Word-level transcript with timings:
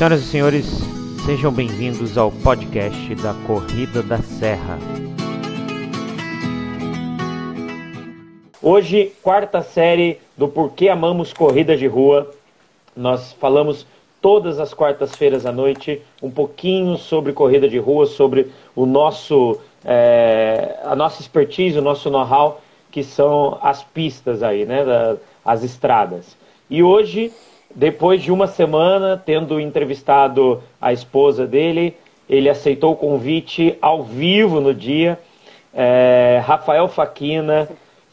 Senhoras 0.00 0.22
e 0.22 0.24
senhores, 0.24 0.66
sejam 1.26 1.52
bem-vindos 1.52 2.16
ao 2.16 2.32
podcast 2.32 3.14
da 3.16 3.34
Corrida 3.46 4.02
da 4.02 4.16
Serra. 4.16 4.78
Hoje, 8.62 9.12
quarta 9.22 9.60
série 9.60 10.18
do 10.38 10.48
Porquê 10.48 10.88
Amamos 10.88 11.34
Corrida 11.34 11.76
de 11.76 11.86
Rua. 11.86 12.30
Nós 12.96 13.34
falamos 13.34 13.86
todas 14.22 14.58
as 14.58 14.72
quartas-feiras 14.72 15.44
à 15.44 15.52
noite 15.52 16.00
um 16.22 16.30
pouquinho 16.30 16.96
sobre 16.96 17.34
corrida 17.34 17.68
de 17.68 17.76
rua, 17.76 18.06
sobre 18.06 18.50
o 18.74 18.86
nosso, 18.86 19.60
é, 19.84 20.78
a 20.82 20.96
nossa 20.96 21.20
expertise, 21.20 21.78
o 21.78 21.82
nosso 21.82 22.08
know-how, 22.08 22.62
que 22.90 23.04
são 23.04 23.58
as 23.60 23.84
pistas 23.84 24.42
aí, 24.42 24.64
né, 24.64 24.82
da, 24.82 25.18
as 25.44 25.62
estradas. 25.62 26.38
E 26.70 26.82
hoje 26.82 27.30
depois 27.74 28.22
de 28.22 28.32
uma 28.32 28.46
semana, 28.46 29.20
tendo 29.24 29.60
entrevistado 29.60 30.62
a 30.80 30.92
esposa 30.92 31.46
dele, 31.46 31.96
ele 32.28 32.48
aceitou 32.48 32.92
o 32.92 32.96
convite 32.96 33.76
ao 33.80 34.02
vivo 34.02 34.60
no 34.60 34.74
dia. 34.74 35.18
É, 35.72 36.42
Rafael 36.44 36.88
Faquina, 36.88 37.68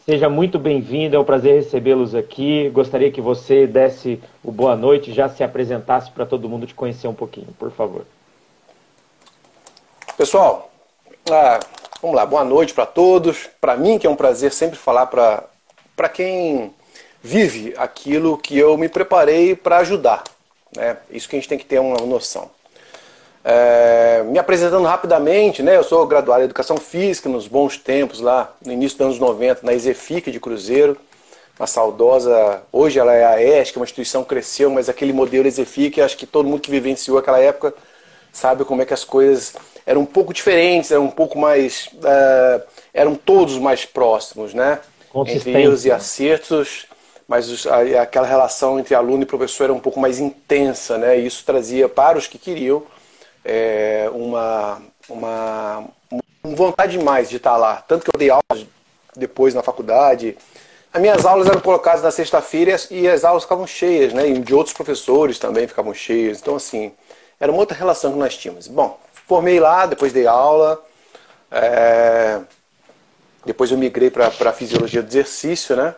seja 0.05 0.29
muito 0.29 0.59
bem-vindo, 0.59 1.15
é 1.15 1.19
um 1.19 1.23
prazer 1.23 1.55
recebê-los 1.55 2.13
aqui. 2.13 2.69
Gostaria 2.69 3.11
que 3.11 3.21
você 3.21 3.65
desse 3.65 4.19
o 4.43 4.51
boa 4.51 4.75
noite, 4.75 5.11
já 5.11 5.27
se 5.27 5.43
apresentasse 5.43 6.11
para 6.11 6.25
todo 6.25 6.49
mundo 6.49 6.67
te 6.67 6.75
conhecer 6.75 7.07
um 7.07 7.13
pouquinho, 7.13 7.47
por 7.57 7.71
favor. 7.71 8.05
Pessoal, 10.15 10.71
ah, 11.29 11.59
vamos 12.01 12.15
lá, 12.15 12.25
boa 12.25 12.43
noite 12.43 12.73
para 12.73 12.85
todos. 12.85 13.49
Para 13.59 13.75
mim, 13.75 13.97
que 13.99 14.07
é 14.07 14.09
um 14.09 14.15
prazer 14.15 14.51
sempre 14.51 14.77
falar 14.77 15.07
para 15.07 16.09
quem 16.09 16.73
vive 17.27 17.73
aquilo 17.77 18.37
que 18.37 18.57
eu 18.57 18.77
me 18.77 18.87
preparei 18.87 19.53
para 19.53 19.79
ajudar. 19.79 20.23
Né? 20.73 20.95
Isso 21.11 21.27
que 21.27 21.35
a 21.35 21.39
gente 21.39 21.49
tem 21.49 21.57
que 21.57 21.65
ter 21.65 21.77
uma 21.79 21.97
noção. 21.97 22.49
É, 23.43 24.23
me 24.23 24.39
apresentando 24.39 24.85
rapidamente, 24.85 25.61
né, 25.61 25.75
eu 25.75 25.83
sou 25.83 26.05
graduado 26.07 26.41
em 26.41 26.45
Educação 26.45 26.77
Física 26.77 27.27
nos 27.27 27.47
bons 27.47 27.77
tempos, 27.77 28.21
lá 28.21 28.53
no 28.65 28.71
início 28.71 28.97
dos 28.97 29.07
anos 29.07 29.19
90, 29.19 29.65
na 29.65 29.73
Isefic 29.73 30.31
de 30.31 30.39
Cruzeiro, 30.39 30.97
uma 31.59 31.67
saudosa, 31.67 32.61
hoje 32.71 32.99
ela 32.99 33.13
é 33.13 33.25
a 33.25 33.41
ESC, 33.41 33.75
uma 33.77 33.85
instituição 33.85 34.23
cresceu, 34.23 34.69
mas 34.69 34.89
aquele 34.89 35.11
modelo 35.11 35.47
Isefic, 35.47 35.99
acho 36.01 36.17
que 36.17 36.25
todo 36.25 36.47
mundo 36.47 36.61
que 36.61 36.71
vivenciou 36.71 37.17
aquela 37.17 37.39
época 37.39 37.73
sabe 38.31 38.63
como 38.63 38.81
é 38.81 38.85
que 38.85 38.93
as 38.93 39.03
coisas 39.03 39.53
eram 39.85 40.01
um 40.01 40.05
pouco 40.05 40.33
diferentes, 40.33 40.91
eram 40.91 41.05
um 41.05 41.11
pouco 41.11 41.37
mais, 41.37 41.89
uh, 41.95 42.61
eram 42.93 43.15
todos 43.15 43.57
mais 43.57 43.85
próximos, 43.85 44.53
né? 44.53 44.79
Entre 45.25 45.51
erros 45.51 45.85
e 45.85 45.91
acertos 45.91 46.85
mas 47.27 47.67
aquela 48.01 48.25
relação 48.25 48.79
entre 48.79 48.95
aluno 48.95 49.23
e 49.23 49.25
professor 49.25 49.65
era 49.65 49.73
um 49.73 49.79
pouco 49.79 49.99
mais 49.99 50.19
intensa, 50.19 50.97
né? 50.97 51.19
E 51.19 51.25
isso 51.25 51.43
trazia 51.45 51.89
para 51.89 52.17
os 52.17 52.25
que 52.25 52.37
queriam 52.37 52.83
é, 53.43 54.09
uma, 54.13 54.81
uma, 55.09 55.83
uma 56.09 56.55
vontade 56.55 56.97
mais 56.97 57.29
de 57.29 57.35
estar 57.35 57.57
lá. 57.57 57.83
Tanto 57.87 58.05
que 58.05 58.11
eu 58.15 58.17
dei 58.17 58.29
aulas 58.29 58.65
depois 59.15 59.53
na 59.53 59.61
faculdade. 59.61 60.37
As 60.93 61.01
minhas 61.01 61.25
aulas 61.25 61.47
eram 61.47 61.59
colocadas 61.59 62.01
na 62.01 62.11
sexta-feira 62.11 62.77
e 62.89 63.07
as 63.09 63.25
aulas 63.25 63.43
ficavam 63.43 63.67
cheias, 63.67 64.13
né? 64.13 64.29
E 64.29 64.39
de 64.39 64.53
outros 64.53 64.73
professores 64.73 65.37
também 65.37 65.67
ficavam 65.67 65.93
cheias. 65.93 66.39
Então, 66.39 66.55
assim, 66.55 66.93
era 67.39 67.51
uma 67.51 67.59
outra 67.59 67.77
relação 67.77 68.13
que 68.13 68.17
nós 68.17 68.37
tínhamos. 68.37 68.67
Bom, 68.69 68.97
formei 69.27 69.59
lá, 69.59 69.85
depois 69.85 70.13
dei 70.13 70.27
aula. 70.27 70.81
É... 71.51 72.39
Depois 73.45 73.69
eu 73.71 73.77
migrei 73.77 74.09
para 74.09 74.27
a 74.27 74.53
fisiologia 74.53 75.01
do 75.01 75.07
exercício, 75.07 75.75
né? 75.75 75.93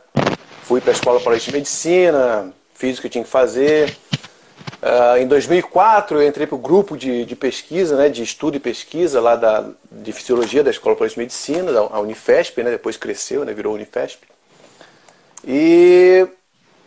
Fui 0.69 0.79
para 0.79 0.91
a 0.91 0.93
Escola 0.93 1.19
Paulista 1.19 1.49
de 1.49 1.57
Medicina, 1.57 2.53
fiz 2.75 2.99
o 2.99 3.01
que 3.01 3.07
eu 3.07 3.11
tinha 3.11 3.23
que 3.23 3.29
fazer. 3.29 3.89
Uh, 4.83 5.17
em 5.19 5.27
2004 5.27 6.21
eu 6.21 6.27
entrei 6.27 6.45
para 6.45 6.55
o 6.55 6.59
grupo 6.59 6.95
de, 6.95 7.25
de, 7.25 7.35
pesquisa, 7.35 7.97
né, 7.97 8.07
de 8.07 8.21
estudo 8.21 8.55
e 8.55 8.59
pesquisa 8.59 9.19
lá 9.19 9.35
da, 9.35 9.67
de 9.91 10.13
fisiologia 10.13 10.63
da 10.63 10.69
Escola 10.69 10.95
Paulista 10.95 11.19
de 11.19 11.25
Medicina, 11.25 11.71
da 11.73 11.79
a 11.79 11.99
Unifesp, 11.99 12.61
né, 12.61 12.69
depois 12.69 12.97
cresceu, 12.97 13.43
né, 13.43 13.51
virou 13.51 13.73
Unifesp. 13.73 14.19
E 15.43 16.27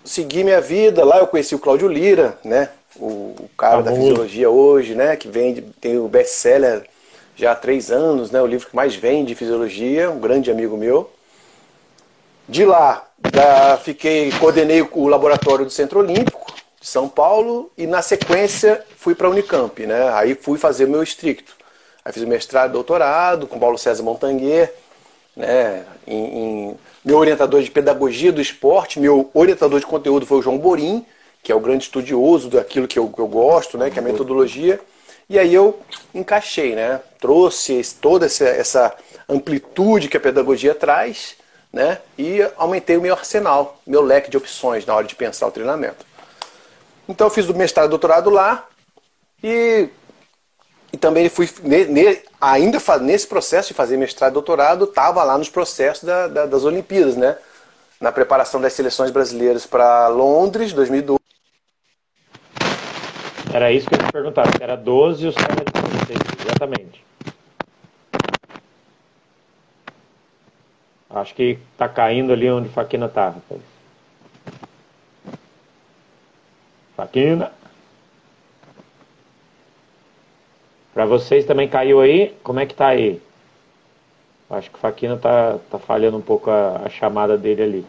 segui 0.04 0.44
minha 0.44 0.60
vida, 0.60 1.04
lá 1.04 1.18
eu 1.18 1.26
conheci 1.26 1.56
o 1.56 1.58
Cláudio 1.58 1.88
Lira, 1.88 2.38
né, 2.44 2.68
o, 2.94 3.34
o 3.36 3.50
cara 3.58 3.78
ah, 3.78 3.82
da 3.82 3.92
fisiologia 3.92 4.48
hoje, 4.48 4.94
né, 4.94 5.16
que 5.16 5.26
vende, 5.26 5.60
tem 5.80 5.98
o 5.98 6.06
best-seller 6.06 6.84
já 7.34 7.50
há 7.50 7.56
três 7.56 7.90
anos, 7.90 8.30
né, 8.30 8.40
o 8.40 8.46
livro 8.46 8.68
que 8.68 8.76
mais 8.76 8.94
vende 8.94 9.30
de 9.30 9.34
fisiologia, 9.34 10.08
um 10.08 10.20
grande 10.20 10.52
amigo 10.52 10.76
meu. 10.76 11.10
De 12.52 12.66
lá, 12.66 13.02
da, 13.18 13.78
fiquei, 13.78 14.30
coordenei 14.32 14.86
o 14.92 15.08
laboratório 15.08 15.64
do 15.64 15.70
Centro 15.70 16.00
Olímpico 16.00 16.52
de 16.78 16.86
São 16.86 17.08
Paulo 17.08 17.72
e 17.78 17.86
na 17.86 18.02
sequência 18.02 18.84
fui 18.98 19.14
para 19.14 19.26
a 19.26 19.30
Unicamp, 19.30 19.86
né? 19.86 20.10
Aí 20.12 20.34
fui 20.34 20.58
fazer 20.58 20.86
meu 20.86 21.02
estricto. 21.02 21.56
Aí 22.04 22.12
fiz 22.12 22.22
mestrado 22.24 22.72
doutorado 22.72 23.46
com 23.46 23.58
Paulo 23.58 23.78
César 23.78 24.02
Montanguer, 24.02 24.70
né? 25.34 25.86
Em, 26.06 26.24
em, 26.24 26.76
meu 27.02 27.16
orientador 27.16 27.62
de 27.62 27.70
pedagogia 27.70 28.30
do 28.30 28.42
esporte, 28.42 29.00
meu 29.00 29.30
orientador 29.32 29.80
de 29.80 29.86
conteúdo 29.86 30.26
foi 30.26 30.36
o 30.36 30.42
João 30.42 30.58
Borim, 30.58 31.06
que 31.42 31.50
é 31.50 31.54
o 31.54 31.60
grande 31.60 31.84
estudioso 31.84 32.50
daquilo 32.50 32.86
que 32.86 32.98
eu, 32.98 33.08
que 33.08 33.18
eu 33.18 33.28
gosto, 33.28 33.78
né? 33.78 33.88
Que 33.88 33.98
é 33.98 34.02
a 34.02 34.04
metodologia. 34.04 34.78
E 35.26 35.38
aí 35.38 35.54
eu 35.54 35.80
encaixei, 36.14 36.74
né? 36.74 37.00
Trouxe 37.18 37.82
toda 37.98 38.26
essa, 38.26 38.44
essa 38.44 38.94
amplitude 39.26 40.08
que 40.08 40.18
a 40.18 40.20
pedagogia 40.20 40.74
traz 40.74 41.40
né? 41.72 41.98
E 42.18 42.42
aumentei 42.56 42.96
o 42.96 43.00
meu 43.00 43.14
arsenal, 43.14 43.80
meu 43.86 44.02
leque 44.02 44.30
de 44.30 44.36
opções 44.36 44.84
na 44.84 44.94
hora 44.94 45.06
de 45.06 45.14
pensar 45.14 45.46
o 45.46 45.52
treinamento. 45.52 46.04
Então 47.08 47.26
eu 47.26 47.30
fiz 47.30 47.48
o 47.48 47.54
mestrado 47.54 47.86
e 47.86 47.90
doutorado 47.90 48.28
lá 48.28 48.66
e, 49.42 49.88
e 50.92 50.96
também 50.96 51.28
fui 51.28 51.48
ne, 51.62 51.86
ne, 51.86 52.22
ainda 52.40 52.78
nesse 53.00 53.26
processo 53.26 53.68
de 53.68 53.74
fazer 53.74 53.96
mestrado 53.96 54.32
e 54.32 54.34
doutorado, 54.34 54.84
estava 54.84 55.24
lá 55.24 55.38
nos 55.38 55.48
processos 55.48 56.04
da, 56.04 56.28
da, 56.28 56.46
das 56.46 56.64
Olimpíadas, 56.64 57.16
né? 57.16 57.36
Na 58.00 58.12
preparação 58.12 58.60
das 58.60 58.72
seleções 58.72 59.10
brasileiras 59.10 59.64
para 59.64 60.08
Londres, 60.08 60.72
2012. 60.72 61.20
Era 63.52 63.70
isso 63.70 63.86
que 63.86 63.94
eu 63.94 63.98
te 63.98 64.12
perguntava, 64.12 64.50
se 64.50 64.62
era 64.62 64.76
12 64.76 65.26
ou 65.26 65.32
se 65.32 65.38
era 65.38 65.54
16, 65.54 66.18
exatamente. 66.40 67.04
Acho 71.14 71.34
que 71.34 71.58
tá 71.76 71.88
caindo 71.88 72.32
ali 72.32 72.50
onde 72.50 72.70
Faquina 72.70 73.08
tá, 73.08 73.28
rapaz. 73.30 73.60
Faquina. 76.96 77.52
Para 80.94 81.04
vocês 81.04 81.44
também 81.44 81.68
caiu 81.68 82.00
aí? 82.00 82.34
Como 82.42 82.60
é 82.60 82.66
que 82.66 82.74
tá 82.74 82.88
aí? 82.88 83.20
Acho 84.48 84.70
que 84.70 84.76
o 84.76 84.80
Faquina 84.80 85.16
tá, 85.16 85.58
tá 85.70 85.78
falhando 85.78 86.16
um 86.16 86.22
pouco 86.22 86.50
a, 86.50 86.82
a 86.84 86.88
chamada 86.88 87.36
dele 87.36 87.62
ali. 87.62 87.86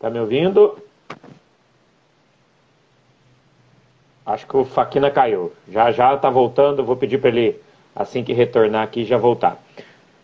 Tá 0.00 0.10
me 0.10 0.18
ouvindo? 0.18 0.78
Acho 4.24 4.46
que 4.46 4.56
o 4.56 4.64
Faquina 4.64 5.10
caiu. 5.10 5.52
Já 5.68 5.92
já 5.92 6.16
tá 6.16 6.30
voltando, 6.30 6.84
vou 6.84 6.96
pedir 6.96 7.18
para 7.18 7.30
ele 7.30 7.60
assim 7.94 8.24
que 8.24 8.32
retornar 8.32 8.82
aqui 8.82 9.04
já 9.04 9.18
voltar. 9.18 9.58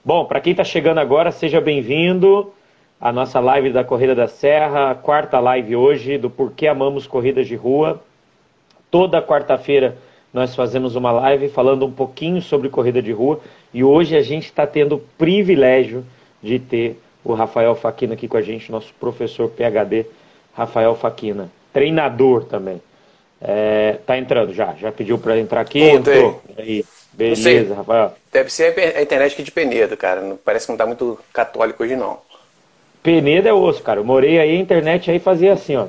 Bom, 0.09 0.25
para 0.25 0.41
quem 0.41 0.53
está 0.53 0.65
chegando 0.65 0.97
agora, 0.97 1.31
seja 1.31 1.61
bem-vindo 1.61 2.51
à 2.99 3.13
nossa 3.13 3.41
live 3.41 3.71
da 3.71 3.85
Corrida 3.85 4.15
da 4.15 4.27
Serra, 4.27 4.95
quarta 4.95 5.39
live 5.39 5.77
hoje 5.77 6.17
do 6.17 6.31
Porquê 6.31 6.67
Amamos 6.67 7.07
Corridas 7.07 7.47
de 7.47 7.55
Rua. 7.55 8.01
Toda 8.91 9.21
quarta-feira 9.21 9.99
nós 10.33 10.55
fazemos 10.55 10.97
uma 10.97 11.13
live 11.13 11.51
falando 11.51 11.85
um 11.85 11.93
pouquinho 11.93 12.41
sobre 12.41 12.71
corrida 12.71 13.03
de 13.03 13.13
rua 13.13 13.39
e 13.75 13.85
hoje 13.85 14.17
a 14.17 14.23
gente 14.23 14.47
está 14.47 14.67
tendo 14.67 14.95
o 14.95 14.99
privilégio 15.19 16.03
de 16.43 16.59
ter 16.59 16.99
o 17.23 17.35
Rafael 17.35 17.75
Faquina 17.75 18.15
aqui 18.15 18.27
com 18.27 18.39
a 18.39 18.43
gente, 18.43 18.73
nosso 18.73 18.95
professor 18.95 19.51
PhD, 19.51 20.07
Rafael 20.55 20.95
Faquina, 20.95 21.51
treinador 21.71 22.45
também. 22.45 22.81
É, 23.43 23.99
tá 24.07 24.17
entrando 24.17 24.55
já, 24.55 24.73
já 24.73 24.91
pediu 24.91 25.19
para 25.19 25.39
entrar 25.39 25.61
aqui, 25.61 25.81
Voltei. 25.81 26.15
entrou. 26.15 26.43
Aí. 26.57 26.83
Beleza, 27.19 27.75
Rafael. 27.75 28.15
Deve 28.33 28.49
ser 28.49 28.79
a 28.97 29.03
internet 29.03 29.33
aqui 29.33 29.43
de 29.43 29.51
Penedo, 29.51 29.97
cara. 29.97 30.39
Parece 30.45 30.67
que 30.67 30.73
não 30.73 30.77
tá 30.77 30.87
muito 30.87 31.19
católico 31.33 31.83
hoje, 31.83 31.97
não. 31.97 32.19
Penedo 33.03 33.49
é 33.49 33.53
osso, 33.53 33.83
cara. 33.83 33.99
Eu 33.99 34.05
morei 34.05 34.39
aí, 34.39 34.57
a 34.57 34.61
internet 34.61 35.11
aí 35.11 35.19
fazia 35.19 35.53
assim, 35.53 35.75
ó. 35.75 35.87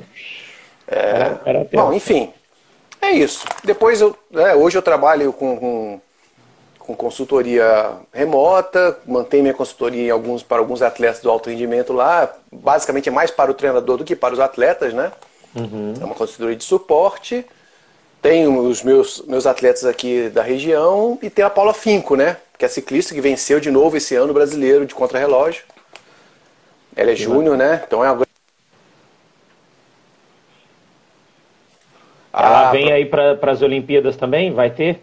É... 0.88 0.98
Era, 0.98 1.40
era 1.46 1.68
Bom, 1.72 1.92
enfim. 1.92 2.32
É 3.00 3.12
isso. 3.12 3.46
Depois, 3.62 4.00
eu, 4.00 4.16
né, 4.28 4.56
hoje 4.56 4.76
eu 4.76 4.82
trabalho 4.82 5.32
com, 5.32 5.56
com, 5.56 6.00
com, 6.80 6.96
consultoria 6.96 7.92
remota, 8.12 8.98
mantenho 9.06 9.44
minha 9.44 9.54
consultoria 9.54 10.12
alguns, 10.12 10.42
para 10.42 10.58
alguns 10.58 10.82
atletas 10.82 11.22
do 11.22 11.30
alto 11.30 11.48
rendimento 11.48 11.92
lá. 11.92 12.28
Basicamente 12.52 13.08
é 13.08 13.12
mais 13.12 13.30
para 13.30 13.52
o 13.52 13.54
treinador 13.54 13.98
do 13.98 14.04
que 14.04 14.16
para 14.16 14.34
os 14.34 14.40
atletas, 14.40 14.92
né? 14.92 15.12
Uhum. 15.54 15.94
É 16.00 16.04
uma 16.04 16.14
consultoria 16.16 16.56
de 16.56 16.64
suporte. 16.64 17.46
Tenho 18.22 18.60
os 18.60 18.82
meus, 18.82 19.22
meus 19.22 19.46
atletas 19.46 19.84
aqui 19.84 20.28
da 20.28 20.42
região 20.42 21.18
e 21.22 21.30
tem 21.30 21.44
a 21.44 21.50
Paula 21.50 21.72
Finco, 21.72 22.16
né? 22.16 22.36
Que 22.58 22.66
é 22.66 22.68
ciclista 22.68 23.14
que 23.14 23.20
venceu 23.20 23.58
de 23.58 23.70
novo 23.70 23.96
esse 23.96 24.14
ano 24.14 24.34
brasileiro 24.34 24.84
de 24.84 24.94
contrarrelógio. 24.94 25.62
Ela 26.94 27.12
é 27.12 27.16
júnior, 27.16 27.56
né? 27.56 27.82
Então 27.86 28.04
é 28.04 28.10
uma... 28.10 28.26
Ela 32.32 32.48
ah, 32.48 32.68
ah, 32.68 32.72
vem 32.72 32.92
aí 32.92 33.06
para 33.06 33.38
as 33.50 33.62
Olimpíadas 33.62 34.16
também? 34.16 34.52
Vai 34.52 34.70
ter? 34.70 35.00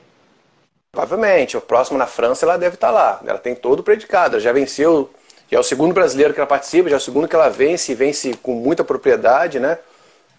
Provavelmente. 0.92 1.58
O 1.58 1.62
próximo 1.62 1.98
na 1.98 2.06
França 2.06 2.46
ela 2.46 2.58
deve 2.58 2.76
estar 2.76 2.88
tá 2.88 2.94
lá. 2.94 3.22
Ela 3.26 3.40
tem 3.40 3.56
todo 3.56 3.80
o 3.80 3.84
predicado. 3.84 4.36
Ela 4.36 4.42
já 4.42 4.52
venceu, 4.52 5.10
já 5.52 5.58
é 5.58 5.60
o 5.60 5.64
segundo 5.64 5.94
brasileiro 5.94 6.34
que 6.34 6.40
ela 6.40 6.48
participa, 6.48 6.90
já 6.90 6.96
é 6.96 6.98
o 6.98 7.02
segundo 7.02 7.28
que 7.28 7.36
ela 7.36 7.50
vence 7.50 7.92
e 7.92 7.96
vence 7.96 8.36
com 8.36 8.54
muita 8.54 8.84
propriedade, 8.84 9.60
né? 9.60 9.80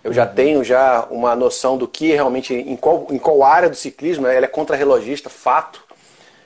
Eu 0.03 0.13
já 0.13 0.27
tenho 0.27 0.63
já 0.63 1.07
uma 1.11 1.35
noção 1.35 1.77
do 1.77 1.89
que 1.89 2.13
realmente, 2.13 2.55
em 2.55 2.77
qual, 2.77 3.07
em 3.11 3.19
qual 3.19 3.43
área 3.43 3.69
do 3.69 3.77
ciclismo, 3.77 4.27
né? 4.27 4.37
ela 4.37 4.47
é 4.47 4.49
contra-relogista, 4.49 5.29
fato, 5.29 5.83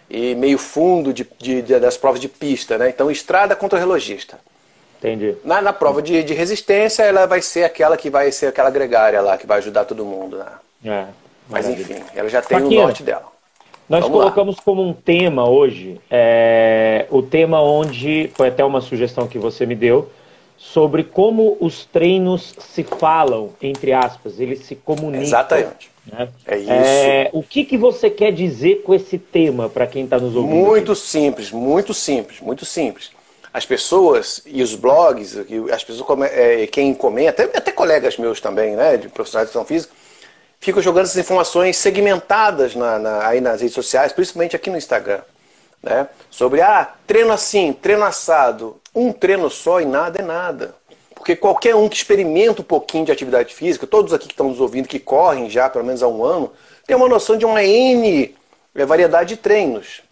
e 0.08 0.34
meio 0.34 0.58
fundo 0.58 1.12
de, 1.12 1.26
de, 1.38 1.62
de, 1.62 1.78
das 1.78 1.96
provas 1.96 2.20
de 2.20 2.28
pista, 2.28 2.76
né? 2.76 2.88
Então, 2.88 3.10
estrada 3.10 3.56
contra-relogista. 3.56 4.38
Entendi. 4.98 5.34
Na, 5.44 5.60
na 5.60 5.72
prova 5.72 6.00
de, 6.00 6.22
de 6.22 6.34
resistência, 6.34 7.02
ela 7.02 7.26
vai 7.26 7.42
ser 7.42 7.64
aquela 7.64 7.96
que 7.96 8.08
vai 8.08 8.30
ser 8.30 8.46
aquela 8.46 8.70
gregária 8.70 9.20
lá, 9.20 9.36
que 9.36 9.46
vai 9.46 9.58
ajudar 9.58 9.84
todo 9.84 10.04
mundo. 10.04 10.38
Né? 10.38 10.46
É, 10.84 11.06
Mas 11.48 11.68
enfim, 11.68 12.02
ela 12.14 12.28
já 12.28 12.40
tem 12.40 12.58
Aqui, 12.58 12.76
o 12.76 12.82
norte 12.82 13.02
dela. 13.02 13.24
Nós 13.88 14.02
Vamos 14.02 14.16
colocamos 14.16 14.56
lá. 14.56 14.62
como 14.64 14.82
um 14.86 14.92
tema 14.92 15.48
hoje, 15.48 16.00
é, 16.10 17.06
o 17.10 17.20
tema 17.20 17.60
onde, 17.60 18.30
foi 18.34 18.48
até 18.48 18.64
uma 18.64 18.80
sugestão 18.80 19.26
que 19.26 19.38
você 19.38 19.66
me 19.66 19.74
deu, 19.74 20.08
sobre 20.62 21.02
como 21.02 21.56
os 21.60 21.84
treinos 21.84 22.54
se 22.58 22.84
falam, 22.84 23.50
entre 23.60 23.92
aspas, 23.92 24.38
eles 24.38 24.60
se 24.60 24.76
comunicam. 24.76 25.26
Exatamente. 25.26 25.90
Né? 26.06 26.28
É 26.46 26.56
isso. 26.56 26.70
É, 26.70 27.30
o 27.32 27.42
que, 27.42 27.64
que 27.64 27.76
você 27.76 28.08
quer 28.08 28.32
dizer 28.32 28.82
com 28.82 28.94
esse 28.94 29.18
tema 29.18 29.68
para 29.68 29.88
quem 29.88 30.04
está 30.04 30.18
nos 30.18 30.36
ouvindo? 30.36 30.54
Muito 30.54 30.92
aqui? 30.92 31.00
simples, 31.00 31.50
muito 31.50 31.92
simples, 31.92 32.40
muito 32.40 32.64
simples 32.64 33.10
as 33.54 33.66
pessoas 33.66 34.40
e 34.46 34.62
os 34.62 34.74
blogs, 34.74 35.36
as 35.70 35.84
pessoas, 35.84 36.32
é, 36.32 36.66
quem 36.68 36.94
comenta, 36.94 37.42
até, 37.42 37.58
até 37.58 37.70
colegas 37.70 38.16
meus 38.16 38.40
também, 38.40 38.74
né, 38.74 38.96
de 38.96 39.10
profissionais 39.10 39.46
de 39.46 39.50
educação 39.50 39.66
física, 39.66 39.92
ficam 40.58 40.80
jogando 40.80 41.04
essas 41.04 41.18
informações 41.18 41.76
segmentadas 41.76 42.74
na, 42.74 42.98
na, 42.98 43.26
aí 43.26 43.42
nas 43.42 43.60
redes 43.60 43.74
sociais, 43.74 44.10
principalmente 44.10 44.56
aqui 44.56 44.70
no 44.70 44.78
Instagram. 44.78 45.20
Né? 45.82 46.08
Sobre, 46.30 46.60
ah, 46.60 46.92
treino 47.06 47.32
assim, 47.32 47.72
treino 47.72 48.04
assado. 48.04 48.80
Um 48.94 49.12
treino 49.12 49.50
só 49.50 49.80
e 49.80 49.84
nada 49.84 50.20
é 50.20 50.22
nada. 50.22 50.74
Porque 51.14 51.36
qualquer 51.36 51.74
um 51.74 51.88
que 51.88 51.96
experimenta 51.96 52.62
um 52.62 52.64
pouquinho 52.64 53.06
de 53.06 53.12
atividade 53.12 53.54
física, 53.54 53.86
todos 53.86 54.12
aqui 54.12 54.26
que 54.26 54.32
estão 54.32 54.48
nos 54.48 54.60
ouvindo, 54.60 54.88
que 54.88 54.98
correm 54.98 55.48
já 55.48 55.68
pelo 55.68 55.84
menos 55.84 56.02
há 56.02 56.08
um 56.08 56.24
ano, 56.24 56.52
tem 56.86 56.96
uma 56.96 57.08
noção 57.08 57.36
de 57.36 57.44
uma 57.44 57.62
N 57.62 58.34
é, 58.74 58.84
variedade 58.84 59.30
de 59.30 59.36
treinos. 59.36 60.02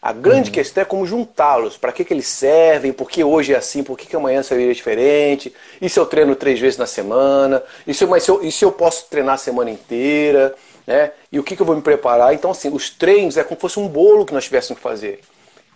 A 0.00 0.12
grande 0.12 0.50
uhum. 0.50 0.54
questão 0.54 0.82
é 0.82 0.84
como 0.84 1.06
juntá-los, 1.06 1.78
para 1.78 1.90
que, 1.90 2.04
que 2.04 2.12
eles 2.12 2.26
servem, 2.26 2.92
por 2.92 3.10
que 3.10 3.24
hoje 3.24 3.54
é 3.54 3.56
assim, 3.56 3.82
por 3.82 3.96
que, 3.96 4.06
que 4.06 4.14
amanhã 4.14 4.42
seria 4.42 4.72
diferente, 4.74 5.52
e 5.80 5.88
se 5.88 5.98
eu 5.98 6.04
treino 6.04 6.36
três 6.36 6.60
vezes 6.60 6.78
na 6.78 6.84
semana, 6.84 7.62
e 7.86 7.94
se 7.94 8.04
eu, 8.04 8.08
mas 8.08 8.22
se 8.22 8.30
eu, 8.30 8.44
e 8.44 8.52
se 8.52 8.66
eu 8.66 8.70
posso 8.70 9.06
treinar 9.08 9.36
a 9.36 9.38
semana 9.38 9.70
inteira, 9.70 10.54
né? 10.86 11.12
e 11.30 11.38
o 11.38 11.42
que, 11.42 11.56
que 11.56 11.62
eu 11.62 11.66
vou 11.66 11.76
me 11.76 11.82
preparar. 11.82 12.34
Então, 12.34 12.50
assim, 12.50 12.68
os 12.68 12.90
treinos 12.90 13.36
é 13.36 13.44
como 13.44 13.56
se 13.56 13.60
fosse 13.60 13.80
um 13.80 13.88
bolo 13.88 14.24
que 14.24 14.34
nós 14.34 14.44
tivéssemos 14.44 14.78
que 14.78 14.82
fazer. 14.82 15.20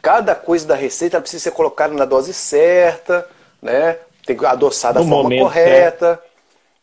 Cada 0.00 0.34
coisa 0.34 0.66
da 0.66 0.74
receita 0.74 1.20
precisa 1.20 1.44
ser 1.44 1.50
colocada 1.50 1.94
na 1.94 2.04
dose 2.04 2.32
certa, 2.32 3.28
né? 3.60 3.98
tem 4.24 4.36
que 4.36 4.44
adoçar 4.44 4.92
da 4.92 5.00
no 5.00 5.08
forma 5.08 5.36
correta. 5.36 6.16
Certo 6.16 6.28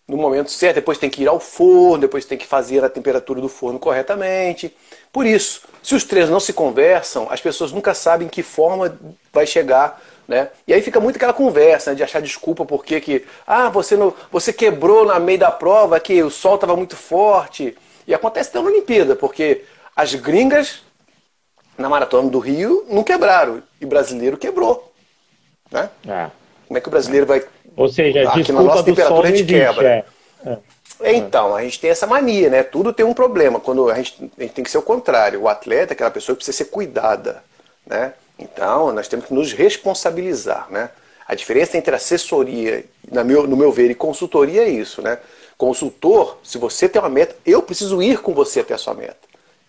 no 0.08 0.18
momento 0.18 0.52
certo, 0.52 0.76
depois 0.76 0.98
tem 0.98 1.10
que 1.10 1.24
ir 1.24 1.28
ao 1.28 1.40
forno, 1.40 1.98
depois 1.98 2.26
tem 2.26 2.38
que 2.38 2.46
fazer 2.46 2.84
a 2.84 2.90
temperatura 2.90 3.42
do 3.42 3.50
forno 3.50 3.80
corretamente. 3.80 4.76
Por 5.12 5.26
isso, 5.26 5.62
se 5.82 5.96
os 5.96 6.04
três 6.04 6.30
não 6.30 6.40
se 6.40 6.54
conversam, 6.54 7.28
as 7.30 7.42
pessoas 7.42 7.72
nunca 7.72 7.94
sabem 7.94 8.28
que 8.28 8.44
forma 8.44 8.98
vai 9.34 9.48
chegar. 9.48 10.00
Né? 10.28 10.50
E 10.68 10.74
aí 10.74 10.82
fica 10.82 11.00
muito 11.00 11.18
aquela 11.18 11.34
conversa 11.34 11.92
né, 11.92 11.96
de 11.96 12.04
achar 12.04 12.20
desculpa 12.20 12.66
porque 12.66 13.00
que 13.00 13.26
ah, 13.46 13.70
você, 13.70 13.96
não, 13.96 14.14
você 14.32 14.52
quebrou 14.52 15.06
na 15.06 15.20
meio 15.20 15.40
da 15.40 15.52
prova, 15.52 16.00
que 16.00 16.22
o 16.22 16.32
sol 16.32 16.56
estava 16.56 16.76
muito 16.76 16.96
forte. 16.96 17.76
E 18.08 18.14
acontece 18.14 18.50
até 18.50 18.60
na 18.60 18.70
Olimpíada, 18.70 19.16
porque 19.16 19.64
as 19.96 20.14
gringas 20.16 20.84
na 21.78 21.90
maratona 21.90 22.30
do 22.30 22.40
Rio 22.40 22.86
não 22.90 23.04
quebraram 23.04 23.62
e 23.82 23.86
o 23.86 23.88
brasileiro 23.88 24.38
quebrou. 24.38 24.94
Né? 25.72 25.90
É. 26.08 26.30
Como 26.68 26.78
é 26.78 26.82
que 26.82 26.88
o 26.88 26.92
brasileiro 26.92 27.26
vai 27.26 27.44
ou 27.76 27.90
seja, 27.90 28.30
aqui 28.30 28.52
na 28.52 28.62
nossa 28.62 28.84
temperatura 28.84 29.28
a 29.28 29.32
gente 29.32 29.46
quebra. 29.46 29.90
É. 29.90 30.06
É. 31.02 31.16
Então, 31.16 31.54
a 31.54 31.62
gente 31.62 31.80
tem 31.80 31.90
essa 31.90 32.08
mania, 32.08 32.50
né? 32.50 32.64
Tudo 32.64 32.94
tem 32.94 33.06
um 33.06 33.14
problema. 33.14 33.60
Quando 33.60 33.90
a 33.90 33.96
gente, 33.96 34.32
a 34.38 34.42
gente 34.42 34.54
tem 34.54 34.64
que 34.64 34.72
ser 34.72 34.78
o 34.78 34.82
contrário. 34.82 35.42
O 35.42 35.50
atleta 35.50 35.92
é 35.92 35.94
aquela 35.94 36.12
pessoa 36.12 36.36
que 36.36 36.44
precisa 36.44 36.58
ser 36.58 36.72
cuidada, 36.72 37.44
né? 37.86 38.14
Então, 38.40 38.94
nós 38.94 39.08
temos 39.08 39.26
que 39.26 39.34
nos 39.34 39.52
responsabilizar, 39.52 40.68
né? 40.70 40.90
A 41.28 41.36
diferença 41.36 41.78
entre 41.78 41.96
assessoria, 41.96 42.86
meu, 43.26 43.48
no 43.48 43.58
meu 43.58 43.72
ver, 43.72 43.92
e 43.92 43.96
consultoria 43.96 44.62
é 44.62 44.70
isso, 44.70 45.02
né? 45.02 45.18
Consultor, 45.58 46.38
se 46.44 46.58
você 46.58 46.90
tem 46.90 47.02
uma 47.02 47.10
meta, 47.10 47.36
eu 47.46 47.62
preciso 47.62 48.02
ir 48.02 48.20
com 48.20 48.34
você 48.34 48.60
até 48.60 48.74
a 48.74 48.78
sua 48.78 48.94
meta. 48.94 49.18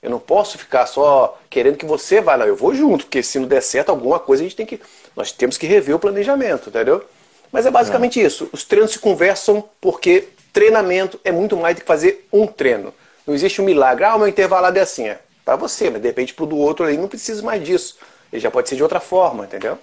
Eu 0.03 0.11
não 0.11 0.19
posso 0.19 0.59
ficar 0.59 0.87
só 0.87 1.39
querendo 1.49 1.77
que 1.77 1.87
você 1.87 2.21
vá, 2.21 2.37
não. 2.37 2.47
Eu 2.47 2.57
vou 2.57 2.75
junto, 2.75 3.05
porque 3.05 3.23
se 3.23 3.39
não 3.39 3.49
der 3.49 3.63
certo 3.63 3.91
alguma 3.91 4.19
coisa, 4.19 4.43
a 4.43 4.47
gente 4.47 4.57
tem 4.57 4.67
que. 4.67 4.81
Nós 5.15 5.33
temos 5.33 5.57
que 5.57 5.67
rever 5.67 5.97
o 5.97 5.99
planejamento, 5.99 6.69
entendeu? 6.69 7.05
Mas 7.51 7.67
é 7.67 7.71
basicamente 7.71 8.21
é. 8.21 8.25
isso. 8.25 8.49
Os 8.53 8.65
treinos 8.65 8.93
se 8.93 8.99
conversam 8.99 9.65
porque 9.81 10.29
treinamento 10.53 11.19
é 11.25 11.33
muito 11.33 11.57
mais 11.57 11.75
do 11.75 11.81
que 11.81 11.87
fazer 11.87 12.27
um 12.33 12.47
treino. 12.47 12.93
Não 13.27 13.35
existe 13.35 13.61
um 13.61 13.65
milagre. 13.65 14.05
Ah, 14.05 14.15
o 14.15 14.19
meu 14.19 14.29
intervalado 14.29 14.79
é 14.79 14.83
assim. 14.83 15.09
É 15.09 15.19
para 15.47 15.55
você, 15.55 15.89
mas 15.89 16.03
de 16.03 16.09
repente 16.09 16.35
para 16.35 16.45
o 16.45 16.47
do 16.49 16.57
outro 16.57 16.85
aí 16.85 16.99
não 16.99 17.07
precisa 17.07 17.41
mais 17.41 17.65
disso. 17.65 17.97
Ele 18.33 18.43
já 18.43 18.51
pode 18.51 18.69
ser 18.69 18.75
de 18.75 18.83
outra 18.83 18.99
forma, 18.99 19.45
entendeu? 19.45 19.79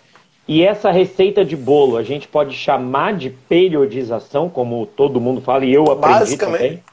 E 0.48 0.64
essa 0.64 0.92
receita 0.92 1.46
de 1.46 1.56
bolo, 1.56 1.96
a 1.96 2.04
gente 2.04 2.28
pode 2.28 2.56
chamar 2.56 3.14
de 3.14 3.30
periodização, 3.30 4.50
como 4.50 4.86
todo 4.86 5.22
mundo 5.22 5.42
fala, 5.42 5.66
e 5.66 5.74
eu 5.74 5.84
aprendi 5.90 6.20
basicamente, 6.20 6.62
também? 6.62 6.84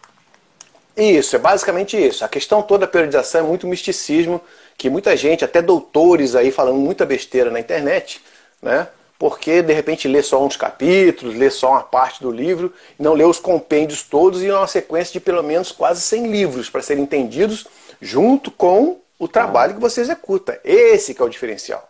Isso, 0.97 1.35
é 1.35 1.39
basicamente 1.39 1.97
isso. 1.97 2.25
A 2.25 2.29
questão 2.29 2.63
toda 2.63 2.87
da 2.87 2.93
periodização 2.93 3.41
é 3.41 3.45
muito 3.45 3.67
misticismo, 3.67 4.41
que 4.79 4.89
muita 4.89 5.17
gente, 5.17 5.45
até 5.45 5.61
doutores 5.61 6.35
aí 6.37 6.53
falando 6.53 6.77
muita 6.77 7.05
besteira 7.05 7.51
na 7.51 7.59
internet, 7.59 8.21
né? 8.63 8.87
porque 9.21 9.61
de 9.61 9.75
repente 9.75 10.09
lê 10.09 10.23
só 10.23 10.43
uns 10.43 10.57
capítulos, 10.57 11.37
lê 11.37 11.51
só 11.51 11.73
uma 11.73 11.83
parte 11.83 12.23
do 12.23 12.31
livro, 12.31 12.73
não 12.99 13.13
lê 13.13 13.23
os 13.23 13.39
compêndios 13.39 14.03
todos 14.03 14.43
e 14.43 14.51
uma 14.51 14.67
sequência 14.67 15.13
de 15.13 15.21
pelo 15.21 15.43
menos 15.43 15.71
quase 15.71 16.01
100 16.01 16.29
livros 16.29 16.71
para 16.71 16.81
serem 16.81 17.03
entendidos 17.03 17.67
junto 18.01 18.51
com 18.51 18.99
o 19.19 19.29
trabalho 19.29 19.75
que 19.75 19.81
você 19.81 20.01
executa. 20.01 20.59
Esse 20.65 21.13
que 21.13 21.21
é 21.21 21.25
o 21.25 21.29
diferencial. 21.29 21.90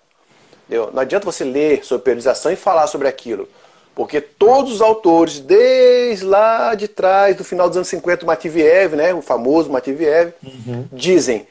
Entendeu? 0.70 0.90
Não 0.92 1.02
adianta 1.02 1.26
você 1.26 1.42
ler 1.42 1.84
sobre 1.84 2.04
periodização 2.04 2.52
e 2.52 2.56
falar 2.56 2.86
sobre 2.86 3.08
aquilo, 3.08 3.48
porque 3.92 4.20
todos 4.20 4.74
os 4.74 4.80
autores, 4.80 5.40
desde 5.40 6.24
lá 6.24 6.76
de 6.76 6.86
trás, 6.86 7.36
do 7.36 7.42
final 7.42 7.66
dos 7.66 7.76
anos 7.76 7.88
50, 7.88 8.22
o 8.22 8.26
Mativiev, 8.26 8.94
né, 8.94 9.12
o 9.12 9.20
famoso 9.20 9.68
Mativiev, 9.68 10.32
uhum. 10.40 10.86
dizem 10.92 11.46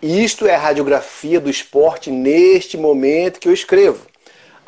isto 0.00 0.46
é 0.46 0.54
a 0.54 0.58
radiografia 0.58 1.38
do 1.38 1.50
esporte 1.50 2.10
neste 2.10 2.78
momento 2.78 3.38
que 3.38 3.46
eu 3.46 3.52
escrevo 3.52 4.06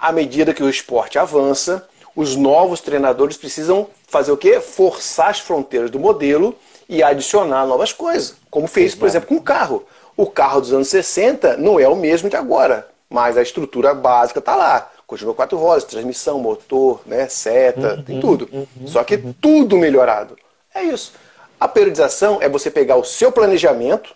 à 0.04 0.12
medida 0.12 0.52
que 0.52 0.62
o 0.62 0.68
esporte 0.68 1.18
avança, 1.18 1.88
os 2.14 2.36
novos 2.36 2.80
treinadores 2.80 3.38
precisam 3.38 3.88
fazer 4.06 4.32
o 4.32 4.36
quê? 4.36 4.60
Forçar 4.60 5.30
as 5.30 5.40
fronteiras 5.40 5.90
do 5.90 5.98
modelo 5.98 6.54
e 6.86 7.02
adicionar 7.02 7.64
novas 7.66 7.90
coisas, 7.90 8.34
como 8.50 8.66
fez, 8.66 8.94
por 8.94 9.08
exemplo, 9.08 9.26
com 9.26 9.36
o 9.36 9.42
carro. 9.42 9.82
O 10.14 10.26
carro 10.26 10.60
dos 10.60 10.74
anos 10.74 10.88
60 10.88 11.56
não 11.56 11.80
é 11.80 11.88
o 11.88 11.96
mesmo 11.96 12.28
de 12.28 12.36
agora, 12.36 12.86
mas 13.14 13.36
a 13.38 13.42
estrutura 13.42 13.94
básica 13.94 14.40
está 14.40 14.56
lá. 14.56 14.90
Continua 15.06 15.34
quatro 15.34 15.56
rodas, 15.56 15.84
transmissão, 15.84 16.40
motor, 16.40 17.00
né, 17.06 17.28
seta, 17.28 17.94
uhum, 17.94 18.02
tem 18.02 18.20
tudo. 18.20 18.48
Uhum, 18.52 18.66
Só 18.86 19.04
que 19.04 19.14
uhum. 19.14 19.32
tudo 19.40 19.78
melhorado. 19.78 20.36
É 20.74 20.82
isso. 20.82 21.12
A 21.60 21.68
periodização 21.68 22.38
é 22.40 22.48
você 22.48 22.72
pegar 22.72 22.96
o 22.96 23.04
seu 23.04 23.30
planejamento 23.30 24.12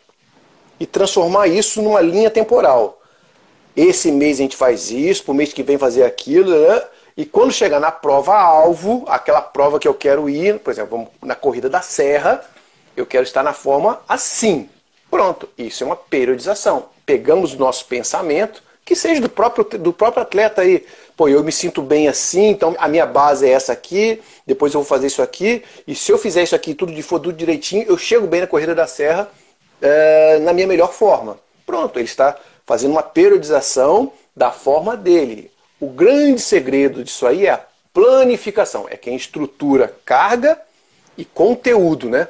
e 0.81 0.85
transformar 0.85 1.47
isso 1.47 1.81
numa 1.81 2.01
linha 2.01 2.29
temporal. 2.29 3.01
Esse 3.77 4.11
mês 4.11 4.41
a 4.41 4.43
gente 4.43 4.57
faz 4.57 4.91
isso, 4.91 5.23
pro 5.23 5.33
mês 5.33 5.53
que 5.53 5.63
vem 5.63 5.79
fazer 5.79 6.03
aquilo, 6.03 6.51
né? 6.51 6.83
E 7.17 7.25
quando 7.25 7.53
chegar 7.53 7.79
na 7.79 7.93
prova-alvo, 7.93 9.05
aquela 9.07 9.41
prova 9.41 9.79
que 9.79 9.87
eu 9.87 9.95
quero 9.95 10.29
ir, 10.29 10.59
por 10.59 10.73
exemplo, 10.73 11.07
na 11.23 11.37
corrida 11.37 11.71
da 11.71 11.83
serra, 11.83 12.45
eu 12.97 13.07
quero 13.07 13.23
estar 13.23 13.45
na 13.45 13.53
forma 13.53 14.01
assim. 14.09 14.69
Pronto, 15.09 15.49
isso 15.57 15.85
é 15.85 15.87
uma 15.87 15.95
periodização. 15.95 16.87
Pegamos 17.07 17.55
o 17.55 17.59
nosso 17.59 17.85
pensamento, 17.85 18.61
que 18.89 18.97
seja 18.97 19.21
do 19.21 19.29
próprio, 19.29 19.79
do 19.79 19.93
próprio 19.93 20.23
atleta 20.23 20.63
aí. 20.63 20.83
Pô, 21.15 21.29
eu 21.29 21.45
me 21.45 21.53
sinto 21.53 21.83
bem 21.83 22.09
assim, 22.09 22.47
então 22.47 22.75
a 22.79 22.89
minha 22.89 23.05
base 23.05 23.47
é 23.47 23.51
essa 23.51 23.71
aqui, 23.71 24.19
depois 24.47 24.73
eu 24.73 24.81
vou 24.81 24.89
fazer 24.89 25.09
isso 25.09 25.21
aqui, 25.21 25.63
e 25.87 25.95
se 25.95 26.11
eu 26.11 26.17
fizer 26.17 26.43
isso 26.43 26.55
aqui 26.55 26.73
tudo 26.73 26.91
de 26.91 27.03
for 27.03 27.21
tudo 27.21 27.37
direitinho, 27.37 27.85
eu 27.87 27.99
chego 27.99 28.27
bem 28.27 28.41
na 28.41 28.47
corrida 28.47 28.75
da 28.75 28.87
serra 28.87 29.31
é, 29.83 30.39
na 30.39 30.55
minha 30.55 30.67
melhor 30.67 30.91
forma. 30.91 31.39
Pronto, 31.67 31.99
ele 31.99 32.07
está 32.07 32.35
fazendo 32.65 32.93
uma 32.93 33.03
periodização 33.03 34.11
da 34.35 34.51
forma 34.51 34.97
dele. 34.97 35.51
O 35.79 35.89
grande 35.89 36.41
segredo 36.41 37.05
disso 37.05 37.27
aí 37.27 37.45
é 37.45 37.51
a 37.51 37.61
planificação, 37.93 38.87
é 38.89 38.97
quem 38.97 39.15
estrutura 39.17 39.95
carga 40.03 40.59
e 41.15 41.27
conteúdo, 41.27 42.09
né? 42.09 42.27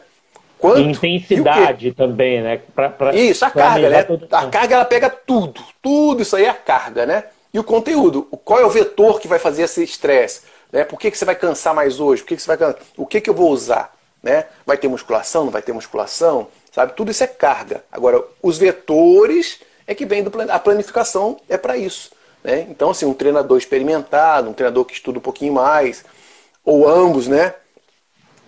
Quanto, 0.59 0.81
intensidade 0.81 1.93
também, 1.93 2.43
né? 2.43 2.61
Pra, 2.75 2.91
pra, 2.91 3.15
isso, 3.15 3.45
a 3.45 3.51
carga, 3.51 3.89
né? 3.89 4.07
A 4.33 4.47
carga 4.47 4.75
ela 4.75 4.85
pega 4.85 5.09
tudo, 5.09 5.63
tudo 5.81 6.23
isso 6.23 6.35
aí 6.35 6.45
é 6.45 6.49
a 6.49 6.55
carga, 6.55 7.07
né? 7.07 7.25
E 7.55 7.59
o 7.59 7.65
conteúdo, 7.65 8.23
qual 8.45 8.61
é 8.61 8.67
o 8.67 8.71
vetor 8.71 9.21
que 9.21 9.29
vai 9.29 9.39
fazer 9.39 9.63
esse 9.63 9.83
estresse? 9.83 10.43
Né? 10.71 10.85
Por 10.85 10.99
que, 10.99 11.11
que 11.11 11.17
você 11.17 11.25
vai 11.25 11.35
cansar 11.35 11.75
mais 11.75 11.99
hoje? 11.99 12.23
Por 12.23 12.29
que, 12.29 12.37
que 12.37 12.43
você 12.43 12.57
vai 12.57 12.75
O 12.97 13.07
que, 13.07 13.21
que 13.21 13.31
eu 13.31 13.35
vou 13.35 13.51
usar? 13.51 13.97
né? 14.23 14.47
Vai 14.67 14.77
ter 14.77 14.89
musculação, 14.89 15.45
não 15.45 15.53
vai 15.53 15.63
ter 15.63 15.73
musculação, 15.73 16.49
sabe? 16.73 16.93
Tudo 16.95 17.11
isso 17.11 17.25
é 17.25 17.27
carga. 17.27 17.85
Agora, 17.91 18.23
os 18.43 18.59
vetores 18.59 19.61
é 19.87 19.95
que 19.95 20.05
vem 20.05 20.23
do 20.23 20.31
plan... 20.31 20.47
a 20.51 20.59
planificação 20.59 21.39
é 21.49 21.57
para 21.57 21.77
isso, 21.77 22.11
né? 22.43 22.67
Então, 22.69 22.91
assim, 22.91 23.07
um 23.07 23.15
treinador 23.15 23.57
experimentado, 23.59 24.51
um 24.51 24.53
treinador 24.53 24.85
que 24.85 24.95
estuda 24.95 25.19
um 25.19 25.23
pouquinho 25.23 25.53
mais, 25.53 26.05
ou 26.65 26.89
ambos, 26.89 27.29
né? 27.29 27.55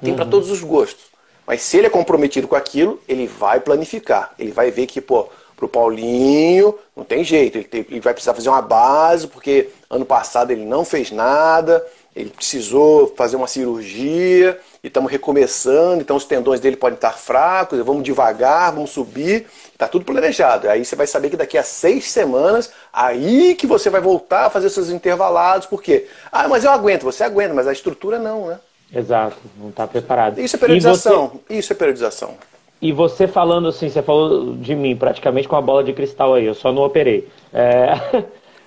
Tem 0.01 0.11
uhum. 0.11 0.17
para 0.17 0.27
todos 0.27 0.51
os 0.51 0.63
gostos. 0.63 1.10
Mas 1.51 1.63
se 1.63 1.79
ele 1.79 1.89
é 1.89 1.91
comprometido 1.91 2.47
com 2.47 2.55
aquilo, 2.55 3.01
ele 3.09 3.27
vai 3.27 3.59
planificar. 3.59 4.33
Ele 4.39 4.53
vai 4.53 4.71
ver 4.71 4.87
que, 4.87 5.01
pô, 5.01 5.29
pro 5.57 5.69
Paulinho, 5.69 6.79
não 6.97 7.03
tem 7.03 7.25
jeito, 7.25 7.59
ele, 7.59 7.65
tem, 7.65 7.85
ele 7.91 7.99
vai 7.99 8.13
precisar 8.13 8.35
fazer 8.35 8.49
uma 8.49 8.63
base, 8.63 9.27
porque 9.27 9.69
ano 9.91 10.05
passado 10.05 10.53
ele 10.53 10.65
não 10.65 10.85
fez 10.85 11.11
nada, 11.11 11.85
ele 12.15 12.31
precisou 12.31 13.13
fazer 13.17 13.35
uma 13.35 13.49
cirurgia, 13.49 14.61
e 14.81 14.87
estamos 14.87 15.11
recomeçando, 15.11 16.01
então 16.01 16.15
os 16.15 16.25
tendões 16.25 16.61
dele 16.61 16.77
podem 16.77 16.95
estar 16.95 17.19
fracos, 17.19 17.81
vamos 17.81 18.05
devagar, 18.05 18.73
vamos 18.73 18.91
subir, 18.91 19.49
está 19.73 19.89
tudo 19.89 20.05
planejado. 20.05 20.71
Aí 20.71 20.85
você 20.85 20.95
vai 20.95 21.09
saber 21.09 21.31
que 21.31 21.37
daqui 21.37 21.59
a 21.59 21.65
seis 21.65 22.13
semanas, 22.13 22.71
aí 22.93 23.57
que 23.57 23.67
você 23.67 23.91
vai 23.91 24.01
voltar 24.01 24.47
a 24.47 24.51
fazer 24.51 24.71
seus 24.71 24.89
intervalados, 24.89 25.67
porque, 25.67 26.07
ah, 26.31 26.47
mas 26.47 26.63
eu 26.63 26.71
aguento, 26.71 27.03
você 27.03 27.25
aguenta, 27.25 27.55
mas 27.55 27.67
a 27.67 27.73
estrutura 27.73 28.21
não, 28.21 28.47
né? 28.47 28.61
Exato, 28.95 29.37
não 29.59 29.69
está 29.71 29.87
preparado. 29.87 30.41
Isso 30.41 30.57
é 30.57 30.59
periodização, 30.59 31.41
você... 31.47 31.55
isso 31.55 31.73
é 31.73 31.77
periodização. 31.77 32.35
E 32.83 32.93
você 32.93 33.29
falando 33.29 33.69
assim, 33.69 33.89
você 33.89 34.03
falou 34.03 34.55
de 34.55 34.75
mim 34.75 34.97
praticamente 34.97 35.47
com 35.47 35.57
a 35.57 35.61
bola 35.61 35.85
de 35.85 35.93
cristal 35.93 36.35
aí, 36.35 36.47
eu 36.47 36.55
só 36.55 36.73
não 36.73 36.83
operei. 36.83 37.29
É... 37.53 37.93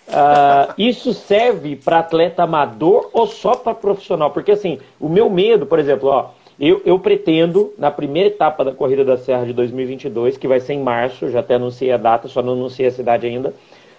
Uh, 0.08 0.74
isso 0.78 1.14
serve 1.14 1.76
para 1.76 2.00
atleta 2.00 2.44
amador 2.44 3.10
ou 3.12 3.28
só 3.28 3.56
para 3.56 3.74
profissional? 3.74 4.32
Porque 4.32 4.52
assim, 4.52 4.80
o 5.00 5.10
meu 5.10 5.30
medo, 5.30 5.66
por 5.66 5.80
exemplo, 5.80 6.10
ó, 6.10 6.30
eu, 6.60 6.82
eu, 6.86 7.00
pretendo, 7.00 7.74
na 7.78 7.90
primeira 7.90 8.30
etapa 8.30 8.64
da 8.64 8.72
Corrida 8.72 9.04
da 9.04 9.18
Serra 9.18 9.46
de 9.46 9.54
2022, 9.54 10.38
que 10.38 10.48
vai 10.48 10.60
ser 10.60 10.74
em 10.74 10.84
março, 10.84 11.30
já 11.32 11.40
até 11.40 11.56
anunciei 11.56 11.92
a 11.92 11.98
data, 11.98 12.28
só 12.28 12.44
não 12.44 12.54
anunciei 12.54 12.88
a 12.88 12.92
cidade 12.92 13.26
ainda, 13.26 13.54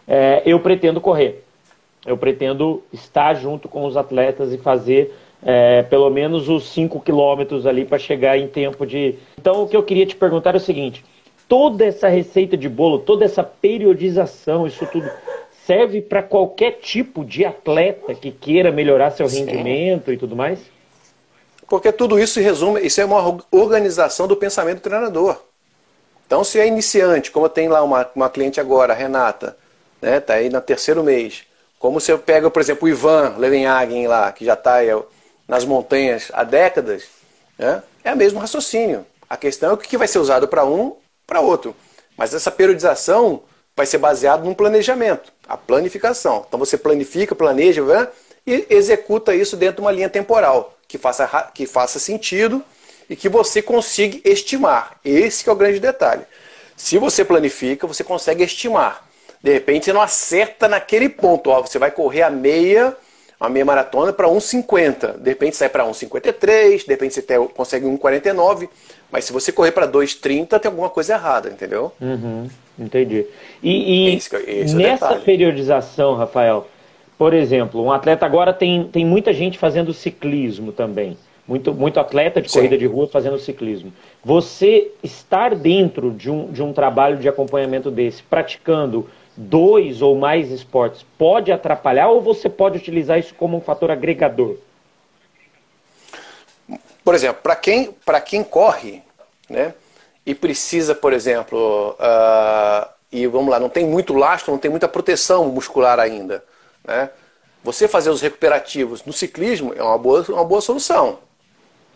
é, 0.06 0.42
eu 0.46 0.60
pretendo 0.60 1.00
correr. 1.00 1.42
Eu 2.06 2.16
pretendo 2.16 2.82
estar 2.92 3.34
junto 3.34 3.68
com 3.68 3.84
os 3.84 3.96
atletas 3.96 4.52
e 4.52 4.58
fazer 4.58 5.12
é, 5.44 5.82
pelo 5.82 6.08
menos 6.08 6.48
os 6.48 6.68
5 6.70 7.00
quilômetros 7.00 7.66
ali 7.66 7.84
para 7.84 7.98
chegar 7.98 8.38
em 8.38 8.48
tempo 8.48 8.86
de. 8.86 9.16
Então, 9.38 9.62
o 9.62 9.68
que 9.68 9.76
eu 9.76 9.82
queria 9.82 10.06
te 10.06 10.16
perguntar 10.16 10.54
é 10.54 10.56
o 10.56 10.60
seguinte: 10.60 11.04
toda 11.48 11.84
essa 11.84 12.08
receita 12.08 12.56
de 12.56 12.68
bolo, 12.68 12.98
toda 13.00 13.24
essa 13.24 13.42
periodização, 13.42 14.66
isso 14.66 14.86
tudo 14.86 15.10
serve 15.66 16.00
para 16.00 16.22
qualquer 16.22 16.72
tipo 16.72 17.24
de 17.24 17.44
atleta 17.44 18.14
que 18.14 18.30
queira 18.30 18.70
melhorar 18.70 19.10
seu 19.10 19.26
rendimento 19.26 20.06
Sim. 20.06 20.12
e 20.12 20.16
tudo 20.16 20.34
mais? 20.34 20.58
Porque 21.68 21.90
tudo 21.90 22.18
isso 22.18 22.34
se 22.34 22.40
resume, 22.40 22.80
isso 22.80 23.00
é 23.00 23.04
uma 23.04 23.38
organização 23.50 24.28
do 24.28 24.36
pensamento 24.36 24.76
do 24.76 24.82
treinador. 24.82 25.40
Então, 26.26 26.44
se 26.44 26.58
é 26.58 26.66
iniciante, 26.66 27.30
como 27.30 27.46
eu 27.46 27.50
tenho 27.50 27.70
lá 27.70 27.82
uma, 27.82 28.08
uma 28.14 28.30
cliente 28.30 28.60
agora, 28.60 28.92
a 28.92 28.96
Renata, 28.96 29.56
né, 30.00 30.20
tá 30.20 30.34
aí 30.34 30.48
no 30.48 30.60
terceiro 30.60 31.02
mês. 31.02 31.44
Como 31.78 32.00
se 32.00 32.10
eu 32.10 32.18
pego, 32.18 32.50
por 32.50 32.60
exemplo, 32.60 32.86
o 32.86 32.88
Ivan 32.88 33.34
Levenhagen 33.38 34.06
lá, 34.06 34.32
que 34.32 34.44
já 34.44 34.54
está 34.54 34.82
nas 35.46 35.64
montanhas 35.64 36.30
há 36.32 36.44
décadas, 36.44 37.04
né, 37.58 37.82
é 38.02 38.12
o 38.12 38.16
mesmo 38.16 38.38
raciocínio. 38.38 39.06
A 39.28 39.36
questão 39.36 39.70
é 39.70 39.72
o 39.72 39.76
que 39.76 39.96
vai 39.96 40.08
ser 40.08 40.18
usado 40.18 40.46
para 40.48 40.64
um, 40.64 40.96
para 41.26 41.40
outro. 41.40 41.74
Mas 42.16 42.34
essa 42.34 42.50
periodização 42.50 43.42
vai 43.76 43.86
ser 43.86 43.98
baseado 43.98 44.44
num 44.44 44.54
planejamento, 44.54 45.32
a 45.48 45.56
planificação. 45.56 46.44
Então 46.46 46.58
você 46.58 46.78
planifica, 46.78 47.34
planeja 47.34 47.82
né, 47.82 48.08
e 48.46 48.66
executa 48.70 49.34
isso 49.34 49.56
dentro 49.56 49.76
de 49.76 49.80
uma 49.82 49.92
linha 49.92 50.08
temporal 50.08 50.76
que 50.86 50.98
faça, 50.98 51.50
que 51.54 51.66
faça 51.66 51.98
sentido 51.98 52.62
e 53.08 53.16
que 53.16 53.28
você 53.28 53.60
consiga 53.60 54.20
estimar. 54.28 54.98
Esse 55.04 55.48
é 55.48 55.52
o 55.52 55.56
grande 55.56 55.80
detalhe. 55.80 56.22
Se 56.76 56.98
você 56.98 57.24
planifica, 57.24 57.86
você 57.86 58.04
consegue 58.04 58.44
estimar. 58.44 59.06
De 59.42 59.52
repente 59.52 59.86
você 59.86 59.92
não 59.92 60.00
acerta 60.00 60.68
naquele 60.68 61.08
ponto. 61.08 61.50
Ó, 61.50 61.62
você 61.62 61.78
vai 61.78 61.90
correr 61.90 62.22
a 62.22 62.30
meia, 62.30 62.96
a 63.44 63.48
meia 63.48 63.64
maratona 63.64 64.12
para 64.12 64.28
1,50. 64.28 65.18
De 65.18 65.30
repente 65.30 65.56
sai 65.56 65.68
para 65.68 65.84
1,53, 65.84 66.84
de 66.84 66.88
repente 66.88 67.14
você 67.14 67.22
consegue 67.54 67.86
1,49. 67.86 68.68
Mas 69.10 69.24
se 69.24 69.32
você 69.32 69.52
correr 69.52 69.72
para 69.72 69.86
2,30, 69.86 70.58
tem 70.58 70.68
alguma 70.68 70.90
coisa 70.90 71.14
errada, 71.14 71.48
entendeu? 71.48 71.92
Uhum. 72.00 72.48
Entendi. 72.78 73.24
E, 73.62 74.10
e 74.10 74.16
esse, 74.16 74.34
esse 74.36 74.74
é 74.74 74.76
nessa 74.76 75.14
periodização, 75.16 76.16
Rafael, 76.16 76.66
por 77.16 77.32
exemplo, 77.32 77.82
um 77.82 77.92
atleta 77.92 78.26
agora 78.26 78.52
tem, 78.52 78.84
tem 78.84 79.04
muita 79.04 79.32
gente 79.32 79.58
fazendo 79.58 79.94
ciclismo 79.94 80.72
também. 80.72 81.16
Muito, 81.46 81.74
muito 81.74 82.00
atleta 82.00 82.40
de 82.40 82.50
Sim. 82.50 82.58
corrida 82.58 82.78
de 82.78 82.86
rua 82.86 83.06
fazendo 83.06 83.38
ciclismo. 83.38 83.92
Você 84.24 84.90
estar 85.02 85.54
dentro 85.54 86.10
de 86.10 86.30
um, 86.30 86.50
de 86.50 86.62
um 86.62 86.72
trabalho 86.72 87.18
de 87.18 87.28
acompanhamento 87.28 87.90
desse, 87.90 88.22
praticando 88.22 89.08
dois 89.36 90.02
ou 90.02 90.16
mais 90.16 90.50
esportes, 90.50 91.04
pode 91.18 91.50
atrapalhar 91.50 92.08
ou 92.08 92.20
você 92.20 92.48
pode 92.48 92.78
utilizar 92.78 93.18
isso 93.18 93.34
como 93.34 93.56
um 93.56 93.60
fator 93.60 93.90
agregador? 93.90 94.56
Por 97.04 97.14
exemplo, 97.14 97.42
para 97.42 97.56
quem, 97.56 97.94
quem 98.24 98.42
corre, 98.42 99.02
né, 99.48 99.74
e 100.24 100.34
precisa, 100.34 100.94
por 100.94 101.12
exemplo, 101.12 101.96
uh, 102.00 102.88
e 103.12 103.26
vamos 103.26 103.50
lá, 103.50 103.60
não 103.60 103.68
tem 103.68 103.84
muito 103.84 104.14
lastro, 104.14 104.52
não 104.52 104.58
tem 104.58 104.70
muita 104.70 104.88
proteção 104.88 105.46
muscular 105.46 105.98
ainda, 106.00 106.42
né? 106.84 107.10
Você 107.62 107.88
fazer 107.88 108.10
os 108.10 108.20
recuperativos 108.20 109.04
no 109.04 109.12
ciclismo 109.12 109.72
é 109.74 109.82
uma 109.82 109.96
boa, 109.96 110.24
uma 110.28 110.44
boa 110.44 110.60
solução. 110.60 111.18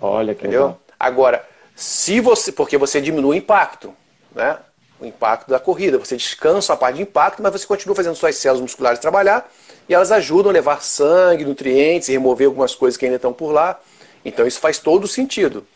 Olha 0.01 0.35
que 0.35 0.43
entendeu? 0.43 0.63
Legal. 0.63 0.81
Agora, 0.99 1.45
se 1.75 2.21
você, 2.21 2.51
porque 2.51 2.79
você 2.79 3.01
diminui 3.01 3.37
o 3.37 3.39
impacto, 3.39 3.95
né? 4.35 4.59
O 5.01 5.07
impacto 5.07 5.49
da 5.49 5.61
corrida, 5.61 5.97
você 5.99 6.17
descansa 6.17 6.73
a 6.73 6.77
parte 6.77 6.97
de 6.97 7.03
impacto, 7.03 7.41
mas 7.41 7.53
você 7.53 7.67
continua 7.67 7.95
fazendo 7.95 8.17
suas 8.17 8.37
células 8.37 8.61
musculares 8.61 8.99
trabalhar 8.99 9.49
e 9.89 9.95
elas 9.95 10.11
ajudam 10.11 10.51
a 10.51 10.53
levar 10.53 10.83
sangue, 10.83 11.45
nutrientes, 11.45 12.09
remover 12.09 12.49
algumas 12.49 12.75
coisas 12.75 12.97
que 12.97 13.05
ainda 13.05 13.17
estão 13.17 13.33
por 13.33 13.53
lá. 13.53 13.79
Então 14.25 14.47
isso 14.47 14.61
faz 14.61 14.79
todo 14.79 15.07
sentido. 15.07 15.67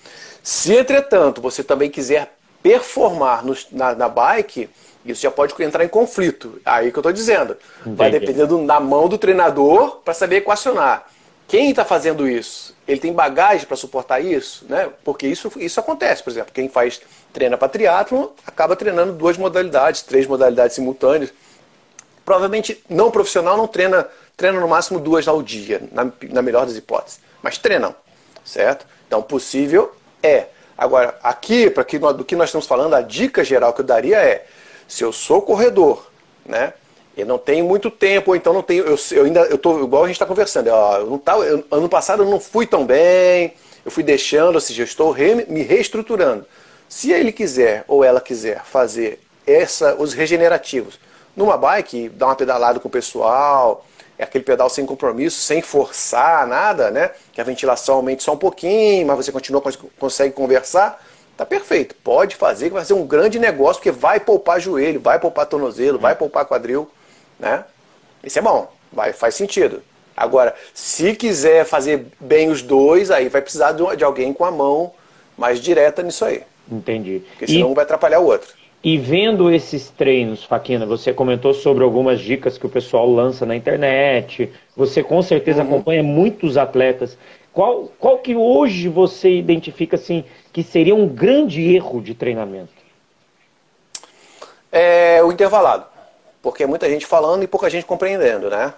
Se, 0.42 0.74
entretanto, 0.74 1.40
você 1.40 1.62
também 1.62 1.88
quiser 1.88 2.34
performar 2.62 3.44
no, 3.44 3.56
na, 3.70 3.94
na, 3.94 4.08
bike, 4.08 4.68
isso 5.04 5.22
já 5.22 5.30
pode 5.30 5.54
entrar 5.62 5.84
em 5.84 5.88
conflito. 5.88 6.60
Aí 6.64 6.90
que 6.90 6.98
eu 6.98 7.00
estou 7.00 7.12
dizendo. 7.12 7.56
Entendi. 7.80 7.96
Vai 7.96 8.10
depender 8.10 8.46
do, 8.46 8.58
na 8.58 8.80
mão 8.80 9.08
do 9.08 9.18
treinador 9.18 10.00
para 10.04 10.14
saber 10.14 10.36
equacionar. 10.36 11.06
Quem 11.52 11.68
está 11.68 11.84
fazendo 11.84 12.26
isso? 12.26 12.74
Ele 12.88 12.98
tem 12.98 13.12
bagagem 13.12 13.66
para 13.66 13.76
suportar 13.76 14.20
isso? 14.20 14.64
Né? 14.70 14.88
Porque 15.04 15.26
isso, 15.26 15.52
isso 15.58 15.78
acontece, 15.78 16.22
por 16.22 16.30
exemplo. 16.30 16.50
Quem 16.50 16.66
faz 16.66 17.02
treina 17.30 17.58
para 17.58 17.68
triatlon 17.68 18.28
acaba 18.46 18.74
treinando 18.74 19.12
duas 19.12 19.36
modalidades, 19.36 20.00
três 20.00 20.26
modalidades 20.26 20.74
simultâneas. 20.74 21.30
Provavelmente 22.24 22.82
não 22.88 23.10
profissional 23.10 23.54
não 23.54 23.66
treina, 23.66 24.08
treina 24.34 24.58
no 24.60 24.66
máximo 24.66 24.98
duas 24.98 25.28
ao 25.28 25.42
dia, 25.42 25.82
na, 25.92 26.10
na 26.30 26.40
melhor 26.40 26.64
das 26.64 26.74
hipóteses. 26.74 27.20
Mas 27.42 27.58
treinam, 27.58 27.94
certo? 28.42 28.86
Então 29.06 29.20
possível 29.20 29.94
é. 30.22 30.46
Agora, 30.78 31.18
aqui, 31.22 31.68
para 31.68 31.84
que 31.84 31.98
do 31.98 32.24
que 32.24 32.34
nós 32.34 32.48
estamos 32.48 32.66
falando, 32.66 32.94
a 32.94 33.02
dica 33.02 33.44
geral 33.44 33.74
que 33.74 33.82
eu 33.82 33.84
daria 33.84 34.16
é: 34.16 34.46
se 34.88 35.04
eu 35.04 35.12
sou 35.12 35.42
corredor, 35.42 36.10
né? 36.46 36.72
Eu 37.16 37.26
não 37.26 37.38
tenho 37.38 37.64
muito 37.64 37.90
tempo, 37.90 38.30
ou 38.30 38.36
então 38.36 38.52
não 38.52 38.62
tenho. 38.62 38.84
Eu, 38.84 38.96
eu 39.12 39.24
ainda 39.24 39.40
eu 39.42 39.58
tô 39.58 39.82
igual 39.82 40.04
a 40.04 40.06
gente 40.06 40.16
está 40.16 40.26
conversando. 40.26 40.68
Ó, 40.68 40.98
eu 40.98 41.06
não 41.06 41.18
tá, 41.18 41.36
eu, 41.38 41.64
ano 41.70 41.88
passado 41.88 42.22
eu 42.22 42.30
não 42.30 42.40
fui 42.40 42.66
tão 42.66 42.84
bem, 42.86 43.54
eu 43.84 43.90
fui 43.90 44.02
deixando, 44.02 44.54
ou 44.54 44.60
seja, 44.60 44.82
eu 44.82 44.84
estou 44.84 45.10
re, 45.10 45.46
me 45.48 45.62
reestruturando. 45.62 46.46
Se 46.88 47.10
ele 47.12 47.32
quiser 47.32 47.84
ou 47.86 48.02
ela 48.02 48.20
quiser 48.20 48.64
fazer 48.64 49.20
essa, 49.46 49.94
os 49.94 50.12
regenerativos 50.14 50.98
numa 51.36 51.56
bike, 51.56 52.08
dar 52.10 52.26
uma 52.26 52.36
pedalada 52.36 52.78
com 52.78 52.88
o 52.88 52.90
pessoal, 52.90 53.84
é 54.18 54.24
aquele 54.24 54.44
pedal 54.44 54.68
sem 54.68 54.86
compromisso, 54.86 55.40
sem 55.40 55.62
forçar 55.62 56.46
nada, 56.46 56.90
né? 56.90 57.10
Que 57.32 57.40
a 57.40 57.44
ventilação 57.44 57.96
aumente 57.96 58.22
só 58.22 58.32
um 58.32 58.38
pouquinho, 58.38 59.06
mas 59.06 59.16
você 59.16 59.32
continua 59.32 59.62
consegue 59.98 60.34
conversar. 60.34 61.02
Tá 61.36 61.46
perfeito. 61.46 61.94
Pode 62.04 62.36
fazer, 62.36 62.68
que 62.68 62.74
vai 62.74 62.84
ser 62.84 62.94
um 62.94 63.06
grande 63.06 63.38
negócio, 63.38 63.76
porque 63.76 63.90
vai 63.90 64.20
poupar 64.20 64.60
joelho, 64.60 65.00
vai 65.00 65.18
poupar 65.18 65.46
tornozelo, 65.46 65.98
vai 65.98 66.14
poupar 66.14 66.44
quadril, 66.44 66.88
né? 67.42 67.64
Isso 68.22 68.38
é 68.38 68.42
bom, 68.42 68.72
vai, 68.92 69.12
faz 69.12 69.34
sentido. 69.34 69.82
Agora, 70.16 70.54
se 70.72 71.14
quiser 71.16 71.64
fazer 71.64 72.06
bem 72.20 72.48
os 72.48 72.62
dois, 72.62 73.10
aí 73.10 73.28
vai 73.28 73.42
precisar 73.42 73.72
de 73.72 74.04
alguém 74.04 74.32
com 74.32 74.44
a 74.44 74.50
mão 74.50 74.92
mais 75.36 75.60
direta 75.60 76.02
nisso 76.02 76.24
aí. 76.24 76.42
Entendi. 76.70 77.22
Porque 77.30 77.48
senão 77.48 77.72
e... 77.72 77.74
vai 77.74 77.84
atrapalhar 77.84 78.20
o 78.20 78.26
outro. 78.26 78.54
E 78.84 78.98
vendo 78.98 79.50
esses 79.50 79.90
treinos, 79.90 80.44
Faquina, 80.44 80.84
você 80.84 81.12
comentou 81.12 81.54
sobre 81.54 81.84
algumas 81.84 82.20
dicas 82.20 82.58
que 82.58 82.66
o 82.66 82.68
pessoal 82.68 83.08
lança 83.08 83.46
na 83.46 83.56
internet. 83.56 84.52
Você 84.76 85.02
com 85.02 85.22
certeza 85.22 85.62
uhum. 85.62 85.68
acompanha 85.68 86.02
muitos 86.02 86.56
atletas. 86.56 87.16
Qual, 87.52 87.90
qual 87.98 88.18
que 88.18 88.34
hoje 88.34 88.88
você 88.88 89.30
identifica 89.30 89.96
assim 89.96 90.24
que 90.52 90.62
seria 90.62 90.94
um 90.94 91.08
grande 91.08 91.74
erro 91.74 92.00
de 92.00 92.14
treinamento? 92.14 92.72
É 94.70 95.22
o 95.22 95.30
intervalado. 95.30 95.91
Porque 96.42 96.64
é 96.64 96.66
muita 96.66 96.88
gente 96.88 97.06
falando 97.06 97.44
e 97.44 97.46
pouca 97.46 97.70
gente 97.70 97.86
compreendendo, 97.86 98.50
né? 98.50 98.74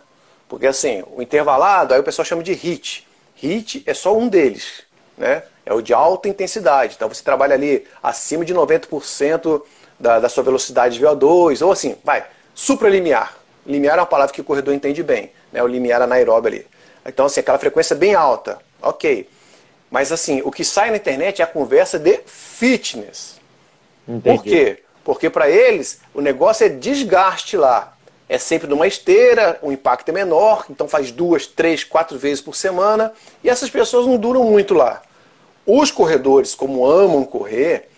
Porque 0.48 0.66
assim, 0.66 1.02
o 1.16 1.22
intervalado, 1.22 1.94
aí 1.94 2.00
o 2.00 2.04
pessoal 2.04 2.24
chama 2.26 2.42
de 2.42 2.52
HIT. 2.52 3.08
HIT 3.36 3.82
é 3.86 3.94
só 3.94 4.16
um 4.16 4.28
deles, 4.28 4.82
né? 5.16 5.42
é 5.66 5.72
o 5.72 5.80
de 5.80 5.94
alta 5.94 6.28
intensidade. 6.28 6.94
Então 6.96 7.08
você 7.08 7.22
trabalha 7.22 7.54
ali 7.54 7.86
acima 8.02 8.44
de 8.44 8.54
90% 8.54 9.62
da, 9.98 10.20
da 10.20 10.28
sua 10.28 10.42
velocidade 10.42 10.98
de 10.98 11.04
VO2, 11.04 11.64
ou 11.64 11.72
assim, 11.72 11.96
vai, 12.04 12.24
supralimiar. 12.54 13.36
Limiar 13.66 13.96
é 13.96 14.00
uma 14.00 14.06
palavra 14.06 14.34
que 14.34 14.40
o 14.40 14.44
corredor 14.44 14.74
entende 14.74 15.02
bem, 15.02 15.32
né? 15.50 15.62
o 15.62 15.66
limiar 15.66 16.02
anaeróbio 16.02 16.48
ali. 16.48 16.66
Então, 17.06 17.26
assim, 17.26 17.40
aquela 17.40 17.58
frequência 17.58 17.96
bem 17.96 18.14
alta, 18.14 18.58
ok. 18.80 19.28
Mas, 19.90 20.12
assim, 20.12 20.42
o 20.44 20.50
que 20.50 20.64
sai 20.64 20.90
na 20.90 20.96
internet 20.96 21.40
é 21.40 21.44
a 21.44 21.46
conversa 21.46 21.98
de 21.98 22.20
fitness. 22.26 23.36
Entendi. 24.06 24.36
Por 24.36 24.42
quê? 24.42 24.82
Porque 25.04 25.28
para 25.28 25.48
eles 25.50 26.00
o 26.14 26.20
negócio 26.20 26.64
é 26.64 26.68
desgaste 26.68 27.56
lá. 27.56 27.94
É 28.26 28.38
sempre 28.38 28.66
numa 28.66 28.86
esteira, 28.86 29.58
o 29.60 29.70
impacto 29.70 30.08
é 30.08 30.12
menor, 30.12 30.64
então 30.70 30.88
faz 30.88 31.12
duas, 31.12 31.46
três, 31.46 31.84
quatro 31.84 32.18
vezes 32.18 32.40
por 32.40 32.56
semana, 32.56 33.12
e 33.42 33.50
essas 33.50 33.68
pessoas 33.68 34.06
não 34.06 34.16
duram 34.16 34.42
muito 34.44 34.72
lá. 34.72 35.02
Os 35.66 35.90
corredores, 35.90 36.54
como 36.54 36.86
amam 36.86 37.22
correr, 37.22 37.88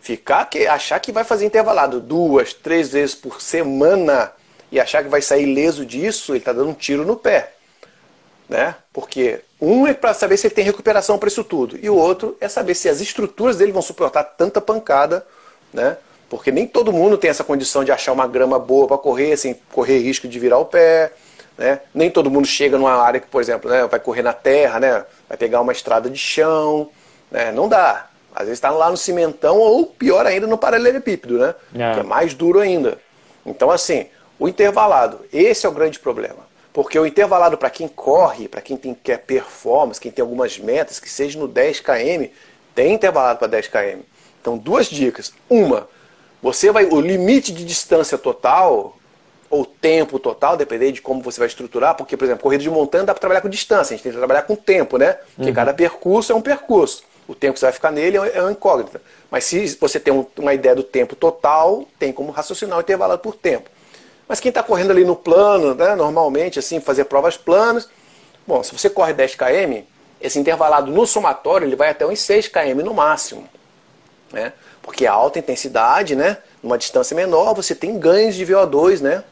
ficar 0.00 0.46
que 0.46 0.66
achar 0.66 0.98
que 1.00 1.12
vai 1.12 1.22
fazer 1.22 1.44
intervalado 1.44 2.00
duas, 2.00 2.54
três 2.54 2.88
vezes 2.88 3.14
por 3.14 3.42
semana 3.42 4.32
e 4.72 4.80
achar 4.80 5.02
que 5.02 5.08
vai 5.08 5.20
sair 5.20 5.46
leso 5.46 5.84
disso, 5.84 6.32
ele 6.32 6.38
está 6.38 6.52
dando 6.52 6.70
um 6.70 6.74
tiro 6.74 7.04
no 7.04 7.16
pé. 7.16 7.52
Né? 8.48 8.74
Porque 8.90 9.40
um 9.60 9.86
é 9.86 9.92
para 9.92 10.14
saber 10.14 10.38
se 10.38 10.46
ele 10.46 10.54
tem 10.54 10.64
recuperação 10.64 11.18
para 11.18 11.28
isso 11.28 11.44
tudo, 11.44 11.78
e 11.82 11.90
o 11.90 11.94
outro 11.94 12.36
é 12.40 12.48
saber 12.48 12.74
se 12.74 12.88
as 12.88 13.02
estruturas 13.02 13.58
dele 13.58 13.72
vão 13.72 13.82
suportar 13.82 14.24
tanta 14.24 14.62
pancada, 14.62 15.26
né? 15.72 15.98
Porque 16.28 16.50
nem 16.52 16.66
todo 16.66 16.92
mundo 16.92 17.16
tem 17.16 17.30
essa 17.30 17.42
condição 17.42 17.84
de 17.84 17.90
achar 17.90 18.12
uma 18.12 18.26
grama 18.26 18.58
boa 18.58 18.86
para 18.86 18.98
correr 18.98 19.36
sem 19.36 19.58
correr 19.72 19.98
risco 19.98 20.28
de 20.28 20.38
virar 20.38 20.58
o 20.58 20.64
pé. 20.64 21.12
Né? 21.56 21.80
Nem 21.94 22.10
todo 22.10 22.30
mundo 22.30 22.46
chega 22.46 22.76
numa 22.76 22.92
área 22.92 23.18
que, 23.18 23.26
por 23.26 23.40
exemplo, 23.40 23.70
né, 23.70 23.86
vai 23.86 23.98
correr 23.98 24.22
na 24.22 24.32
terra, 24.32 24.78
né? 24.78 25.04
vai 25.28 25.38
pegar 25.38 25.60
uma 25.60 25.72
estrada 25.72 26.10
de 26.10 26.18
chão. 26.18 26.90
Né? 27.30 27.50
Não 27.50 27.68
dá. 27.68 28.08
Às 28.34 28.44
vezes 28.44 28.58
está 28.58 28.70
lá 28.70 28.90
no 28.90 28.96
cimentão 28.96 29.58
ou 29.58 29.86
pior 29.86 30.26
ainda 30.26 30.46
no 30.46 30.56
paralelepípedo, 30.56 31.38
né? 31.38 31.54
É. 31.74 31.94
Que 31.94 32.00
é 32.00 32.02
mais 32.04 32.34
duro 32.34 32.60
ainda. 32.60 32.98
Então, 33.44 33.70
assim, 33.70 34.06
o 34.38 34.46
intervalado, 34.46 35.20
esse 35.32 35.66
é 35.66 35.68
o 35.68 35.72
grande 35.72 35.98
problema. 35.98 36.46
Porque 36.72 36.96
o 36.96 37.04
intervalado, 37.04 37.58
para 37.58 37.70
quem 37.70 37.88
corre, 37.88 38.46
para 38.46 38.60
quem 38.60 38.76
tem, 38.76 38.94
quer 38.94 39.18
performance, 39.18 40.00
quem 40.00 40.12
tem 40.12 40.22
algumas 40.22 40.56
metas, 40.58 41.00
que 41.00 41.10
seja 41.10 41.36
no 41.36 41.48
10 41.48 41.80
km, 41.80 42.26
tem 42.74 42.94
intervalado 42.94 43.40
para 43.40 43.48
10 43.48 43.66
km. 43.66 44.02
Então, 44.40 44.56
duas 44.56 44.86
dicas. 44.86 45.32
Uma, 45.50 45.88
você 46.42 46.70
vai. 46.70 46.86
O 46.86 47.00
limite 47.00 47.52
de 47.52 47.64
distância 47.64 48.16
total, 48.16 48.96
ou 49.50 49.64
tempo 49.64 50.18
total, 50.18 50.56
dependendo 50.56 50.92
de 50.92 51.02
como 51.02 51.22
você 51.22 51.38
vai 51.38 51.48
estruturar, 51.48 51.94
porque, 51.94 52.16
por 52.16 52.24
exemplo, 52.24 52.42
corrida 52.42 52.62
de 52.62 52.70
montanha 52.70 53.04
dá 53.04 53.14
para 53.14 53.20
trabalhar 53.20 53.40
com 53.40 53.48
distância, 53.48 53.94
a 53.94 53.96
gente 53.96 54.02
tem 54.02 54.12
que 54.12 54.18
trabalhar 54.18 54.42
com 54.42 54.54
tempo, 54.54 54.98
né? 54.98 55.14
Porque 55.34 55.50
uhum. 55.50 55.54
cada 55.54 55.72
percurso 55.72 56.32
é 56.32 56.34
um 56.34 56.42
percurso. 56.42 57.02
O 57.26 57.34
tempo 57.34 57.54
que 57.54 57.60
você 57.60 57.66
vai 57.66 57.72
ficar 57.72 57.90
nele 57.90 58.16
é 58.16 58.40
uma 58.40 58.52
incógnita. 58.52 59.02
Mas 59.30 59.44
se 59.44 59.76
você 59.78 60.00
tem 60.00 60.26
uma 60.38 60.54
ideia 60.54 60.74
do 60.74 60.82
tempo 60.82 61.14
total, 61.14 61.86
tem 61.98 62.10
como 62.10 62.30
raciocinar 62.30 62.78
o 62.78 62.80
intervalo 62.80 63.18
por 63.18 63.34
tempo. 63.34 63.68
Mas 64.26 64.40
quem 64.40 64.48
está 64.48 64.62
correndo 64.62 64.90
ali 64.90 65.04
no 65.04 65.16
plano, 65.16 65.74
né, 65.74 65.94
normalmente, 65.94 66.58
assim, 66.58 66.80
fazer 66.80 67.04
provas 67.04 67.36
planas, 67.36 67.88
bom, 68.46 68.62
se 68.62 68.72
você 68.76 68.88
corre 68.88 69.12
10 69.12 69.34
km, 69.34 69.82
esse 70.20 70.38
intervalado 70.38 70.90
no 70.90 71.06
somatório 71.06 71.66
ele 71.66 71.76
vai 71.76 71.90
até 71.90 72.06
uns 72.06 72.20
6 72.20 72.48
km 72.48 72.82
no 72.84 72.94
máximo. 72.94 73.48
Né? 74.32 74.52
Porque 74.88 75.06
a 75.06 75.12
alta 75.12 75.38
intensidade, 75.38 76.16
né, 76.16 76.38
numa 76.62 76.78
distância 76.78 77.14
menor, 77.14 77.52
você 77.52 77.74
tem 77.74 77.98
ganhos 77.98 78.34
de 78.34 78.46
VO2, 78.46 79.02
né? 79.02 79.22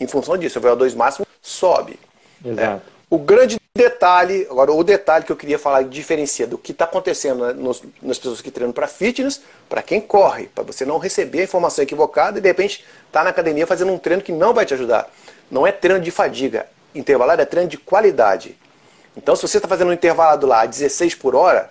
Em 0.00 0.06
função 0.08 0.36
disso, 0.36 0.58
o 0.58 0.62
VO2 0.62 0.96
máximo 0.96 1.24
sobe. 1.40 1.96
Exato. 2.44 2.60
Né? 2.60 2.80
O 3.08 3.16
grande 3.16 3.56
detalhe, 3.72 4.48
agora 4.50 4.72
o 4.72 4.82
detalhe 4.82 5.24
que 5.24 5.30
eu 5.30 5.36
queria 5.36 5.60
falar 5.60 5.84
diferencia 5.84 6.44
do 6.44 6.58
que 6.58 6.72
está 6.72 6.86
acontecendo 6.86 7.46
né, 7.46 7.52
nos, 7.52 7.84
nas 8.02 8.18
pessoas 8.18 8.40
que 8.40 8.50
treinam 8.50 8.72
para 8.72 8.88
fitness, 8.88 9.40
para 9.68 9.80
quem 9.80 10.00
corre, 10.00 10.48
para 10.48 10.64
você 10.64 10.84
não 10.84 10.98
receber 10.98 11.42
a 11.42 11.44
informação 11.44 11.84
equivocada 11.84 12.38
e 12.38 12.42
de 12.42 12.48
repente 12.48 12.84
está 13.06 13.22
na 13.22 13.30
academia 13.30 13.64
fazendo 13.64 13.92
um 13.92 13.98
treino 13.98 14.24
que 14.24 14.32
não 14.32 14.52
vai 14.52 14.66
te 14.66 14.74
ajudar. 14.74 15.08
Não 15.48 15.64
é 15.64 15.70
treino 15.70 16.02
de 16.02 16.10
fadiga, 16.10 16.66
intervalado 16.92 17.40
é 17.40 17.44
treino 17.44 17.70
de 17.70 17.78
qualidade. 17.78 18.58
Então, 19.16 19.36
se 19.36 19.42
você 19.42 19.58
está 19.58 19.68
fazendo 19.68 19.90
um 19.90 19.94
intervalado 19.94 20.48
lá 20.48 20.62
a 20.62 20.66
16 20.66 21.14
por 21.14 21.36
hora, 21.36 21.70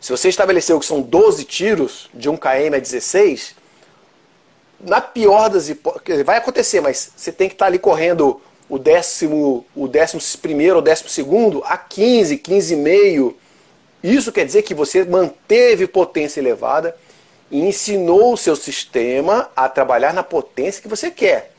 se 0.00 0.10
você 0.10 0.30
estabeleceu 0.30 0.80
que 0.80 0.86
são 0.86 1.02
12 1.02 1.44
tiros 1.44 2.08
de 2.14 2.30
1 2.30 2.36
km 2.38 2.74
a 2.74 2.78
16, 2.78 3.54
na 4.80 5.00
pior 5.00 5.50
das 5.50 5.68
hipóteses, 5.68 6.24
vai 6.24 6.38
acontecer, 6.38 6.80
mas 6.80 7.12
você 7.14 7.30
tem 7.30 7.48
que 7.48 7.54
estar 7.54 7.66
ali 7.66 7.78
correndo 7.78 8.40
o 8.66 8.78
décimo, 8.78 9.66
o 9.76 9.86
décimo 9.86 10.22
primeiro 10.40 10.76
ou 10.76 10.82
décimo 10.82 11.10
segundo 11.10 11.62
a 11.66 11.76
15, 11.76 12.38
15,5. 12.38 13.34
Isso 14.02 14.32
quer 14.32 14.46
dizer 14.46 14.62
que 14.62 14.72
você 14.72 15.04
manteve 15.04 15.86
potência 15.86 16.40
elevada 16.40 16.96
e 17.50 17.60
ensinou 17.60 18.32
o 18.32 18.38
seu 18.38 18.56
sistema 18.56 19.50
a 19.54 19.68
trabalhar 19.68 20.14
na 20.14 20.22
potência 20.22 20.80
que 20.80 20.88
você 20.88 21.10
quer. 21.10 21.52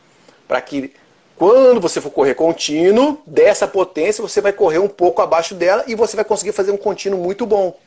Para 0.48 0.60
que 0.62 0.92
quando 1.36 1.80
você 1.80 2.02
for 2.02 2.10
correr 2.10 2.34
contínuo, 2.34 3.20
dessa 3.28 3.68
potência 3.68 4.22
você 4.24 4.42
vai 4.42 4.54
correr 4.54 4.80
um 4.80 4.88
pouco 4.88 5.22
abaixo 5.22 5.54
dela 5.54 5.84
e 5.86 5.94
você 5.94 6.16
vai 6.16 6.26
conseguir 6.26 6.54
fazer 6.54 6.72
um 6.72 6.78
contínuo 6.78 7.22
muito 7.22 7.46
bom. 7.46 7.78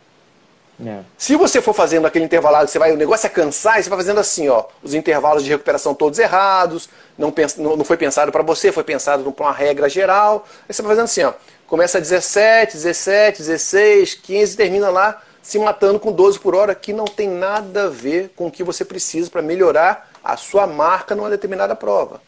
É. 0.84 1.00
Se 1.16 1.36
você 1.36 1.60
for 1.60 1.72
fazendo 1.72 2.06
aquele 2.06 2.24
intervalado, 2.24 2.68
você 2.68 2.78
vai, 2.78 2.92
o 2.92 2.96
negócio 2.96 3.26
é 3.26 3.30
cansar, 3.30 3.82
você 3.82 3.88
vai 3.88 3.98
fazendo 3.98 4.18
assim, 4.18 4.48
ó, 4.48 4.64
os 4.82 4.92
intervalos 4.92 5.44
de 5.44 5.50
recuperação 5.50 5.94
todos 5.94 6.18
errados, 6.18 6.88
não, 7.16 7.30
pensa, 7.30 7.62
não, 7.62 7.76
não 7.76 7.84
foi 7.84 7.96
pensado 7.96 8.32
para 8.32 8.42
você, 8.42 8.72
foi 8.72 8.82
pensado 8.82 9.30
para 9.30 9.46
uma 9.46 9.52
regra 9.52 9.88
geral. 9.88 10.46
Aí 10.68 10.74
você 10.74 10.82
vai 10.82 10.90
fazendo 10.90 11.04
assim, 11.04 11.22
ó, 11.22 11.32
começa 11.66 11.98
a 11.98 12.00
17, 12.00 12.76
17, 12.76 13.38
16, 13.38 14.14
15, 14.14 14.56
termina 14.56 14.90
lá 14.90 15.22
se 15.40 15.58
matando 15.58 16.00
com 16.00 16.10
12 16.10 16.38
por 16.38 16.54
hora, 16.54 16.74
que 16.74 16.92
não 16.92 17.04
tem 17.04 17.28
nada 17.28 17.84
a 17.84 17.88
ver 17.88 18.32
com 18.34 18.46
o 18.46 18.50
que 18.50 18.64
você 18.64 18.84
precisa 18.84 19.30
para 19.30 19.42
melhorar 19.42 20.10
a 20.24 20.36
sua 20.36 20.66
marca 20.66 21.14
numa 21.14 21.28
determinada 21.28 21.76
prova. 21.76 22.20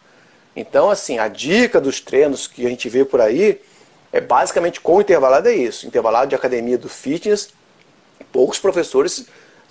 Então, 0.54 0.90
assim, 0.90 1.18
a 1.18 1.26
dica 1.26 1.80
dos 1.80 1.98
treinos 2.00 2.46
que 2.46 2.64
a 2.66 2.68
gente 2.68 2.88
vê 2.88 3.04
por 3.04 3.20
aí 3.20 3.61
é 4.12 4.20
basicamente 4.20 4.80
com 4.80 4.96
o 4.96 5.00
intervalado 5.00 5.48
é 5.48 5.54
isso. 5.54 5.87
Intervalado 5.87 6.28
de 6.28 6.35
academia 6.35 6.78
do 6.78 6.88
fitness 6.88 7.48
poucos 8.37 8.59
professores 8.59 9.25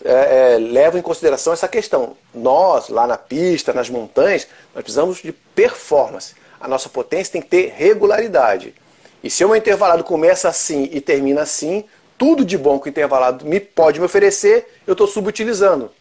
é, 0.04 0.56
é, 0.56 0.58
levam 0.58 1.00
em 1.00 1.04
consideração 1.04 1.54
essa 1.54 1.68
questão. 1.68 2.18
Nós, 2.34 2.90
lá 2.90 3.06
na 3.06 3.16
pista, 3.16 3.72
nas 3.72 3.92
montanhas, 3.92 4.48
nós 4.74 4.84
precisamos 4.84 5.22
de 5.22 5.32
performance. 5.32 6.34
A 6.60 6.68
nossa 6.68 6.90
potência 6.90 7.34
tem 7.34 7.44
que 7.44 7.48
ter 7.48 7.76
regularidade. 7.78 8.74
E 9.24 9.30
se 9.30 9.46
o 9.46 9.50
meu 9.50 9.56
intervalado 9.56 10.04
começa 10.04 10.50
assim 10.50 10.90
e 10.92 11.00
termina 11.00 11.44
assim, 11.44 11.84
tudo 12.18 12.44
de 12.44 12.58
bom 12.58 12.80
que 12.80 12.88
o 12.88 12.90
intervalado 12.90 13.46
me 13.46 13.60
pode 13.60 14.00
me 14.00 14.08
oferecer, 14.08 14.68
eu 14.88 14.94
estou 14.94 15.06
subutilizando. 15.06 15.92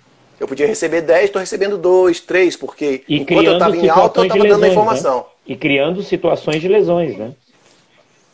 Eu 0.40 0.48
podia 0.48 0.66
receber 0.66 1.02
10, 1.02 1.26
estou 1.26 1.40
recebendo 1.40 1.76
2, 1.76 2.20
3, 2.20 2.56
porque 2.56 3.04
e 3.06 3.18
enquanto 3.18 3.46
eu 3.46 3.52
estava 3.52 3.76
em 3.76 3.90
alta, 3.90 4.20
eu 4.20 4.24
estava 4.24 4.48
dando 4.48 4.64
a 4.64 4.68
informação. 4.68 5.18
Né? 5.18 5.24
E 5.48 5.54
criando 5.54 6.02
situações 6.02 6.62
de 6.62 6.68
lesões, 6.68 7.14
né? 7.18 7.34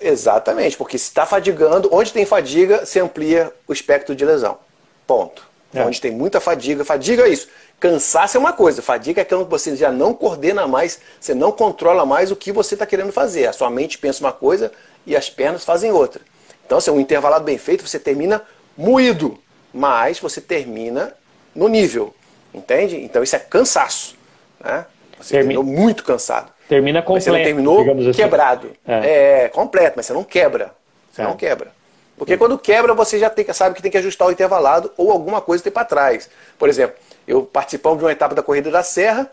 Exatamente, 0.01 0.77
porque 0.77 0.97
se 0.97 1.05
está 1.05 1.27
fadigando, 1.27 1.91
onde 1.93 2.13
tem 2.13 2.25
fadiga, 2.25 2.87
se 2.87 2.99
amplia 2.99 3.53
o 3.69 3.73
espectro 3.73 4.15
de 4.15 4.25
lesão. 4.25 4.59
Ponto. 5.07 5.49
É. 5.75 5.85
Onde 5.85 6.01
tem 6.01 6.11
muita 6.11 6.41
fadiga, 6.41 6.85
fadiga 6.85 7.25
é 7.25 7.29
isso. 7.29 7.49
Cansaço 7.79 8.37
é 8.37 8.41
uma 8.41 8.53
coisa, 8.53 8.83
fadiga 8.83 9.21
é 9.23 9.25
que 9.25 9.35
você 9.35 9.77
já 9.77 9.93
não 9.93 10.13
coordena 10.13 10.67
mais, 10.67 11.01
você 11.21 11.35
não 11.35 11.53
controla 11.53 12.05
mais 12.05 12.31
o 12.31 12.37
que 12.37 12.51
você 12.51 12.75
está 12.75 12.87
querendo 12.87 13.13
fazer. 13.13 13.47
A 13.47 13.53
sua 13.53 13.71
mente 13.71 13.99
pensa 13.99 14.25
uma 14.25 14.33
coisa 14.33 14.73
e 15.07 15.17
as 15.17 15.31
pernas 15.31 15.65
fazem 15.65 15.93
outra. 15.93 16.21
Então, 16.67 16.81
se 16.81 16.89
é 16.89 16.93
um 16.93 17.01
intervalado 17.01 17.45
bem 17.45 17.59
feito, 17.59 17.87
você 17.87 17.99
termina 17.99 18.43
moído, 18.77 19.39
mas 19.73 20.19
você 20.19 20.41
termina 20.41 21.15
no 21.55 21.69
nível. 21.69 22.15
Entende? 22.53 22.97
Então, 22.97 23.23
isso 23.23 23.37
é 23.37 23.39
cansaço. 23.39 24.17
Né? 24.63 24.85
Você 25.19 25.37
terminou 25.37 25.63
muito 25.63 26.05
cansado. 26.05 26.53
Termina 26.71 27.03
completo. 27.03 27.15
Mas 27.15 27.25
você 27.25 27.31
não 27.31 27.43
terminou 27.43 27.81
assim. 27.81 28.13
quebrado. 28.13 28.71
É. 28.87 29.45
é. 29.45 29.49
completo, 29.49 29.95
mas 29.97 30.07
você 30.07 30.13
não 30.13 30.23
quebra. 30.23 30.73
Você 31.11 31.21
é. 31.21 31.25
não 31.25 31.37
quebra. 31.37 31.73
Porque 32.17 32.37
quando 32.37 32.57
quebra, 32.57 32.95
você 32.95 33.19
já 33.19 33.29
tem, 33.29 33.45
sabe 33.53 33.75
que 33.75 33.83
tem 33.83 33.91
que 33.91 33.99
ajustar 33.99 34.29
o 34.29 34.31
intervalado 34.31 34.93
ou 34.97 35.11
alguma 35.11 35.41
coisa 35.41 35.65
tem 35.65 35.73
para 35.73 35.85
trás. 35.85 36.31
Por 36.57 36.69
exemplo, 36.69 36.95
eu 37.27 37.43
participamos 37.43 37.99
de 37.99 38.05
uma 38.05 38.13
etapa 38.13 38.37
da 38.37 38.43
Corrida 38.43 38.71
da 38.71 38.85
Serra 38.85 39.29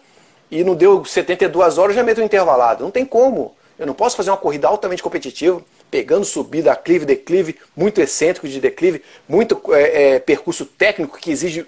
e 0.50 0.64
não 0.64 0.74
deu 0.74 1.06
72 1.06 1.78
horas, 1.78 1.96
já 1.96 2.02
meto 2.02 2.22
o 2.22 2.24
intervalado. 2.24 2.84
Não 2.84 2.90
tem 2.90 3.06
como. 3.06 3.56
Eu 3.78 3.86
não 3.86 3.94
posso 3.94 4.18
fazer 4.18 4.32
uma 4.32 4.38
corrida 4.38 4.68
altamente 4.68 5.04
competitiva, 5.04 5.62
pegando 5.92 6.26
subida, 6.26 6.72
aclive, 6.72 7.06
declive, 7.06 7.60
muito 7.76 8.02
excêntrico 8.02 8.48
de 8.48 8.60
declive, 8.60 9.04
muito 9.30 9.62
é, 9.76 10.16
é, 10.16 10.20
percurso 10.20 10.66
técnico 10.66 11.20
que 11.20 11.30
exige 11.30 11.68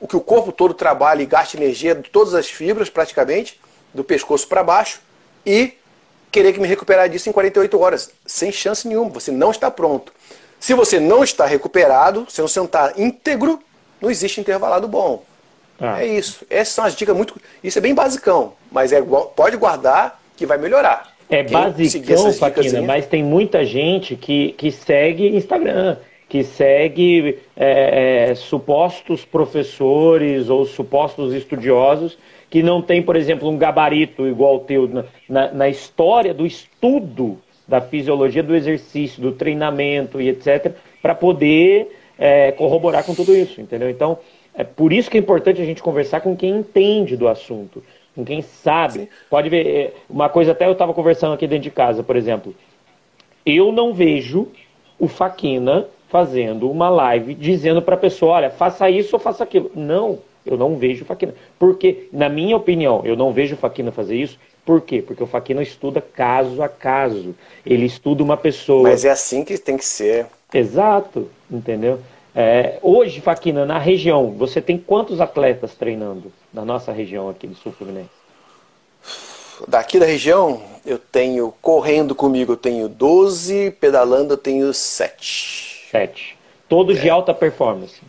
o 0.00 0.06
que 0.06 0.16
o 0.16 0.20
corpo 0.20 0.52
todo 0.52 0.72
trabalha 0.72 1.20
e 1.20 1.26
gasta 1.26 1.56
energia 1.56 1.96
de 1.96 2.08
todas 2.10 2.32
as 2.32 2.48
fibras 2.48 2.88
praticamente 2.88 3.58
do 3.92 4.04
pescoço 4.04 4.46
para 4.46 4.62
baixo 4.62 5.00
e 5.44 5.74
querer 6.30 6.52
que 6.52 6.60
me 6.60 6.68
recuperar 6.68 7.08
disso 7.08 7.28
em 7.28 7.32
48 7.32 7.80
horas. 7.80 8.12
Sem 8.24 8.52
chance 8.52 8.86
nenhuma, 8.86 9.10
você 9.10 9.30
não 9.30 9.50
está 9.50 9.70
pronto. 9.70 10.12
Se 10.58 10.74
você 10.74 11.00
não 11.00 11.24
está 11.24 11.46
recuperado, 11.46 12.26
se 12.28 12.40
você 12.40 12.60
não 12.60 12.66
está 12.66 12.92
íntegro, 12.96 13.60
não 14.00 14.10
existe 14.10 14.40
intervalado 14.40 14.86
bom. 14.86 15.24
Ah. 15.80 16.02
É 16.02 16.06
isso. 16.06 16.44
Essas 16.50 16.74
são 16.74 16.84
as 16.84 16.94
dicas 16.94 17.16
muito. 17.16 17.40
Isso 17.64 17.78
é 17.78 17.80
bem 17.80 17.94
basicão, 17.94 18.52
mas 18.70 18.92
é 18.92 19.00
pode 19.34 19.56
guardar 19.56 20.20
que 20.36 20.44
vai 20.44 20.58
melhorar. 20.58 21.14
É 21.28 21.42
Quem 21.42 21.52
basicão, 21.52 22.32
Faquina, 22.34 22.82
mas 22.82 23.06
tem 23.06 23.22
muita 23.22 23.64
gente 23.64 24.16
que, 24.16 24.52
que 24.52 24.70
segue 24.70 25.28
Instagram 25.28 25.96
que 26.30 26.44
segue 26.44 27.40
é, 27.56 28.28
é, 28.30 28.34
supostos 28.36 29.24
professores 29.24 30.48
ou 30.48 30.64
supostos 30.64 31.34
estudiosos 31.34 32.16
que 32.50 32.62
não 32.62 32.82
tem, 32.82 33.00
por 33.00 33.14
exemplo, 33.14 33.48
um 33.48 33.56
gabarito 33.56 34.26
igual 34.26 34.56
o 34.56 34.60
teu 34.60 34.90
na, 35.28 35.52
na, 35.52 35.68
história 35.68 36.34
do 36.34 36.44
estudo 36.44 37.38
da 37.66 37.80
fisiologia 37.80 38.42
do 38.42 38.56
exercício, 38.56 39.22
do 39.22 39.30
treinamento 39.30 40.20
e 40.20 40.28
etc., 40.28 40.72
para 41.00 41.14
poder 41.14 41.96
é, 42.18 42.50
corroborar 42.50 43.04
com 43.04 43.14
tudo 43.14 43.34
isso, 43.34 43.60
entendeu? 43.60 43.88
Então, 43.88 44.18
é 44.52 44.64
por 44.64 44.92
isso 44.92 45.08
que 45.08 45.16
é 45.16 45.20
importante 45.20 45.62
a 45.62 45.64
gente 45.64 45.80
conversar 45.80 46.20
com 46.20 46.36
quem 46.36 46.50
entende 46.58 47.16
do 47.16 47.28
assunto, 47.28 47.82
com 48.14 48.24
quem 48.24 48.42
sabe. 48.42 49.00
Sim. 49.00 49.08
Pode 49.30 49.48
ver, 49.48 49.66
é, 49.66 49.92
uma 50.10 50.28
coisa 50.28 50.50
até 50.50 50.66
eu 50.66 50.72
estava 50.72 50.92
conversando 50.92 51.34
aqui 51.34 51.46
dentro 51.46 51.62
de 51.62 51.70
casa, 51.70 52.02
por 52.02 52.16
exemplo. 52.16 52.52
Eu 53.46 53.70
não 53.70 53.94
vejo 53.94 54.48
o 54.98 55.06
Faquina 55.06 55.86
fazendo 56.08 56.68
uma 56.68 56.90
live 56.90 57.34
dizendo 57.34 57.80
para 57.80 57.94
a 57.94 57.98
pessoa, 57.98 58.32
olha, 58.32 58.50
faça 58.50 58.90
isso 58.90 59.14
ou 59.14 59.20
faça 59.20 59.44
aquilo. 59.44 59.70
Não, 59.76 60.18
eu 60.54 60.58
não 60.58 60.76
vejo 60.76 61.04
o 61.04 61.06
Faquina. 61.06 61.34
Porque, 61.58 62.08
na 62.12 62.28
minha 62.28 62.56
opinião, 62.56 63.02
eu 63.04 63.16
não 63.16 63.32
vejo 63.32 63.54
o 63.54 63.58
Faquina 63.58 63.92
fazer 63.92 64.16
isso. 64.16 64.38
Por 64.64 64.80
quê? 64.80 65.02
Porque 65.02 65.22
o 65.22 65.26
Faquina 65.26 65.62
estuda 65.62 66.00
caso 66.00 66.62
a 66.62 66.68
caso. 66.68 67.34
Ele 67.64 67.86
estuda 67.86 68.22
uma 68.22 68.36
pessoa. 68.36 68.88
Mas 68.88 69.04
é 69.04 69.10
assim 69.10 69.44
que 69.44 69.56
tem 69.58 69.76
que 69.76 69.84
ser. 69.84 70.26
Exato, 70.52 71.28
entendeu? 71.50 72.00
É, 72.34 72.78
hoje, 72.82 73.20
Faquina, 73.20 73.66
na 73.66 73.78
região, 73.78 74.30
você 74.32 74.60
tem 74.60 74.78
quantos 74.78 75.20
atletas 75.20 75.74
treinando 75.74 76.32
na 76.52 76.64
nossa 76.64 76.92
região 76.92 77.28
aqui 77.28 77.46
do 77.46 77.54
Sul 77.56 77.72
Fluminense? 77.72 78.10
Daqui 79.66 79.98
da 79.98 80.06
região, 80.06 80.62
eu 80.86 80.98
tenho 80.98 81.52
correndo 81.60 82.14
comigo, 82.14 82.52
eu 82.52 82.56
tenho 82.56 82.88
12, 82.88 83.72
pedalando 83.72 84.34
eu 84.34 84.38
tenho 84.38 84.72
7. 84.72 85.88
7. 85.90 86.36
Todos 86.68 86.98
é. 86.98 87.02
de 87.02 87.10
alta 87.10 87.34
performance? 87.34 88.00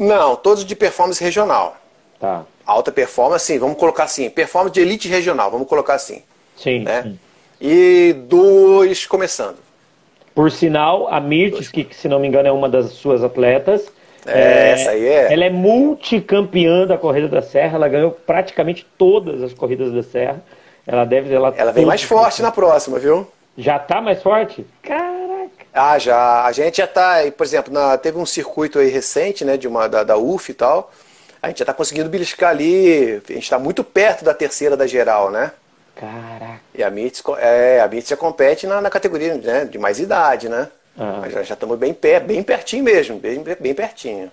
Não, 0.00 0.34
todos 0.34 0.64
de 0.64 0.74
performance 0.74 1.22
regional. 1.22 1.76
Tá. 2.18 2.44
Alta 2.64 2.90
performance, 2.90 3.44
sim, 3.44 3.58
vamos 3.58 3.76
colocar 3.76 4.04
assim, 4.04 4.30
performance 4.30 4.72
de 4.72 4.80
elite 4.80 5.08
regional, 5.08 5.50
vamos 5.50 5.68
colocar 5.68 5.94
assim. 5.94 6.22
Sim. 6.56 6.80
Né? 6.80 7.02
sim. 7.02 7.18
E 7.60 8.14
dois 8.26 9.04
começando. 9.04 9.58
Por 10.34 10.50
sinal, 10.50 11.06
a 11.12 11.20
Mirtes, 11.20 11.70
que 11.70 11.86
se 11.90 12.08
não 12.08 12.18
me 12.18 12.26
engano 12.26 12.48
é 12.48 12.52
uma 12.52 12.66
das 12.66 12.92
suas 12.92 13.22
atletas. 13.22 13.92
É, 14.26 14.40
é, 14.40 14.70
essa 14.70 14.90
aí 14.92 15.06
é. 15.06 15.32
Ela 15.32 15.44
é 15.44 15.50
multicampeã 15.50 16.86
da 16.86 16.96
Corrida 16.96 17.28
da 17.28 17.42
Serra, 17.42 17.76
ela 17.76 17.88
ganhou 17.88 18.10
praticamente 18.10 18.86
todas 18.96 19.42
as 19.42 19.52
corridas 19.52 19.92
da 19.92 20.02
Serra. 20.02 20.42
Ela 20.86 21.04
deve. 21.04 21.34
Ela, 21.34 21.52
ela 21.54 21.72
vem 21.72 21.84
mais 21.84 22.02
forte 22.02 22.40
na 22.40 22.50
próxima, 22.50 22.98
viu? 22.98 23.26
Já 23.58 23.78
tá 23.78 24.00
mais 24.00 24.22
forte? 24.22 24.64
Caraca! 24.82 25.09
Ah, 25.72 25.98
já. 25.98 26.44
A 26.44 26.52
gente 26.52 26.78
já 26.78 26.86
tá, 26.86 27.18
por 27.36 27.44
exemplo, 27.44 27.72
na, 27.72 27.96
teve 27.96 28.18
um 28.18 28.26
circuito 28.26 28.78
aí 28.78 28.88
recente, 28.88 29.44
né, 29.44 29.56
de 29.56 29.68
uma, 29.68 29.88
da, 29.88 30.02
da 30.02 30.16
UF 30.16 30.50
e 30.50 30.54
tal. 30.54 30.90
A 31.42 31.48
gente 31.48 31.58
já 31.58 31.64
tá 31.64 31.72
conseguindo 31.72 32.08
beliscar 32.08 32.50
ali. 32.50 33.22
A 33.28 33.32
gente 33.32 33.44
está 33.44 33.58
muito 33.58 33.82
perto 33.82 34.24
da 34.24 34.34
terceira 34.34 34.76
da 34.76 34.86
geral, 34.86 35.30
né? 35.30 35.52
Caraca. 35.94 36.60
E 36.74 36.82
a 36.82 36.90
Mirtz, 36.90 37.22
é, 37.38 37.80
a 37.80 37.88
Mirtz 37.88 38.08
já 38.08 38.16
compete 38.16 38.66
na, 38.66 38.80
na 38.80 38.90
categoria 38.90 39.34
né, 39.34 39.64
de 39.64 39.78
mais 39.78 40.00
idade, 40.00 40.48
né? 40.48 40.68
Ah. 40.98 41.18
Mas 41.20 41.32
já 41.32 41.54
estamos 41.54 41.78
bem, 41.78 41.94
pé, 41.94 42.20
bem 42.20 42.42
pertinho 42.42 42.84
mesmo, 42.84 43.18
bem, 43.18 43.42
bem 43.58 43.74
pertinho. 43.74 44.30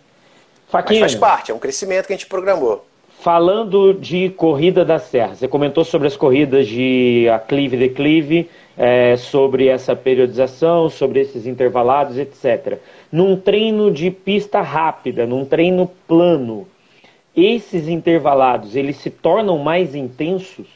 Faquinha, 0.70 1.02
Mas 1.02 1.14
faz 1.14 1.20
parte, 1.20 1.52
é 1.52 1.56
um 1.56 1.60
crescimento 1.60 2.08
que 2.08 2.14
a 2.14 2.16
gente 2.16 2.28
programou. 2.28 2.86
Falando 3.20 3.94
de 3.94 4.30
corrida 4.32 4.86
da 4.86 5.00
serra, 5.00 5.36
você 5.36 5.48
comentou 5.48 5.84
sobre 5.84 6.08
as 6.08 6.16
corridas 6.16 6.68
de 6.68 7.28
aclive 7.34 7.76
e 7.76 7.80
declive, 7.80 8.52
é, 8.78 9.18
sobre 9.18 9.68
essa 9.68 9.96
periodização, 9.96 10.90
sobre 10.90 11.22
esses 11.22 11.48
intervalados, 11.48 12.18
etc. 12.18 12.78
Num 13.12 13.36
treino 13.36 13.92
de 13.92 14.12
pista 14.12 14.62
rápida, 14.62 15.26
num 15.26 15.44
treino 15.46 15.92
plano, 16.08 16.68
esses 17.36 17.88
intervalados, 17.88 18.76
eles 18.76 18.98
se 18.98 19.10
tornam 19.10 19.58
mais 19.58 19.96
intensos? 19.96 20.68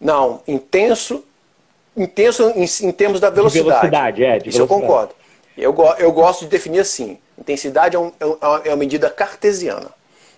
Não, 0.00 0.40
intenso, 0.46 1.24
intenso 1.96 2.52
em, 2.54 2.64
em 2.88 2.92
termos 2.92 3.20
da 3.20 3.30
velocidade. 3.30 3.64
De 3.64 3.90
velocidade, 3.90 4.24
é. 4.24 4.38
De 4.38 4.48
Isso 4.48 4.58
velocidade. 4.58 4.82
eu 4.82 4.88
concordo. 4.88 5.14
Eu, 5.56 5.74
eu 5.98 6.12
gosto 6.12 6.40
de 6.42 6.50
definir 6.50 6.80
assim: 6.80 7.18
intensidade 7.36 7.96
é, 7.96 7.98
um, 7.98 8.12
é, 8.20 8.68
é 8.68 8.70
uma 8.70 8.76
medida 8.76 9.10
cartesiana. 9.10 9.90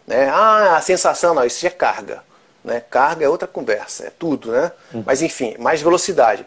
Né? 0.07 0.29
Ah, 0.29 0.77
a 0.77 0.81
sensação, 0.81 1.35
não, 1.35 1.45
isso 1.45 1.67
é 1.67 1.71
carga. 1.71 2.23
Né? 2.65 2.81
Carga 2.81 3.25
é 3.25 3.29
outra 3.29 3.49
conversa, 3.49 4.07
é 4.07 4.11
tudo, 4.11 4.53
né? 4.53 4.73
Uhum. 4.93 5.03
Mas 5.07 5.23
enfim, 5.23 5.57
mais 5.59 5.81
velocidade. 5.81 6.47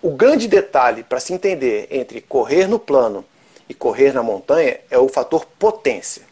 O 0.00 0.10
grande 0.10 0.48
detalhe 0.48 1.02
para 1.04 1.20
se 1.20 1.32
entender 1.32 1.86
entre 1.90 2.20
correr 2.20 2.66
no 2.66 2.78
plano 2.78 3.24
e 3.68 3.74
correr 3.74 4.12
na 4.12 4.22
montanha 4.22 4.80
é 4.90 4.98
o 4.98 5.08
fator 5.08 5.46
potência. 5.58 6.22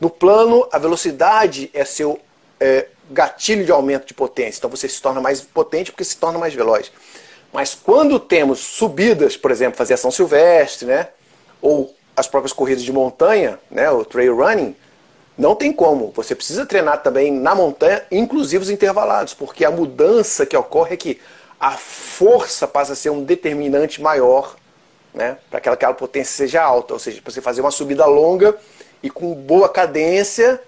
No 0.00 0.10
plano, 0.10 0.66
a 0.72 0.78
velocidade 0.78 1.70
é 1.72 1.84
seu 1.84 2.20
é, 2.58 2.88
gatilho 3.10 3.64
de 3.64 3.70
aumento 3.70 4.06
de 4.06 4.14
potência. 4.14 4.58
Então 4.58 4.70
você 4.70 4.88
se 4.88 5.00
torna 5.00 5.20
mais 5.20 5.40
potente 5.40 5.92
porque 5.92 6.04
se 6.04 6.16
torna 6.16 6.38
mais 6.38 6.54
veloz. 6.54 6.90
Mas 7.52 7.74
quando 7.74 8.18
temos 8.18 8.58
subidas, 8.58 9.36
por 9.36 9.50
exemplo, 9.50 9.76
fazer 9.76 9.94
ação 9.94 10.10
silvestre, 10.10 10.86
né? 10.86 11.08
ou 11.60 11.94
as 12.16 12.26
próprias 12.26 12.52
corridas 12.52 12.82
de 12.82 12.92
montanha, 12.92 13.58
né? 13.70 13.90
o 13.90 14.04
trail 14.04 14.36
running, 14.36 14.74
não 15.42 15.56
tem 15.56 15.72
como. 15.72 16.12
Você 16.14 16.36
precisa 16.36 16.64
treinar 16.64 17.02
também 17.02 17.32
na 17.32 17.52
montanha, 17.52 18.04
inclusive 18.12 18.62
os 18.62 18.70
intervalados, 18.70 19.34
porque 19.34 19.64
a 19.64 19.70
mudança 19.72 20.46
que 20.46 20.56
ocorre 20.56 20.94
é 20.94 20.96
que 20.96 21.20
a 21.58 21.72
força 21.72 22.68
passa 22.68 22.92
a 22.92 22.96
ser 22.96 23.10
um 23.10 23.24
determinante 23.24 24.00
maior 24.00 24.54
né? 25.12 25.36
para 25.50 25.60
que 25.60 25.68
aquela 25.68 25.94
potência 25.94 26.32
seja 26.32 26.62
alta. 26.62 26.94
Ou 26.94 27.00
seja, 27.00 27.20
para 27.20 27.32
você 27.32 27.40
fazer 27.40 27.60
uma 27.60 27.72
subida 27.72 28.06
longa 28.06 28.56
e 29.02 29.10
com 29.10 29.34
boa 29.34 29.68
cadência 29.68 30.60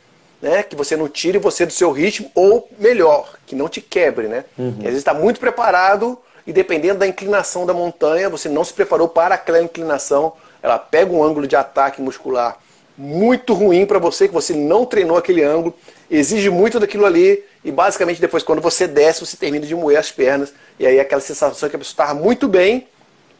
né, 0.43 0.63
que 0.63 0.75
você 0.75 0.97
não 0.97 1.09
tire 1.09 1.39
você 1.39 1.65
do 1.65 1.73
seu 1.73 1.91
ritmo, 1.93 2.31
ou 2.35 2.69
melhor, 2.79 3.39
que 3.47 3.55
não 3.55 3.69
te 3.69 3.81
quebre, 3.81 4.27
né? 4.27 4.45
Uhum. 4.59 4.75
Às 4.79 4.85
vezes 4.85 4.99
está 4.99 5.15
muito 5.15 5.41
preparado 5.41 6.19
e 6.47 6.53
dependendo 6.53 6.99
da 6.99 7.07
inclinação 7.07 7.65
da 7.65 7.73
montanha, 7.73 8.29
você 8.29 8.47
não 8.47 8.63
se 8.63 8.75
preparou 8.75 9.09
para 9.09 9.37
aquela 9.37 9.63
inclinação, 9.63 10.35
ela 10.63 10.79
pega 10.79 11.11
um 11.11 11.25
ângulo 11.25 11.47
de 11.47 11.57
ataque 11.57 12.03
muscular 12.03 12.59
muito 12.97 13.55
ruim 13.55 13.87
para 13.87 13.99
você, 13.99 14.29
que 14.29 14.35
você 14.35 14.55
não 14.55 14.87
treinou 14.87 15.17
aquele 15.17 15.43
ângulo, 15.43 15.75
exige 16.11 16.51
muito 16.51 16.79
daquilo 16.79 17.05
ali 17.05 17.43
e 17.65 17.71
basicamente 17.71 18.21
depois 18.21 18.43
quando 18.43 18.61
você 18.61 18.87
desce, 18.87 19.25
você 19.25 19.37
termina 19.37 19.67
de 19.67 19.75
moer 19.75 19.99
as 19.99 20.13
pernas 20.13 20.55
e 20.79 20.87
aí 20.87 21.01
aquela 21.01 21.21
sensação 21.21 21.69
que 21.69 21.77
a 21.77 21.79
pessoa 21.79 21.93
estava 21.93 22.15
muito 22.15 22.47
bem, 22.47 22.87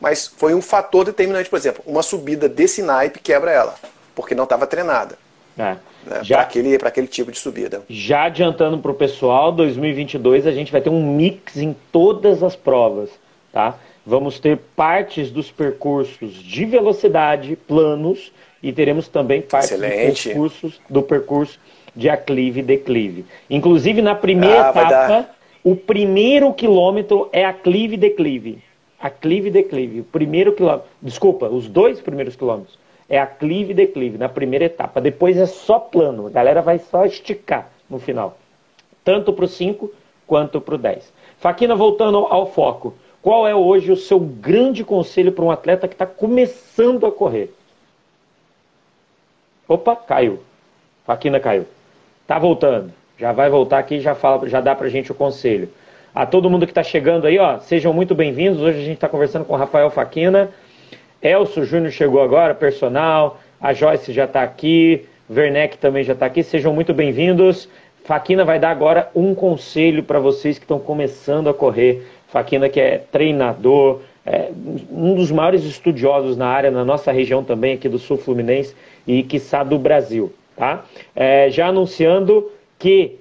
mas 0.01 0.27
foi 0.27 0.55
um 0.55 0.63
fator 0.63 1.05
determinante, 1.05 1.49
por 1.49 1.57
exemplo, 1.57 1.83
uma 1.87 2.03
subida 2.03 2.49
desse 2.49 2.83
naipe 2.83 3.21
quebra 3.21 3.51
ela, 3.51 3.75
porque 4.15 4.35
não 4.35 4.45
estava 4.45 4.67
treinada. 4.67 5.17
É. 5.57 5.77
Né, 6.05 6.21
para 6.27 6.43
aquele, 6.43 6.75
aquele 6.75 7.07
tipo 7.07 7.33
de 7.33 7.39
subida. 7.39 7.83
Já 7.89 8.25
adiantando 8.25 8.79
para 8.79 8.91
o 8.91 8.95
pessoal, 8.95 9.53
2022 9.53 10.47
a 10.47 10.53
gente 10.53 10.71
vai 10.71 10.81
ter 10.81 10.91
um 10.91 11.15
mix 11.15 11.57
em 11.57 11.75
todas 11.91 12.43
as 12.43 12.55
provas. 12.57 13.09
Tá? 13.53 13.77
Vamos 14.05 14.39
ter 14.39 14.59
partes 14.77 15.31
dos 15.31 15.51
percursos 15.51 16.35
de 16.35 16.65
velocidade, 16.67 17.57
planos, 17.57 18.33
e 18.65 18.73
teremos 18.73 19.09
também 19.09 19.45
Excelente. 19.47 20.11
dos 20.11 20.23
percursos, 20.25 20.81
do 20.89 21.03
percurso 21.03 21.61
de 21.95 22.09
aclive 22.09 22.61
e 22.61 22.63
declive. 22.63 23.27
Inclusive, 23.49 24.01
na 24.01 24.15
primeira 24.15 24.69
ah, 24.69 24.71
etapa, 24.71 25.31
o 25.63 25.77
primeiro 25.77 26.53
quilômetro 26.55 27.29
é 27.31 27.45
aclive 27.45 27.95
e 27.95 27.99
declive. 27.99 28.59
Aclive 28.99 29.49
e 29.49 29.51
declive. 29.51 30.01
O 30.01 30.05
primeiro 30.05 30.55
quilômetro. 30.55 30.89
Desculpa, 31.03 31.47
os 31.47 31.69
dois 31.69 32.01
primeiros 32.01 32.35
quilômetros 32.35 32.79
é 33.07 33.19
aclive 33.19 33.73
e 33.73 33.75
declive 33.75 34.17
na 34.17 34.31
primeira 34.31 34.65
etapa. 34.65 34.99
Depois 34.99 35.37
é 35.37 35.45
só 35.45 35.79
plano. 35.79 36.27
A 36.27 36.31
galera 36.31 36.63
vai 36.63 36.79
só 36.79 37.05
esticar 37.05 37.71
no 37.89 37.99
final. 37.99 38.39
Tanto 39.05 39.31
para 39.31 39.45
o 39.45 39.49
5 39.49 39.93
quanto 40.27 40.59
para 40.59 40.75
o 40.75 40.79
10. 40.79 41.13
Faquina, 41.37 41.77
voltando 41.77 42.17
ao 42.17 42.51
foco. 42.51 42.95
Qual 43.21 43.47
é 43.47 43.55
hoje 43.55 43.93
o 43.93 43.97
seu 43.97 44.19
grande 44.19 44.83
conselho 44.83 45.33
para 45.33 45.45
um 45.45 45.51
atleta 45.51 45.87
que 45.87 45.95
está 45.95 46.07
começando 46.07 47.05
a 47.05 47.13
correr? 47.13 47.53
Opa, 49.67 49.97
caiu. 49.97 50.41
Faquina 51.07 51.41
caiu. 51.41 51.67
Tá 52.27 52.39
voltando. 52.39 52.93
Já 53.19 53.33
vai 53.33 53.49
voltar 53.49 53.79
aqui 53.79 54.01
já, 54.01 54.15
fala, 54.15 54.47
já 54.49 54.61
dá 54.61 54.75
para 54.75 54.89
gente 54.89 55.11
o 55.11 55.15
conselho. 55.15 55.69
A 56.15 56.27
todo 56.27 56.51
mundo 56.51 56.67
que 56.67 56.73
está 56.73 56.83
chegando 56.83 57.27
aí, 57.27 57.39
ó, 57.39 57.59
sejam 57.59 57.93
muito 57.93 58.15
bem-vindos. 58.15 58.61
Hoje 58.61 58.79
a 58.79 58.85
gente 58.85 58.95
está 58.95 59.09
conversando 59.09 59.45
com 59.45 59.55
o 59.55 59.57
Rafael 59.57 59.91
Faquina. 59.91 60.51
Elcio 61.23 61.65
Júnior 61.65 61.91
chegou 61.91 62.23
agora, 62.23 62.55
personal. 62.55 63.41
A 63.61 63.73
Joyce 63.73 64.13
já 64.13 64.25
está 64.25 64.43
aqui. 64.43 65.07
Werneck 65.31 65.79
também 65.79 66.05
já 66.05 66.13
está 66.13 66.27
aqui. 66.27 66.43
Sejam 66.43 66.75
muito 66.75 66.93
bem-vindos. 66.93 67.69
Faquina 68.05 68.45
vai 68.45 68.59
dar 68.59 68.71
agora 68.71 69.11
um 69.15 69.35
conselho 69.35 70.03
para 70.03 70.19
vocês 70.19 70.59
que 70.59 70.65
estão 70.65 70.79
começando 70.79 71.49
a 71.49 71.55
correr. 71.55 72.07
Faquina 72.29 72.69
que 72.69 72.79
é 72.79 72.99
treinador, 72.99 74.03
é 74.27 74.51
um 74.91 75.15
dos 75.15 75.31
maiores 75.31 75.65
estudiosos 75.65 76.37
na 76.37 76.47
área, 76.47 76.71
na 76.71 76.85
nossa 76.85 77.13
região 77.13 77.45
também, 77.45 77.75
aqui 77.75 77.89
do 77.89 77.99
Sul 77.99 78.17
Fluminense 78.17 78.75
e, 79.07 79.23
quiçá, 79.23 79.63
do 79.63 79.79
Brasil. 79.79 80.33
Tá? 80.57 80.85
É, 81.15 81.51
já 81.51 81.69
anunciando 81.69 82.51
que 82.79 83.19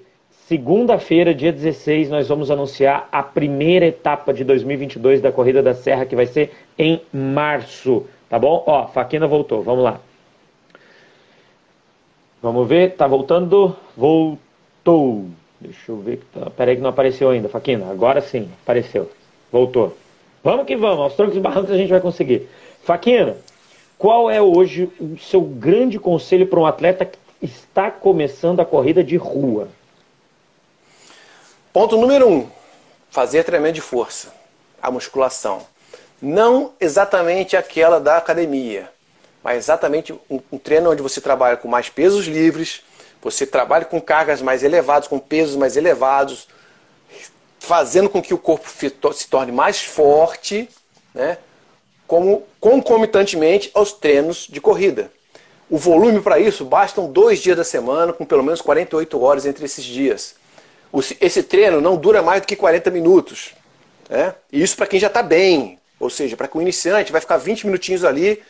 segunda-feira, 0.47 1.33
dia 1.33 1.51
16, 1.51 2.09
nós 2.09 2.27
vamos 2.27 2.51
anunciar 2.51 3.09
a 3.11 3.23
primeira 3.23 3.87
etapa 3.87 4.33
de 4.33 4.43
2022 4.43 5.21
da 5.21 5.31
Corrida 5.31 5.61
da 5.61 5.73
Serra, 5.73 6.05
que 6.05 6.15
vai 6.15 6.25
ser 6.25 6.51
em 6.77 7.01
março. 7.11 8.05
Tá 8.29 8.39
bom? 8.39 8.63
Ó, 8.65 8.87
Faquina 8.87 9.27
voltou, 9.27 9.61
vamos 9.61 9.83
lá. 9.83 9.99
Vamos 12.41 12.67
ver, 12.67 12.95
tá 12.95 13.07
voltando? 13.07 13.75
Voltou. 13.95 15.25
Deixa 15.59 15.91
eu 15.91 15.97
ver 15.97 16.17
que 16.17 16.25
tá. 16.25 16.49
Peraí 16.49 16.75
que 16.75 16.81
não 16.81 16.89
apareceu 16.89 17.29
ainda, 17.29 17.47
Faquina. 17.47 17.89
Agora 17.89 18.21
sim, 18.21 18.49
apareceu. 18.63 19.09
Voltou. 19.51 19.95
Vamos 20.43 20.65
que 20.65 20.75
vamos, 20.75 20.99
aos 20.99 21.15
troncos 21.15 21.37
e 21.37 21.39
barrancos 21.39 21.71
a 21.71 21.77
gente 21.77 21.89
vai 21.89 22.01
conseguir. 22.01 22.49
Faquina, 22.83 23.37
qual 23.97 24.29
é 24.29 24.41
hoje 24.41 24.91
o 24.99 25.17
seu 25.17 25.39
grande 25.39 25.97
conselho 25.97 26.45
para 26.45 26.59
um 26.59 26.65
atleta 26.65 27.05
que 27.05 27.17
está 27.41 27.89
começando 27.89 28.59
a 28.59 28.65
corrida 28.65 29.01
de 29.01 29.15
rua? 29.15 29.69
Ponto 31.71 31.95
número 31.95 32.27
um: 32.29 32.49
fazer 33.09 33.45
treinamento 33.45 33.75
de 33.75 33.81
força, 33.81 34.33
a 34.81 34.91
musculação. 34.91 35.61
Não 36.21 36.73
exatamente 36.79 37.55
aquela 37.55 37.99
da 37.99 38.17
academia, 38.17 38.89
mas 39.41 39.57
exatamente 39.57 40.11
um, 40.29 40.41
um 40.51 40.57
treino 40.57 40.91
onde 40.91 41.01
você 41.01 41.21
trabalha 41.21 41.55
com 41.55 41.69
mais 41.69 41.89
pesos 41.89 42.25
livres, 42.25 42.83
você 43.21 43.47
trabalha 43.47 43.85
com 43.85 44.01
cargas 44.01 44.41
mais 44.41 44.61
elevadas, 44.61 45.07
com 45.07 45.19
pesos 45.19 45.55
mais 45.55 45.77
elevados, 45.77 46.49
fazendo 47.63 48.09
com 48.09 48.21
que 48.21 48.33
o 48.33 48.37
corpo 48.37 48.69
se 49.13 49.27
torne 49.29 49.49
mais 49.49 49.81
forte, 49.81 50.69
né? 51.15 51.37
como 52.05 52.43
concomitantemente 52.59 53.71
aos 53.73 53.93
treinos 53.93 54.47
de 54.49 54.59
corrida. 54.59 55.09
O 55.69 55.77
volume 55.77 56.19
para 56.19 56.37
isso 56.39 56.65
bastam 56.65 57.09
dois 57.09 57.39
dias 57.39 57.55
da 57.55 57.63
semana, 57.63 58.11
com 58.11 58.25
pelo 58.25 58.43
menos 58.43 58.59
48 58.59 59.21
horas 59.21 59.45
entre 59.45 59.63
esses 59.63 59.85
dias. 59.85 60.35
Esse 61.21 61.41
treino 61.41 61.79
não 61.79 61.95
dura 61.95 62.21
mais 62.21 62.41
do 62.41 62.47
que 62.47 62.55
40 62.57 62.91
minutos. 62.91 63.53
Né? 64.09 64.35
E 64.51 64.61
isso 64.61 64.75
para 64.75 64.85
quem 64.85 64.99
já 64.99 65.07
está 65.07 65.23
bem, 65.23 65.79
ou 66.01 66.09
seja, 66.09 66.35
para 66.35 66.49
o 66.53 66.61
iniciante 66.61 67.13
vai 67.13 67.21
ficar 67.21 67.37
20 67.37 67.65
minutinhos 67.65 68.03
ali. 68.03 68.43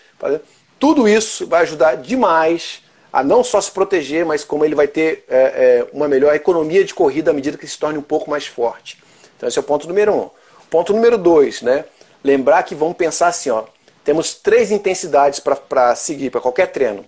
Tudo 0.80 1.08
isso 1.08 1.46
vai 1.46 1.62
ajudar 1.62 1.98
demais 1.98 2.82
a 3.14 3.24
não 3.24 3.44
só 3.44 3.62
se 3.62 3.70
proteger, 3.70 4.26
mas 4.26 4.44
como 4.44 4.66
ele 4.66 4.74
vai 4.74 4.88
ter 4.88 5.24
é, 5.30 5.38
é, 5.38 5.88
uma 5.94 6.08
melhor 6.08 6.34
economia 6.34 6.84
de 6.84 6.96
corrida 6.96 7.30
à 7.30 7.34
medida 7.34 7.60
que 7.60 7.68
se 7.68 7.78
torne 7.78 8.00
um 8.00 8.02
pouco 8.02 8.28
mais 8.28 8.48
forte. 8.48 9.03
Então 9.44 9.50
esse 9.50 9.58
é 9.58 9.62
o 9.62 9.64
ponto 9.64 9.90
número 9.90 10.16
um. 10.16 10.30
Ponto 10.70 10.94
número 10.94 11.18
dois, 11.18 11.62
né? 11.62 11.84
Lembrar 12.24 12.64
que 12.64 12.74
vamos 12.74 12.96
pensar 12.96 13.28
assim, 13.28 13.50
ó. 13.50 13.66
Temos 14.02 14.36
três 14.36 14.72
intensidades 14.72 15.42
para 15.42 15.94
seguir 15.96 16.30
para 16.30 16.40
qualquer 16.40 16.68
treino. 16.68 17.06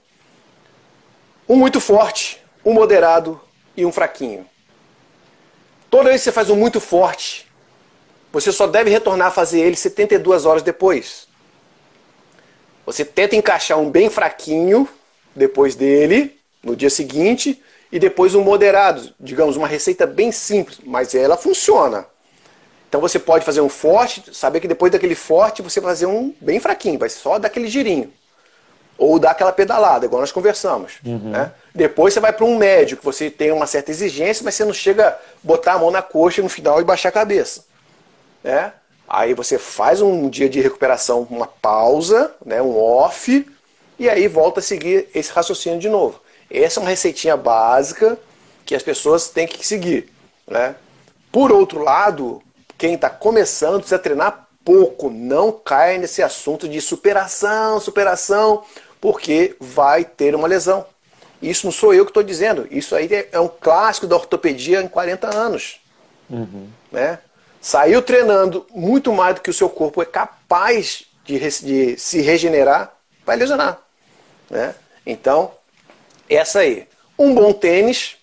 Um 1.47 1.55
muito 1.55 1.79
forte, 1.79 2.43
um 2.65 2.73
moderado 2.73 3.39
e 3.77 3.85
um 3.85 3.91
fraquinho. 3.91 4.45
Toda 5.89 6.09
vez 6.09 6.21
que 6.21 6.25
você 6.25 6.31
faz 6.33 6.49
um 6.49 6.57
muito 6.57 6.81
forte, 6.81 7.49
você 8.33 8.51
só 8.51 8.67
deve 8.67 8.89
retornar 8.89 9.27
a 9.27 9.31
fazer 9.31 9.61
ele 9.61 9.77
72 9.77 10.45
horas 10.45 10.61
depois. 10.61 11.29
Você 12.85 13.05
tenta 13.05 13.37
encaixar 13.37 13.79
um 13.79 13.89
bem 13.89 14.09
fraquinho 14.09 14.89
depois 15.33 15.73
dele, 15.73 16.37
no 16.61 16.75
dia 16.75 16.89
seguinte, 16.89 17.63
e 17.89 17.97
depois 17.97 18.35
um 18.35 18.43
moderado, 18.43 19.13
digamos, 19.17 19.55
uma 19.55 19.67
receita 19.67 20.05
bem 20.05 20.33
simples, 20.33 20.79
mas 20.83 21.15
ela 21.15 21.37
funciona. 21.37 22.05
Então 22.95 23.01
você 23.01 23.19
pode 23.19 23.43
fazer 23.43 23.59
um 23.59 23.67
forte, 23.67 24.23
saber 24.31 24.61
que 24.61 24.69
depois 24.69 24.89
daquele 24.89 25.15
forte 25.15 25.61
você 25.61 25.81
vai 25.81 25.91
fazer 25.91 26.05
um 26.05 26.33
bem 26.39 26.61
fraquinho, 26.61 26.97
vai 26.97 27.09
só 27.09 27.37
dar 27.37 27.47
aquele 27.47 27.67
girinho. 27.67 28.09
Ou 28.97 29.19
dar 29.19 29.31
aquela 29.31 29.51
pedalada, 29.51 30.05
igual 30.05 30.21
nós 30.21 30.31
conversamos. 30.31 30.93
Uhum. 31.05 31.31
Né? 31.31 31.51
Depois 31.73 32.13
você 32.13 32.21
vai 32.21 32.31
para 32.31 32.45
um 32.45 32.57
médio, 32.57 32.95
que 32.95 33.03
você 33.03 33.29
tem 33.29 33.51
uma 33.51 33.67
certa 33.67 33.91
exigência, 33.91 34.45
mas 34.45 34.55
você 34.55 34.63
não 34.63 34.71
chega 34.71 35.09
a 35.09 35.17
botar 35.43 35.73
a 35.73 35.79
mão 35.79 35.91
na 35.91 36.01
coxa 36.01 36.41
no 36.41 36.47
final 36.47 36.79
e 36.79 36.85
baixar 36.85 37.09
a 37.09 37.11
cabeça 37.11 37.65
né? 38.41 38.71
Aí 39.09 39.33
você 39.33 39.57
faz 39.57 40.01
um 40.01 40.29
dia 40.29 40.47
de 40.47 40.61
recuperação, 40.61 41.27
uma 41.29 41.47
pausa, 41.47 42.33
né, 42.45 42.61
um 42.61 42.79
off, 42.79 43.45
e 43.99 44.09
aí 44.09 44.27
volta 44.29 44.61
a 44.61 44.63
seguir 44.63 45.09
esse 45.13 45.31
raciocínio 45.33 45.79
de 45.79 45.89
novo. 45.89 46.21
Essa 46.49 46.79
é 46.79 46.81
uma 46.81 46.89
receitinha 46.89 47.35
básica 47.35 48.17
que 48.65 48.73
as 48.73 48.83
pessoas 48.83 49.27
têm 49.27 49.47
que 49.47 49.67
seguir. 49.67 50.09
Né? 50.47 50.75
Por 51.31 51.51
outro 51.51 51.83
lado, 51.83 52.41
quem 52.77 52.95
está 52.95 53.09
começando 53.09 53.79
precisa 53.79 53.99
treinar 53.99 54.47
pouco, 54.63 55.09
não 55.09 55.51
cai 55.51 55.97
nesse 55.97 56.23
assunto 56.23 56.67
de 56.67 56.81
superação, 56.81 57.79
superação, 57.79 58.63
porque 58.99 59.55
vai 59.59 60.03
ter 60.03 60.35
uma 60.35 60.47
lesão. 60.47 60.85
Isso 61.41 61.67
não 61.67 61.71
sou 61.71 61.93
eu 61.93 62.05
que 62.05 62.09
estou 62.09 62.23
dizendo, 62.23 62.67
isso 62.71 62.95
aí 62.95 63.09
é 63.31 63.39
um 63.39 63.47
clássico 63.47 64.07
da 64.07 64.15
ortopedia 64.15 64.81
em 64.81 64.87
40 64.87 65.35
anos. 65.35 65.79
Uhum. 66.29 66.67
Né? 66.91 67.19
saiu 67.65 67.99
treinando 67.99 68.63
muito 68.69 69.11
mais 69.11 69.33
do 69.33 69.41
que 69.41 69.49
o 69.49 69.53
seu 69.53 69.67
corpo 69.67 69.99
é 69.99 70.05
capaz 70.05 71.03
de, 71.23 71.39
de 71.39 71.97
se 71.97 72.21
regenerar, 72.21 72.93
vai 73.25 73.35
lesionar. 73.35 73.79
Né? 74.47 74.75
Então, 75.03 75.51
essa 76.29 76.59
aí. 76.59 76.87
Um 77.17 77.33
bom 77.33 77.51
tênis, 77.53 78.17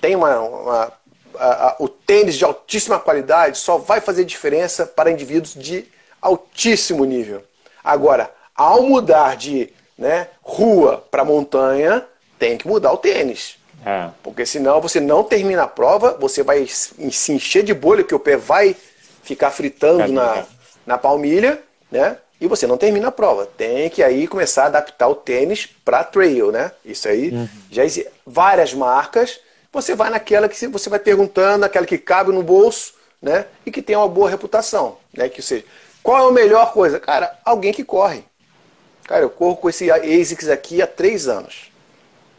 tem 0.00 0.16
uma, 0.16 0.40
uma 0.40 0.92
a, 1.38 1.68
a, 1.68 1.76
o 1.78 1.88
tênis 1.88 2.36
de 2.36 2.44
altíssima 2.44 2.98
qualidade 2.98 3.58
só 3.58 3.78
vai 3.78 4.00
fazer 4.00 4.24
diferença 4.24 4.86
para 4.86 5.10
indivíduos 5.10 5.54
de 5.54 5.86
altíssimo 6.20 7.04
nível. 7.04 7.42
Agora, 7.82 8.30
ao 8.54 8.82
mudar 8.82 9.36
de 9.36 9.72
né, 9.98 10.28
rua 10.42 11.04
para 11.10 11.24
montanha, 11.24 12.04
tem 12.38 12.56
que 12.56 12.66
mudar 12.66 12.92
o 12.92 12.96
tênis. 12.96 13.56
É. 13.84 14.08
Porque 14.22 14.46
senão 14.46 14.80
você 14.80 14.98
não 14.98 15.22
termina 15.22 15.64
a 15.64 15.68
prova, 15.68 16.16
você 16.18 16.42
vai 16.42 16.66
se 16.66 17.32
encher 17.32 17.62
de 17.62 17.74
bolha, 17.74 18.02
que 18.02 18.14
o 18.14 18.18
pé 18.18 18.36
vai 18.36 18.74
ficar 19.22 19.50
fritando 19.50 20.12
na, 20.12 20.44
na 20.86 20.98
palmilha, 20.98 21.60
né? 21.90 22.16
E 22.40 22.46
você 22.46 22.66
não 22.66 22.76
termina 22.76 23.08
a 23.08 23.12
prova. 23.12 23.46
Tem 23.46 23.88
que 23.88 24.02
aí 24.02 24.26
começar 24.26 24.64
a 24.64 24.66
adaptar 24.66 25.08
o 25.08 25.14
tênis 25.14 25.68
para 25.84 26.04
trail, 26.04 26.50
né? 26.50 26.72
Isso 26.84 27.08
aí 27.08 27.30
uhum. 27.30 27.48
já 27.70 27.84
existe 27.84 28.10
várias 28.26 28.74
marcas. 28.74 29.40
Você 29.74 29.96
vai 29.96 30.08
naquela 30.08 30.48
que 30.48 30.68
você 30.68 30.88
vai 30.88 31.00
perguntando, 31.00 31.64
aquela 31.64 31.84
que 31.84 31.98
cabe 31.98 32.30
no 32.30 32.44
bolso, 32.44 32.94
né? 33.20 33.46
E 33.66 33.72
que 33.72 33.82
tem 33.82 33.96
uma 33.96 34.06
boa 34.06 34.30
reputação, 34.30 34.98
né? 35.12 35.28
Que 35.28 35.42
seja, 35.42 35.64
qual 36.00 36.26
é 36.26 36.28
a 36.28 36.32
melhor 36.32 36.72
coisa? 36.72 37.00
Cara, 37.00 37.36
alguém 37.44 37.72
que 37.72 37.82
corre. 37.82 38.24
Cara, 39.02 39.22
eu 39.22 39.30
corro 39.30 39.56
com 39.56 39.68
esse 39.68 39.90
ASICS 39.90 40.48
aqui 40.48 40.80
há 40.80 40.86
três 40.86 41.26
anos, 41.26 41.72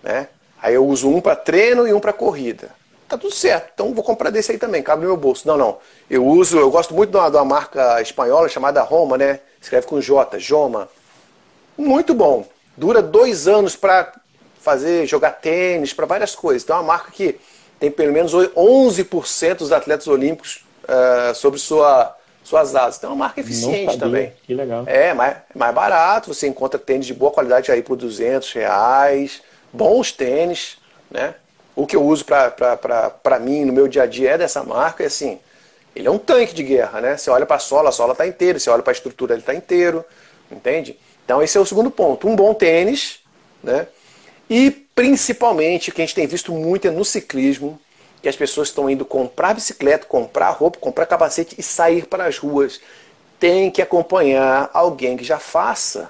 né? 0.01 0.29
Aí 0.61 0.73
eu 0.75 0.87
uso 0.87 1.09
um 1.09 1.19
para 1.19 1.35
treino 1.35 1.85
e 1.85 1.93
um 1.93 1.99
para 1.99 2.13
corrida. 2.13 2.69
Tá 3.07 3.17
tudo 3.17 3.35
certo, 3.35 3.69
então 3.73 3.93
vou 3.93 4.03
comprar 4.03 4.29
desse 4.29 4.53
aí 4.53 4.57
também, 4.57 4.81
cabe 4.81 5.01
no 5.01 5.09
meu 5.09 5.17
bolso. 5.17 5.45
Não, 5.45 5.57
não. 5.57 5.77
Eu 6.09 6.25
uso, 6.25 6.57
eu 6.57 6.71
gosto 6.71 6.93
muito 6.93 7.11
de 7.11 7.17
uma, 7.17 7.29
de 7.29 7.35
uma 7.35 7.45
marca 7.45 8.01
espanhola 8.01 8.47
chamada 8.47 8.81
Roma, 8.81 9.17
né? 9.17 9.41
Escreve 9.61 9.85
com 9.85 9.99
J, 9.99 10.39
Joma. 10.39 10.87
Muito 11.77 12.13
bom. 12.13 12.47
Dura 12.77 13.01
dois 13.01 13.45
anos 13.45 13.75
para 13.75 14.13
fazer, 14.65 15.05
jogar 15.05 15.31
tênis, 15.31 15.93
para 15.93 16.05
várias 16.05 16.35
coisas. 16.35 16.63
Então 16.63 16.75
é 16.75 16.79
uma 16.79 16.87
marca 16.87 17.11
que 17.11 17.39
tem 17.79 17.91
pelo 17.91 18.11
menos 18.11 18.33
11% 18.33 19.57
dos 19.57 19.71
atletas 19.71 20.07
olímpicos 20.07 20.65
uh, 20.83 21.35
sobre 21.35 21.59
sua, 21.59 22.15
suas 22.43 22.75
asas. 22.75 22.97
Então 22.97 23.11
é 23.11 23.13
uma 23.13 23.25
marca 23.25 23.39
eficiente 23.39 23.97
também. 23.97 24.33
Que 24.43 24.53
legal. 24.53 24.83
É, 24.87 25.13
mais, 25.13 25.37
mais 25.53 25.73
barato, 25.73 26.33
você 26.33 26.47
encontra 26.47 26.79
tênis 26.79 27.05
de 27.05 27.13
boa 27.13 27.31
qualidade 27.31 27.71
aí 27.71 27.81
por 27.81 27.95
200 27.95 28.51
reais 28.53 29.41
bons 29.75 30.11
tênis, 30.11 30.77
né? 31.11 31.35
O 31.75 31.85
que 31.85 31.95
eu 31.95 32.03
uso 32.03 32.23
para 32.23 33.39
mim 33.39 33.65
no 33.65 33.73
meu 33.73 33.87
dia 33.87 34.03
a 34.03 34.05
dia 34.05 34.31
é 34.31 34.37
dessa 34.37 34.63
marca, 34.63 35.03
e 35.03 35.05
assim, 35.05 35.39
ele 35.93 36.07
é 36.07 36.11
um 36.11 36.17
tanque 36.17 36.53
de 36.53 36.63
guerra, 36.63 37.01
né? 37.01 37.17
Você 37.17 37.29
olha 37.29 37.45
para 37.45 37.57
a 37.57 37.59
sola, 37.59 37.89
a 37.89 37.91
sola 37.91 38.13
está 38.13 38.25
inteira, 38.25 38.57
você 38.57 38.69
olha 38.69 38.81
para 38.81 38.91
a 38.91 38.95
estrutura, 38.95 39.33
ele 39.33 39.41
está 39.41 39.53
inteiro, 39.53 40.03
entende? 40.49 40.97
Então 41.25 41.43
esse 41.43 41.57
é 41.57 41.61
o 41.61 41.65
segundo 41.65 41.91
ponto, 41.91 42.27
um 42.27 42.35
bom 42.35 42.53
tênis, 42.53 43.19
né? 43.61 43.87
E 44.49 44.71
principalmente, 44.93 45.89
o 45.89 45.93
que 45.93 46.01
a 46.01 46.05
gente 46.05 46.15
tem 46.15 46.27
visto 46.27 46.51
muito 46.51 46.87
é 46.87 46.91
no 46.91 47.03
ciclismo, 47.03 47.79
que 48.21 48.29
as 48.29 48.35
pessoas 48.35 48.69
estão 48.69 48.89
indo 48.89 49.05
comprar 49.05 49.53
bicicleta, 49.53 50.05
comprar 50.05 50.49
roupa, 50.51 50.79
comprar 50.79 51.05
capacete 51.05 51.55
e 51.57 51.63
sair 51.63 52.05
para 52.07 52.25
as 52.25 52.37
ruas. 52.37 52.79
Tem 53.39 53.69
que 53.69 53.81
acompanhar 53.81 54.69
alguém 54.73 55.17
que 55.17 55.23
já 55.23 55.37
faça 55.37 56.09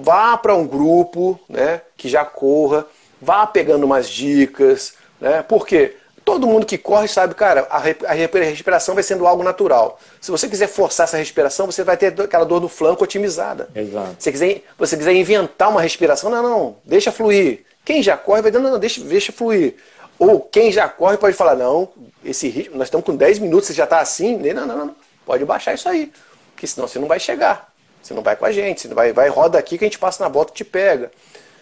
vá 0.00 0.36
para 0.36 0.54
um 0.54 0.66
grupo 0.66 1.38
né, 1.48 1.82
que 1.96 2.08
já 2.08 2.24
corra, 2.24 2.86
vá 3.20 3.46
pegando 3.46 3.84
umas 3.84 4.08
dicas, 4.08 4.94
né? 5.20 5.42
Porque 5.42 5.96
todo 6.28 6.46
mundo 6.46 6.66
que 6.66 6.76
corre 6.76 7.08
sabe, 7.08 7.34
cara, 7.34 7.66
a, 7.70 7.78
respiração 7.78 8.94
vai 8.94 9.02
sendo 9.02 9.26
algo 9.26 9.42
natural. 9.42 9.98
Se 10.20 10.30
você 10.30 10.46
quiser 10.46 10.66
forçar 10.66 11.04
essa 11.04 11.16
respiração, 11.16 11.64
você 11.64 11.82
vai 11.82 11.96
ter 11.96 12.08
aquela 12.20 12.44
dor 12.44 12.60
no 12.60 12.68
flanco 12.68 13.02
otimizada. 13.02 13.70
Exato. 13.74 14.14
Se 14.18 14.30
quiser, 14.30 14.62
você 14.76 14.94
quiser 14.94 15.14
inventar 15.14 15.70
uma 15.70 15.80
respiração, 15.80 16.28
não, 16.28 16.42
não, 16.42 16.76
deixa 16.84 17.10
fluir. 17.10 17.64
Quem 17.82 18.02
já 18.02 18.14
corre 18.14 18.42
vai 18.42 18.50
dizendo, 18.50 18.64
não, 18.64 18.72
não, 18.72 18.78
deixa, 18.78 19.00
deixa 19.00 19.32
fluir. 19.32 19.76
Ou 20.18 20.38
quem 20.38 20.70
já 20.70 20.86
corre 20.86 21.16
pode 21.16 21.34
falar, 21.34 21.54
não, 21.54 21.88
esse 22.22 22.46
ritmo, 22.46 22.76
nós 22.76 22.88
estamos 22.88 23.06
com 23.06 23.16
10 23.16 23.38
minutos, 23.38 23.68
você 23.68 23.72
já 23.72 23.84
está 23.84 23.98
assim, 23.98 24.36
não, 24.36 24.66
não, 24.66 24.76
não, 24.76 24.86
não, 24.88 24.96
pode 25.24 25.46
baixar 25.46 25.72
isso 25.72 25.88
aí, 25.88 26.12
porque 26.52 26.66
senão 26.66 26.86
você 26.86 26.98
não 26.98 27.08
vai 27.08 27.18
chegar. 27.18 27.72
Você 28.02 28.12
não 28.12 28.22
vai 28.22 28.36
com 28.36 28.44
a 28.44 28.52
gente, 28.52 28.82
você 28.82 28.88
vai, 28.88 29.14
vai 29.14 29.30
roda 29.30 29.58
aqui 29.58 29.78
que 29.78 29.84
a 29.84 29.86
gente 29.86 29.98
passa 29.98 30.22
na 30.22 30.28
bota 30.28 30.52
e 30.52 30.56
te 30.56 30.64
pega. 30.64 31.10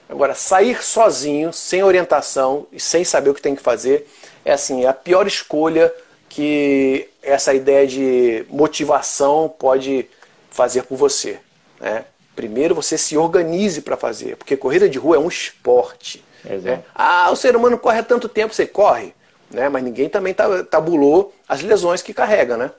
Agora, 0.09 0.35
sair 0.35 0.83
sozinho, 0.83 1.52
sem 1.52 1.83
orientação 1.83 2.66
e 2.72 2.81
sem 2.81 3.05
saber 3.05 3.31
o 3.31 3.35
que 3.35 3.42
tem 3.42 3.55
que 3.55 3.62
fazer, 3.62 4.07
é 4.46 4.52
assim, 4.52 4.87
a 4.87 4.92
pior 4.92 5.26
escolha 5.26 5.92
que 6.28 7.09
essa 7.20 7.52
ideia 7.52 7.85
de 7.85 8.46
motivação 8.48 9.52
pode 9.59 10.09
fazer 10.50 10.85
por 10.85 10.96
você. 10.96 11.40
Né? 11.80 12.04
Primeiro 12.37 12.72
você 12.72 12.96
se 12.96 13.16
organize 13.16 13.82
para 13.82 13.96
fazer, 13.96 14.37
porque 14.37 14.56
corrida 14.56 14.88
de 14.88 14.98
rua 14.98 15.16
é 15.16 15.18
um 15.18 15.26
esporte. 15.26 16.24
Né? 16.44 16.80
Ah, 16.94 17.28
o 17.32 17.35
ser 17.35 17.56
humano 17.56 17.76
corre 17.76 17.98
há 17.98 18.02
tanto 18.04 18.28
tempo, 18.28 18.54
você 18.54 18.66
corre, 18.66 19.12
né? 19.50 19.68
mas 19.68 19.82
ninguém 19.82 20.09
também 20.09 20.32
tabulou 20.70 21.35
as 21.48 21.61
lesões 21.62 22.00
que 22.00 22.14
carrega, 22.14 22.56
né? 22.56 22.70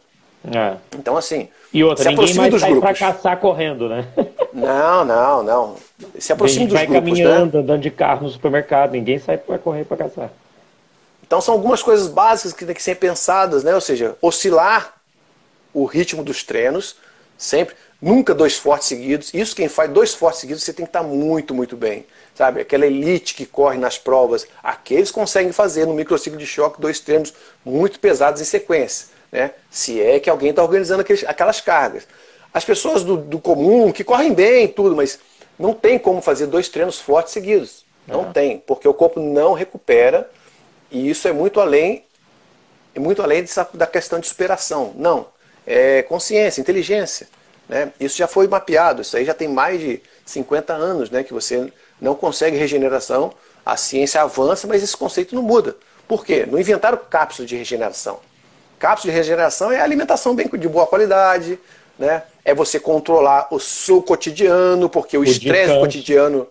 É. 0.49 0.77
Então, 0.97 1.17
assim. 1.17 1.49
E 1.73 1.83
outra, 1.83 2.03
se 2.03 2.09
ninguém 2.09 2.33
mais 2.33 2.51
dos 2.51 2.61
sai 2.61 2.69
grupos. 2.69 2.97
pra 2.97 3.11
caçar 3.11 3.37
correndo, 3.41 3.89
né? 3.89 4.07
Não, 4.53 5.05
não, 5.05 5.43
não. 5.43 5.75
Se 6.17 6.33
aproxime 6.33 6.65
dos 6.65 6.73
vai 6.73 6.87
grupos. 6.87 7.03
Vai 7.03 7.21
caminhando, 7.21 7.57
né? 7.57 7.63
andando 7.63 7.81
de 7.81 7.91
carro 7.91 8.23
no 8.23 8.29
supermercado, 8.29 8.93
ninguém 8.93 9.19
sai 9.19 9.37
para 9.37 9.59
correr 9.59 9.83
para 9.83 9.97
caçar. 9.97 10.31
Então, 11.27 11.41
são 11.41 11.53
algumas 11.53 11.83
coisas 11.83 12.07
básicas 12.07 12.53
que 12.53 12.65
têm 12.65 12.73
que 12.73 12.81
ser 12.81 12.95
pensadas, 12.95 13.63
né? 13.63 13.75
Ou 13.75 13.81
seja, 13.81 14.15
oscilar 14.21 14.95
o 15.73 15.85
ritmo 15.85 16.23
dos 16.23 16.43
treinos, 16.43 16.95
sempre. 17.37 17.75
Nunca 18.01 18.33
dois 18.33 18.55
fortes 18.55 18.87
seguidos. 18.87 19.33
Isso 19.33 19.55
quem 19.55 19.67
faz 19.67 19.91
dois 19.91 20.13
fortes 20.13 20.41
seguidos, 20.41 20.63
você 20.63 20.71
tem 20.71 20.85
que 20.85 20.89
estar 20.89 21.03
muito, 21.03 21.53
muito 21.53 21.75
bem. 21.75 22.05
Sabe? 22.35 22.61
Aquela 22.61 22.85
elite 22.85 23.33
que 23.33 23.45
corre 23.45 23.77
nas 23.77 23.97
provas, 23.97 24.47
aqueles 24.63 25.11
conseguem 25.11 25.51
fazer 25.51 25.85
no 25.85 25.93
microciclo 25.93 26.37
de 26.37 26.45
choque 26.45 26.79
dois 26.79 26.99
treinos 26.99 27.33
muito 27.65 27.99
pesados 27.99 28.39
em 28.39 28.45
sequência 28.45 29.17
né? 29.31 29.51
se 29.69 30.01
é 30.01 30.19
que 30.19 30.29
alguém 30.29 30.49
está 30.49 30.63
organizando 30.63 31.01
aqueles, 31.01 31.23
aquelas 31.25 31.61
cargas. 31.61 32.07
As 32.53 32.63
pessoas 32.65 33.03
do, 33.03 33.17
do, 33.17 33.39
comum, 33.39 33.91
que 33.91 34.03
correm 34.03 34.33
bem 34.33 34.67
tudo, 34.67 34.95
mas 34.95 35.19
não 35.59 35.73
tem 35.73 35.99
como 35.99 36.21
fazer 36.21 36.47
dois 36.47 36.69
treinos 36.69 36.99
fortes 36.99 37.33
seguidos. 37.33 37.85
Não 38.07 38.21
uhum. 38.21 38.33
tem, 38.33 38.57
porque 38.59 38.87
o 38.87 38.93
corpo 38.93 39.19
não 39.19 39.53
recupera 39.53 40.29
e 40.91 41.09
isso 41.09 41.27
é 41.27 41.31
muito 41.31 41.59
além 41.59 42.03
é 42.97 42.99
muito 42.99 43.21
além 43.21 43.41
dessa, 43.41 43.69
da 43.75 43.85
questão 43.85 44.19
de 44.19 44.27
superação. 44.27 44.91
Não, 44.95 45.27
é 45.67 46.01
consciência, 46.01 46.59
inteligência. 46.59 47.27
Né? 47.69 47.91
Isso 47.99 48.17
já 48.17 48.27
foi 48.27 48.47
mapeado, 48.47 49.03
isso 49.03 49.15
aí 49.15 49.23
já 49.23 49.35
tem 49.35 49.47
mais 49.47 49.79
de 49.79 50.01
50 50.25 50.73
anos 50.73 51.11
né, 51.11 51.23
que 51.23 51.31
você 51.31 51.71
não 52.01 52.15
consegue 52.15 52.57
regeneração, 52.57 53.33
a 53.63 53.77
ciência 53.77 54.21
avança, 54.21 54.65
mas 54.65 54.81
esse 54.81 54.97
conceito 54.97 55.35
não 55.35 55.43
muda. 55.43 55.75
Por 56.07 56.25
quê? 56.25 56.47
Não 56.49 56.57
inventaram 56.57 56.97
cápsula 56.97 57.47
de 57.47 57.55
regeneração. 57.55 58.19
Cápsula 58.79 59.11
de 59.11 59.17
regeneração 59.17 59.71
é 59.71 59.79
alimentação 59.79 60.33
bem 60.33 60.47
de 60.47 60.67
boa 60.67 60.87
qualidade, 60.87 61.59
né? 61.99 62.23
É 62.45 62.53
você 62.53 62.79
controlar 62.79 63.47
o 63.51 63.59
seu 63.59 64.01
cotidiano, 64.01 64.89
porque 64.89 65.17
o 65.17 65.23
estresse 65.23 65.73
do 65.73 65.79
cotidiano. 65.81 66.47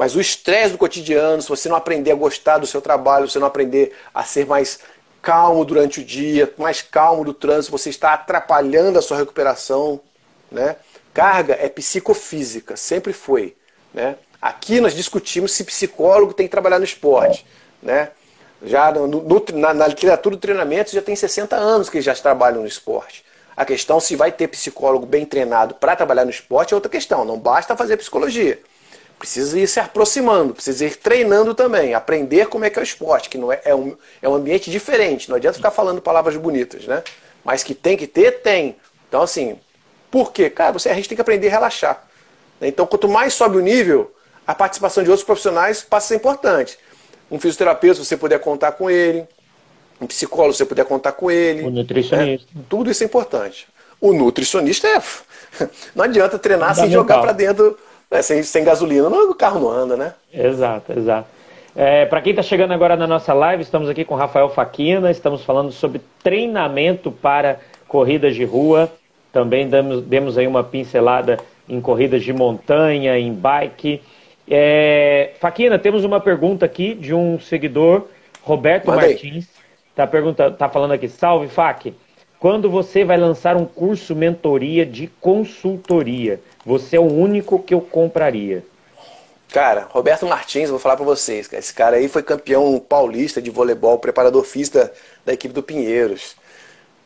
Mas 0.00 0.16
o 0.16 0.20
estresse 0.20 0.72
do 0.72 0.78
cotidiano, 0.78 1.42
se 1.42 1.48
você 1.50 1.68
não 1.68 1.76
aprender 1.76 2.10
a 2.10 2.14
gostar 2.14 2.56
do 2.56 2.66
seu 2.66 2.80
trabalho, 2.80 3.26
se 3.26 3.34
você 3.34 3.38
não 3.38 3.46
aprender 3.46 3.94
a 4.14 4.24
ser 4.24 4.46
mais 4.46 4.78
calmo 5.20 5.62
durante 5.62 6.00
o 6.00 6.02
dia, 6.02 6.50
mais 6.56 6.80
calmo 6.80 7.22
do 7.22 7.34
trânsito, 7.34 7.70
você 7.70 7.90
está 7.90 8.14
atrapalhando 8.14 8.98
a 8.98 9.02
sua 9.02 9.18
recuperação, 9.18 10.00
né? 10.50 10.76
Carga 11.12 11.52
é 11.60 11.68
psicofísica, 11.68 12.78
sempre 12.78 13.12
foi, 13.12 13.54
né? 13.92 14.16
Aqui 14.40 14.80
nós 14.80 14.94
discutimos 14.94 15.52
se 15.52 15.64
psicólogo 15.64 16.32
tem 16.32 16.46
que 16.46 16.50
trabalhar 16.50 16.78
no 16.78 16.84
esporte, 16.86 17.44
né? 17.82 18.08
Já 18.62 18.90
no, 18.92 19.06
no, 19.06 19.44
na, 19.52 19.74
na, 19.74 19.86
literatura 19.86 20.34
do 20.34 20.40
treinamento 20.40 20.92
já 20.92 21.02
tem 21.02 21.14
60 21.14 21.56
anos 21.56 21.90
que 21.90 22.00
já 22.00 22.14
trabalham 22.14 22.62
no 22.62 22.66
esporte. 22.66 23.22
A 23.54 23.66
questão 23.66 24.00
se 24.00 24.16
vai 24.16 24.32
ter 24.32 24.48
psicólogo 24.48 25.04
bem 25.04 25.26
treinado 25.26 25.74
para 25.74 25.94
trabalhar 25.94 26.24
no 26.24 26.30
esporte 26.30 26.72
é 26.72 26.74
outra 26.74 26.90
questão. 26.90 27.22
Não 27.22 27.38
basta 27.38 27.76
fazer 27.76 27.98
psicologia. 27.98 28.58
Precisa 29.20 29.60
ir 29.60 29.68
se 29.68 29.78
aproximando, 29.78 30.54
precisa 30.54 30.86
ir 30.86 30.96
treinando 30.96 31.54
também, 31.54 31.92
aprender 31.92 32.46
como 32.46 32.64
é 32.64 32.70
que 32.70 32.78
é 32.78 32.82
o 32.82 32.82
esporte, 32.82 33.28
que 33.28 33.36
não 33.36 33.52
é, 33.52 33.60
é, 33.66 33.74
um, 33.74 33.94
é 34.22 34.26
um 34.26 34.34
ambiente 34.34 34.70
diferente. 34.70 35.28
Não 35.28 35.36
adianta 35.36 35.58
ficar 35.58 35.70
falando 35.70 36.00
palavras 36.00 36.34
bonitas, 36.36 36.86
né? 36.86 37.02
Mas 37.44 37.62
que 37.62 37.74
tem 37.74 37.98
que 37.98 38.06
ter, 38.06 38.40
tem. 38.40 38.76
Então, 39.06 39.20
assim, 39.20 39.58
por 40.10 40.32
quê? 40.32 40.48
Cara, 40.48 40.72
você, 40.72 40.88
a 40.88 40.94
gente 40.94 41.06
tem 41.06 41.16
que 41.16 41.20
aprender 41.20 41.48
a 41.48 41.50
relaxar. 41.50 42.02
Então, 42.62 42.86
quanto 42.86 43.10
mais 43.10 43.34
sobe 43.34 43.58
o 43.58 43.60
nível, 43.60 44.10
a 44.46 44.54
participação 44.54 45.04
de 45.04 45.10
outros 45.10 45.26
profissionais 45.26 45.82
passa 45.82 46.06
a 46.06 46.08
ser 46.08 46.14
importante. 46.14 46.78
Um 47.30 47.38
fisioterapeuta, 47.38 48.02
você 48.02 48.16
puder 48.16 48.40
contar 48.40 48.72
com 48.72 48.90
ele. 48.90 49.28
Um 50.00 50.06
psicólogo, 50.06 50.54
você 50.54 50.64
puder 50.64 50.86
contar 50.86 51.12
com 51.12 51.30
ele. 51.30 51.62
O 51.62 51.70
nutricionista. 51.70 52.48
É, 52.56 52.62
tudo 52.70 52.90
isso 52.90 53.02
é 53.02 53.06
importante. 53.06 53.68
O 54.00 54.14
nutricionista 54.14 54.88
é. 54.88 55.02
Não 55.94 56.04
adianta 56.04 56.38
treinar 56.38 56.74
sem 56.74 56.90
jogar 56.90 57.20
para 57.20 57.32
dentro, 57.32 57.78
né, 58.10 58.22
sem, 58.22 58.42
sem 58.42 58.64
gasolina. 58.64 59.08
Não, 59.08 59.30
o 59.30 59.34
carro 59.34 59.60
não 59.60 59.70
anda, 59.70 59.96
né? 59.96 60.14
Exato, 60.32 60.92
exato. 60.98 61.28
É, 61.74 62.04
para 62.04 62.20
quem 62.20 62.30
está 62.30 62.42
chegando 62.42 62.72
agora 62.72 62.96
na 62.96 63.06
nossa 63.06 63.32
live, 63.32 63.62
estamos 63.62 63.88
aqui 63.88 64.04
com 64.04 64.14
Rafael 64.16 64.48
Faquina, 64.50 65.10
estamos 65.10 65.44
falando 65.44 65.70
sobre 65.70 66.00
treinamento 66.22 67.12
para 67.12 67.60
corridas 67.86 68.34
de 68.34 68.44
rua. 68.44 68.90
Também 69.32 69.68
damos, 69.68 70.02
demos 70.02 70.36
aí 70.36 70.46
uma 70.46 70.64
pincelada 70.64 71.38
em 71.68 71.80
corridas 71.80 72.22
de 72.24 72.32
montanha, 72.32 73.16
em 73.16 73.32
bike. 73.32 74.02
É, 74.48 75.30
Faquina, 75.38 75.78
temos 75.78 76.04
uma 76.04 76.18
pergunta 76.18 76.66
aqui 76.66 76.92
de 76.94 77.14
um 77.14 77.38
seguidor, 77.38 78.08
Roberto 78.42 78.88
Mandei. 78.88 79.10
Martins. 79.10 79.48
Está 79.90 80.06
perguntando, 80.06 80.56
tá 80.56 80.68
falando 80.68 80.92
aqui, 80.92 81.08
salve 81.08 81.46
Fac. 81.46 81.94
Quando 82.40 82.70
você 82.70 83.04
vai 83.04 83.18
lançar 83.18 83.54
um 83.54 83.66
curso 83.66 84.16
mentoria 84.16 84.86
de 84.86 85.06
consultoria? 85.20 86.40
Você 86.64 86.96
é 86.96 87.00
o 87.00 87.04
único 87.04 87.58
que 87.58 87.74
eu 87.74 87.82
compraria. 87.82 88.64
Cara, 89.52 89.86
Roberto 89.90 90.26
Martins, 90.26 90.70
vou 90.70 90.78
falar 90.78 90.96
para 90.96 91.04
vocês. 91.04 91.52
Esse 91.52 91.74
cara 91.74 91.96
aí 91.96 92.08
foi 92.08 92.22
campeão 92.22 92.78
paulista 92.80 93.42
de 93.42 93.50
voleibol, 93.50 93.98
preparador 93.98 94.42
físico 94.42 94.78
da, 94.78 94.88
da 95.26 95.32
equipe 95.34 95.52
do 95.52 95.62
Pinheiros. 95.62 96.34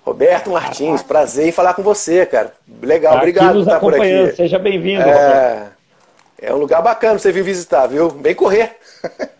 Roberto 0.04 0.50
Martins, 0.50 1.02
prazer 1.02 1.48
em 1.48 1.52
falar 1.52 1.74
com 1.74 1.82
você, 1.82 2.24
cara. 2.24 2.54
Legal, 2.80 3.14
tá 3.14 3.18
obrigado 3.18 3.54
por 3.54 3.60
estar 3.60 3.80
por 3.80 3.94
aqui. 3.94 4.36
Seja 4.36 4.58
bem-vindo, 4.58 5.02
é... 5.02 5.68
É 6.40 6.52
um 6.52 6.58
lugar 6.58 6.82
bacana 6.82 7.14
pra 7.14 7.22
você 7.22 7.32
vir 7.32 7.42
visitar, 7.42 7.86
viu? 7.86 8.10
Vem 8.10 8.34
correr. 8.34 8.76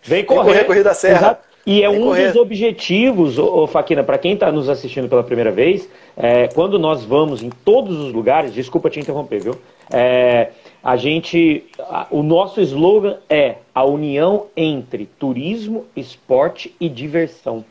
Vem 0.03 0.25
correr. 0.25 0.43
Vem 0.43 0.45
correr 0.45 0.63
correr 0.65 0.83
da 0.83 0.93
Serra. 0.93 1.17
Exato. 1.17 1.54
E 1.65 1.81
é 1.81 1.89
um 1.89 2.03
correr. 2.03 2.27
dos 2.27 2.35
objetivos, 2.35 3.39
ô, 3.39 3.65
Faquina, 3.65 4.03
para 4.03 4.17
quem 4.17 4.33
está 4.33 4.51
nos 4.51 4.69
assistindo 4.69 5.09
pela 5.09 5.23
primeira 5.23 5.51
vez, 5.51 5.89
é, 6.15 6.47
quando 6.49 6.77
nós 6.77 7.03
vamos 7.03 7.41
em 7.41 7.49
todos 7.49 7.99
os 7.99 8.13
lugares, 8.13 8.53
desculpa 8.53 8.89
te 8.89 8.99
interromper, 8.99 9.41
viu? 9.41 9.57
É, 9.91 10.49
a 10.83 10.95
gente, 10.95 11.65
a, 11.79 12.05
o 12.11 12.21
nosso 12.21 12.61
slogan 12.61 13.17
é 13.27 13.55
a 13.73 13.83
união 13.83 14.45
entre 14.55 15.07
turismo, 15.17 15.85
esporte 15.95 16.75
e 16.79 16.87
diversão. 16.87 17.65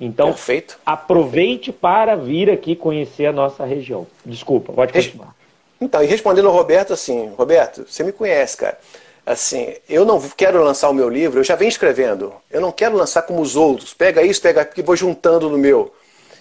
Então, 0.00 0.28
Perfeito. 0.28 0.78
aproveite 0.84 1.72
para 1.72 2.16
vir 2.16 2.50
aqui 2.50 2.74
conhecer 2.74 3.26
a 3.26 3.32
nossa 3.32 3.64
região. 3.64 4.06
Desculpa, 4.24 4.72
pode 4.72 4.92
continuar. 4.92 5.34
Então, 5.80 6.02
e 6.02 6.06
respondendo 6.06 6.48
ao 6.48 6.54
Roberto, 6.54 6.92
assim, 6.92 7.30
Roberto, 7.36 7.86
você 7.88 8.02
me 8.02 8.12
conhece, 8.12 8.56
cara. 8.56 8.78
Assim, 9.26 9.74
eu 9.88 10.04
não 10.04 10.20
quero 10.20 10.62
lançar 10.62 10.88
o 10.88 10.94
meu 10.94 11.08
livro, 11.08 11.40
eu 11.40 11.44
já 11.44 11.56
venho 11.56 11.68
escrevendo. 11.68 12.32
Eu 12.48 12.60
não 12.60 12.70
quero 12.70 12.96
lançar 12.96 13.22
como 13.22 13.42
os 13.42 13.56
outros. 13.56 13.92
Pega 13.92 14.22
isso, 14.22 14.40
pega 14.40 14.60
aqui, 14.60 14.80
vou 14.82 14.94
juntando 14.94 15.50
no 15.50 15.58
meu. 15.58 15.92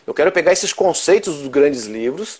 Eu 0.05 0.13
quero 0.13 0.31
pegar 0.31 0.53
esses 0.53 0.71
conceitos 0.71 1.37
dos 1.37 1.47
grandes 1.47 1.85
livros, 1.85 2.39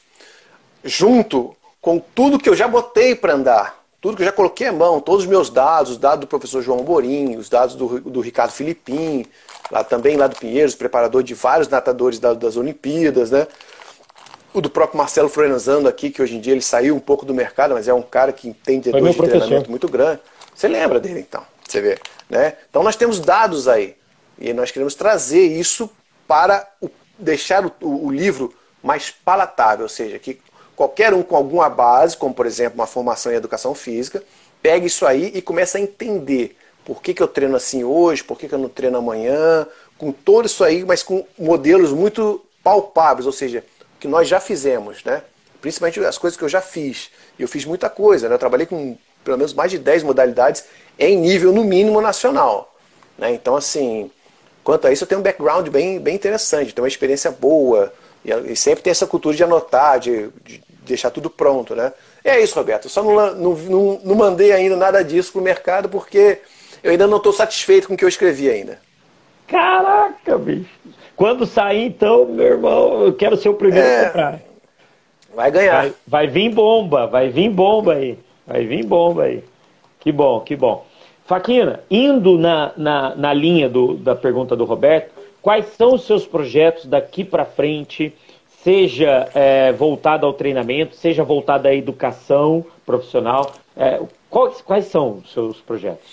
junto 0.84 1.56
com 1.82 1.98
tudo 1.98 2.38
que 2.38 2.48
eu 2.48 2.56
já 2.56 2.68
botei 2.68 3.16
para 3.16 3.34
andar, 3.34 3.84
tudo 4.00 4.16
que 4.16 4.22
eu 4.22 4.26
já 4.28 4.32
coloquei 4.32 4.68
à 4.68 4.72
mão, 4.72 5.00
todos 5.00 5.24
os 5.24 5.28
meus 5.28 5.50
dados, 5.50 5.94
os 5.94 5.98
dados 5.98 6.20
do 6.20 6.28
professor 6.28 6.62
João 6.62 6.84
Borim, 6.84 7.38
os 7.38 7.50
dados 7.50 7.74
do, 7.74 8.00
do 8.02 8.22
Ricardo 8.22 8.52
Filipim, 8.52 9.26
lá 9.72 9.84
também 9.84 10.16
lá 10.16 10.28
do 10.28 10.36
Pinheiros, 10.36 10.76
preparador 10.76 11.24
de 11.24 11.34
vários 11.34 11.68
natadores 11.68 12.20
das 12.20 12.56
Olimpíadas, 12.56 13.32
né? 13.32 13.48
o 14.54 14.62
do 14.62 14.70
próprio 14.70 14.98
Marcelo 14.98 15.28
Florenzano 15.28 15.88
aqui, 15.88 16.10
que 16.10 16.22
hoje 16.22 16.38
em 16.38 16.40
dia 16.40 16.54
ele 16.54 16.62
saiu 16.62 16.96
um 16.96 17.00
pouco 17.00 17.26
do 17.26 17.34
mercado, 17.34 17.74
mas 17.74 17.88
é 17.88 17.94
um 17.94 18.02
cara 18.02 18.32
que 18.32 18.54
tem 18.54 18.80
de 18.80 18.92
treinamento 19.28 19.70
muito 19.70 19.88
grande. 19.88 20.22
Você 20.56 20.68
lembra 20.70 21.00
dele 21.00 21.20
então? 21.20 21.46
Você 21.68 21.82
vê, 21.82 22.00
né? 22.30 22.56
Então 22.70 22.82
nós 22.82 22.96
temos 22.96 23.20
dados 23.20 23.68
aí 23.68 23.96
e 24.40 24.54
nós 24.54 24.72
queremos 24.72 24.96
trazer 24.96 25.46
isso 25.46 25.90
para 26.28 26.68
o, 26.82 26.90
deixar 27.20 27.66
o, 27.66 27.74
o, 27.82 28.12
livro 28.12 28.54
mais 28.82 29.12
palatável, 29.12 29.84
ou 29.84 29.90
seja, 29.90 30.18
que 30.18 30.40
qualquer 30.76 31.14
um 31.14 31.22
com 31.22 31.36
alguma 31.36 31.70
base, 31.70 32.16
como 32.16 32.34
por 32.34 32.46
exemplo 32.46 32.80
uma 32.80 32.88
formação 32.88 33.32
em 33.32 33.36
educação 33.36 33.76
física, 33.76 34.24
pegue 34.62 34.88
isso 34.88 35.06
aí 35.06 35.32
e 35.34 35.42
comece 35.42 35.78
a 35.78 35.82
entender 35.82 36.58
por 36.86 37.02
que, 37.02 37.14
que 37.14 37.22
eu 37.22 37.28
treino 37.28 37.56
assim 37.56 37.84
hoje, 37.84 38.24
por 38.24 38.38
que, 38.38 38.48
que 38.48 38.54
eu 38.54 38.60
não 38.60 38.70
treino 38.70 38.98
amanhã, 38.98 39.68
com 39.98 40.12
tudo 40.12 40.46
isso 40.46 40.64
aí, 40.64 40.86
mas 40.86 41.02
com 41.02 41.26
modelos 41.38 41.92
muito 41.92 42.46
palpáveis, 42.64 43.26
ou 43.26 43.32
seja, 43.32 43.64
que 44.00 44.08
nós 44.08 44.28
já 44.28 44.40
fizemos, 44.40 45.04
né? 45.04 45.24
Principalmente 45.62 46.00
as 46.02 46.18
coisas 46.18 46.38
que 46.38 46.44
eu 46.44 46.50
já 46.50 46.62
fiz. 46.62 47.10
Eu 47.40 47.48
fiz 47.48 47.66
muita 47.66 47.90
coisa, 47.90 48.30
né? 48.30 48.36
Eu 48.36 48.40
trabalhei 48.40 48.68
com 48.68 48.96
pelo 49.26 49.38
menos 49.38 49.54
mais 49.54 49.72
de 49.72 49.78
10 49.78 50.04
modalidades 50.04 50.64
em 50.98 51.18
nível, 51.18 51.52
no 51.52 51.64
mínimo, 51.64 52.00
nacional. 52.00 52.74
Né? 53.18 53.34
Então, 53.34 53.56
assim, 53.56 54.10
quanto 54.64 54.88
a 54.88 54.94
isso, 54.94 55.04
eu 55.04 55.08
tenho 55.08 55.20
um 55.20 55.24
background 55.24 55.68
bem, 55.68 56.00
bem 56.00 56.16
interessante, 56.16 56.74
tenho 56.74 56.84
uma 56.84 56.88
experiência 56.88 57.32
boa. 57.32 57.92
E, 58.24 58.56
sempre 58.56 58.84
tem 58.84 58.92
essa 58.92 59.06
cultura 59.06 59.36
de 59.36 59.44
anotar, 59.44 60.00
de, 60.00 60.30
de, 60.44 60.64
deixar 60.86 61.10
tudo 61.10 61.30
pronto, 61.30 61.76
né? 61.76 61.92
E 62.24 62.30
é 62.30 62.42
isso, 62.42 62.56
Roberto. 62.56 62.86
Eu 62.86 62.90
só 62.90 63.04
não, 63.04 63.36
não, 63.36 63.54
não, 63.56 64.02
não 64.04 64.16
mandei 64.16 64.52
ainda 64.52 64.76
nada 64.76 65.04
disso 65.04 65.32
pro 65.32 65.42
mercado 65.42 65.90
porque 65.90 66.40
eu 66.84 66.92
ainda 66.92 67.08
não 67.08 67.18
estou 67.18 67.34
satisfeito 67.34 67.88
com 67.88 67.94
o 67.94 67.98
que 67.98 68.06
eu 68.06 68.10
escrevi 68.10 68.50
ainda. 68.50 68.80
Caraca, 69.48 70.38
bicho. 70.38 70.70
Quando 71.16 71.46
sair, 71.46 71.86
então, 71.86 72.26
meu 72.26 72.46
irmão, 72.46 73.04
eu 73.06 73.14
quero 73.14 73.38
ser 73.38 73.50
o 73.50 73.54
primeiro 73.54 73.88
é, 73.88 74.02
a 74.02 74.06
comprar. 74.06 74.40
Vai 75.36 75.52
ganhar. 75.52 75.82
Vai, 75.82 75.94
vai 76.08 76.28
vir 76.28 76.50
bomba, 76.50 77.08
vai 77.08 77.30
vir 77.30 77.50
bomba 77.50 77.94
aí. 77.94 78.18
Vai 78.46 78.66
vir 78.66 78.86
bomba 78.86 79.24
aí. 79.24 79.44
Que 80.00 80.12
bom, 80.12 80.40
que 80.42 80.56
bom. 80.56 80.86
Faquina, 81.26 81.84
indo 81.90 82.38
na, 82.38 82.72
na, 82.78 83.16
na 83.16 83.34
linha 83.34 83.68
do, 83.68 83.96
da 83.96 84.16
pergunta 84.16 84.56
do 84.56 84.64
Roberto, 84.64 85.12
quais 85.42 85.66
são 85.76 85.96
os 85.96 86.06
seus 86.06 86.26
projetos 86.26 86.86
daqui 86.86 87.24
para 87.24 87.46
frente, 87.46 88.16
seja 88.64 89.30
é, 89.34 89.72
voltado 89.72 90.26
ao 90.26 90.34
treinamento, 90.34 90.96
seja 90.96 91.24
voltado 91.24 91.68
à 91.68 91.74
educação 91.74 92.64
profissional? 92.86 93.52
É, 93.76 94.00
quais, 94.30 94.62
quais 94.62 94.86
são 94.86 95.24
os 95.24 95.34
seus 95.34 95.60
projetos? 95.60 96.06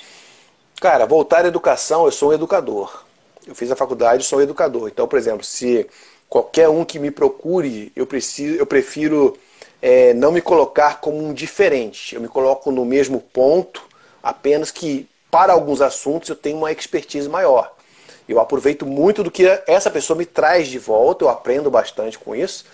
Cara, 0.80 1.07
voltar 1.07 1.45
à 1.45 1.49
educação, 1.49 2.07
eu 2.07 2.12
sou 2.12 2.30
um 2.30 2.33
educador. 2.33 3.05
Eu 3.47 3.55
fiz 3.55 3.70
a 3.70 3.76
faculdade, 3.76 4.24
sou 4.24 4.39
um 4.39 4.43
educador. 4.43 4.89
Então, 4.89 5.07
por 5.07 5.18
exemplo, 5.18 5.45
se 5.45 5.87
qualquer 6.28 6.68
um 6.70 6.85
que 6.85 6.99
me 6.99 7.11
procure, 7.11 7.93
eu, 7.95 8.07
preciso, 8.07 8.57
eu 8.57 8.64
prefiro 8.64 9.37
é, 9.83 10.14
não 10.14 10.30
me 10.30 10.41
colocar 10.41 11.01
como 11.01 11.18
um 11.18 11.35
diferente. 11.35 12.14
Eu 12.14 12.20
me 12.20 12.28
coloco 12.28 12.70
no 12.70 12.85
mesmo 12.85 13.20
ponto, 13.20 13.83
apenas 14.22 14.70
que 14.70 15.09
para 15.28 15.53
alguns 15.53 15.83
assuntos 15.83 16.28
eu 16.28 16.37
tenho 16.37 16.59
uma 16.59 16.70
expertise 16.70 17.28
maior. 17.28 17.74
Eu 18.28 18.39
aproveito 18.39 18.87
muito 18.87 19.24
do 19.24 19.30
que 19.30 19.45
essa 19.66 19.91
pessoa 19.91 20.16
me 20.16 20.24
traz 20.24 20.68
de 20.68 20.78
volta, 20.78 21.24
eu 21.24 21.28
aprendo 21.28 21.68
bastante 21.68 22.16
com 22.16 22.35
isso. 22.35 22.64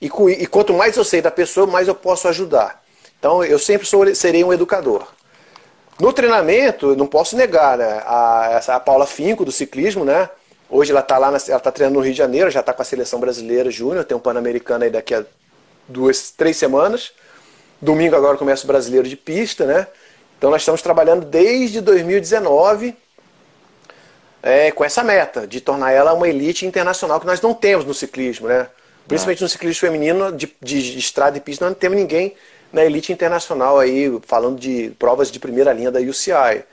E, 0.00 0.10
com, 0.10 0.28
e 0.28 0.46
quanto 0.46 0.74
mais 0.74 0.96
eu 0.96 1.04
sei 1.04 1.22
da 1.22 1.30
pessoa, 1.30 1.66
mais 1.66 1.86
eu 1.86 1.94
posso 1.94 2.26
ajudar. 2.28 2.82
Então 3.18 3.44
eu 3.44 3.58
sempre 3.58 3.86
sou, 3.86 4.12
serei 4.14 4.42
um 4.42 4.52
educador. 4.52 5.06
No 5.98 6.12
treinamento, 6.12 6.94
não 6.96 7.06
posso 7.06 7.36
negar, 7.36 7.78
né? 7.78 8.02
A, 8.04 8.58
a 8.58 8.80
Paula 8.80 9.06
Finco, 9.06 9.44
do 9.44 9.52
ciclismo, 9.52 10.04
né? 10.04 10.28
Hoje 10.68 10.90
ela 10.90 11.00
está 11.00 11.16
lá, 11.16 11.30
na, 11.30 11.38
ela 11.48 11.56
está 11.56 11.70
treinando 11.70 11.98
no 11.98 12.04
Rio 12.04 12.12
de 12.12 12.18
Janeiro, 12.18 12.50
já 12.50 12.60
está 12.60 12.72
com 12.72 12.82
a 12.82 12.84
seleção 12.84 13.20
brasileira 13.20 13.70
júnior, 13.70 14.04
tem 14.04 14.16
um 14.16 14.20
Pan-Americano 14.20 14.84
aí 14.84 14.90
daqui 14.90 15.14
a 15.14 15.24
duas, 15.88 16.30
três 16.30 16.56
semanas. 16.56 17.12
Domingo 17.80 18.16
agora 18.16 18.36
começa 18.36 18.64
o 18.64 18.66
brasileiro 18.66 19.08
de 19.08 19.16
pista, 19.16 19.64
né? 19.66 19.86
Então 20.38 20.50
nós 20.50 20.62
estamos 20.62 20.82
trabalhando 20.82 21.24
desde 21.24 21.80
2019 21.80 22.94
é, 24.42 24.70
com 24.70 24.84
essa 24.84 25.02
meta 25.02 25.46
de 25.46 25.60
tornar 25.60 25.92
ela 25.92 26.12
uma 26.12 26.28
elite 26.28 26.66
internacional 26.66 27.18
que 27.18 27.26
nós 27.26 27.40
não 27.40 27.52
temos 27.52 27.84
no 27.84 27.94
ciclismo, 27.94 28.48
né? 28.48 28.68
Principalmente 29.06 29.42
no 29.42 29.48
ciclismo 29.48 29.80
feminino 29.80 30.32
de, 30.32 30.52
de 30.60 30.98
estrada 30.98 31.36
e 31.36 31.40
pista, 31.40 31.64
nós 31.64 31.72
não 31.72 31.78
temos 31.78 31.96
ninguém 31.96 32.34
na 32.72 32.84
elite 32.84 33.12
internacional 33.12 33.78
aí 33.78 34.18
falando 34.26 34.58
de 34.58 34.92
provas 34.98 35.30
de 35.30 35.38
primeira 35.38 35.72
linha 35.72 35.90
da 35.90 36.00
UCI. 36.00 36.64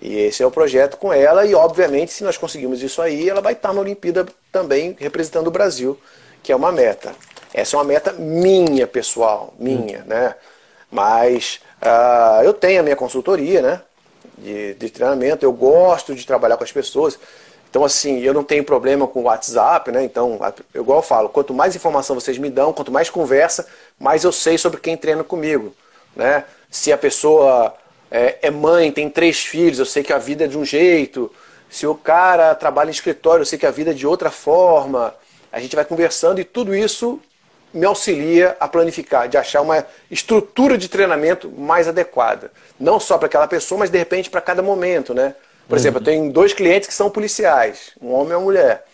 E 0.00 0.18
esse 0.18 0.42
é 0.42 0.46
o 0.46 0.50
projeto 0.50 0.96
com 0.98 1.12
ela 1.12 1.46
e 1.46 1.54
obviamente 1.54 2.12
se 2.12 2.22
nós 2.22 2.36
conseguirmos 2.36 2.82
isso 2.82 3.00
aí, 3.00 3.28
ela 3.28 3.40
vai 3.40 3.54
estar 3.54 3.72
na 3.72 3.80
Olimpíada 3.80 4.26
também 4.52 4.96
representando 4.98 5.46
o 5.46 5.50
Brasil, 5.50 5.98
que 6.42 6.52
é 6.52 6.56
uma 6.56 6.70
meta. 6.70 7.14
Essa 7.56 7.74
é 7.74 7.78
uma 7.78 7.84
meta 7.84 8.12
minha, 8.12 8.86
pessoal, 8.86 9.54
minha, 9.58 10.00
hum. 10.00 10.08
né? 10.08 10.34
Mas 10.90 11.58
uh, 11.80 12.44
eu 12.44 12.52
tenho 12.52 12.80
a 12.80 12.82
minha 12.82 12.94
consultoria, 12.94 13.62
né? 13.62 13.80
De, 14.36 14.74
de, 14.74 14.90
treinamento, 14.90 15.42
eu 15.42 15.52
gosto 15.54 16.14
de 16.14 16.26
trabalhar 16.26 16.58
com 16.58 16.64
as 16.64 16.70
pessoas. 16.70 17.18
Então, 17.70 17.82
assim, 17.82 18.20
eu 18.20 18.34
não 18.34 18.44
tenho 18.44 18.62
problema 18.62 19.06
com 19.06 19.20
o 19.20 19.22
WhatsApp, 19.22 19.90
né? 19.90 20.04
Então, 20.04 20.38
eu, 20.74 20.82
igual 20.82 20.98
eu 20.98 21.02
falo, 21.02 21.30
quanto 21.30 21.54
mais 21.54 21.74
informação 21.74 22.14
vocês 22.14 22.36
me 22.36 22.50
dão, 22.50 22.74
quanto 22.74 22.92
mais 22.92 23.08
conversa, 23.08 23.66
mais 23.98 24.22
eu 24.22 24.32
sei 24.32 24.58
sobre 24.58 24.78
quem 24.78 24.94
treina 24.94 25.24
comigo, 25.24 25.74
né? 26.14 26.44
Se 26.70 26.92
a 26.92 26.98
pessoa 26.98 27.74
é, 28.10 28.36
é 28.42 28.50
mãe, 28.50 28.92
tem 28.92 29.08
três 29.08 29.38
filhos, 29.38 29.78
eu 29.78 29.86
sei 29.86 30.02
que 30.02 30.12
a 30.12 30.18
vida 30.18 30.44
é 30.44 30.46
de 30.46 30.58
um 30.58 30.64
jeito. 30.64 31.32
Se 31.70 31.86
o 31.86 31.94
cara 31.94 32.54
trabalha 32.54 32.88
em 32.88 32.92
escritório, 32.92 33.40
eu 33.40 33.46
sei 33.46 33.58
que 33.58 33.64
a 33.64 33.70
vida 33.70 33.92
é 33.92 33.94
de 33.94 34.06
outra 34.06 34.30
forma. 34.30 35.14
A 35.50 35.58
gente 35.58 35.74
vai 35.74 35.86
conversando 35.86 36.38
e 36.38 36.44
tudo 36.44 36.74
isso 36.74 37.18
me 37.72 37.84
auxilia 37.84 38.56
a 38.58 38.66
planificar, 38.66 39.28
de 39.28 39.36
achar 39.36 39.60
uma 39.60 39.84
estrutura 40.10 40.78
de 40.78 40.88
treinamento 40.88 41.50
mais 41.50 41.86
adequada. 41.86 42.50
Não 42.78 42.98
só 42.98 43.18
para 43.18 43.26
aquela 43.26 43.46
pessoa, 43.46 43.80
mas 43.80 43.90
de 43.90 43.98
repente 43.98 44.30
para 44.30 44.40
cada 44.40 44.62
momento, 44.62 45.12
né? 45.12 45.34
Por 45.68 45.74
uhum. 45.74 45.78
exemplo, 45.78 46.00
eu 46.00 46.04
tenho 46.04 46.32
dois 46.32 46.52
clientes 46.52 46.88
que 46.88 46.94
são 46.94 47.10
policiais, 47.10 47.92
um 48.00 48.12
homem 48.12 48.32
e 48.32 48.34
uma 48.36 48.40
mulher. 48.40 48.84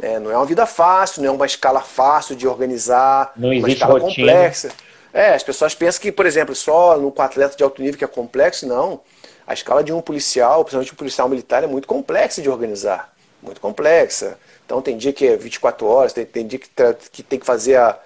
É, 0.00 0.18
não 0.18 0.30
é 0.30 0.36
uma 0.36 0.44
vida 0.44 0.66
fácil, 0.66 1.22
não 1.22 1.30
é 1.30 1.32
uma 1.32 1.46
escala 1.46 1.80
fácil 1.80 2.36
de 2.36 2.46
organizar, 2.46 3.32
não 3.36 3.50
uma 3.50 3.68
escala 3.68 3.98
rotina. 3.98 4.32
complexa. 4.32 4.68
É, 5.12 5.34
as 5.34 5.42
pessoas 5.42 5.74
pensam 5.74 6.02
que, 6.02 6.12
por 6.12 6.26
exemplo, 6.26 6.54
só 6.54 6.98
no 6.98 7.14
atleta 7.16 7.56
de 7.56 7.62
alto 7.62 7.80
nível 7.80 7.96
que 7.96 8.04
é 8.04 8.08
complexo, 8.08 8.66
não. 8.66 9.00
A 9.46 9.54
escala 9.54 9.82
de 9.82 9.92
um 9.92 10.02
policial, 10.02 10.62
principalmente 10.62 10.92
um 10.92 10.96
policial 10.96 11.28
militar, 11.28 11.64
é 11.64 11.66
muito 11.66 11.88
complexa 11.88 12.42
de 12.42 12.50
organizar. 12.50 13.10
Muito 13.42 13.60
complexa. 13.60 14.36
Então 14.66 14.82
tem 14.82 14.96
dia 14.98 15.12
que 15.12 15.26
é 15.26 15.36
24 15.36 15.86
horas, 15.86 16.12
tem, 16.12 16.26
tem 16.26 16.46
dia 16.46 16.58
que, 16.58 16.68
que 17.10 17.22
tem 17.22 17.38
que 17.38 17.46
fazer 17.46 17.76
a, 17.76 17.98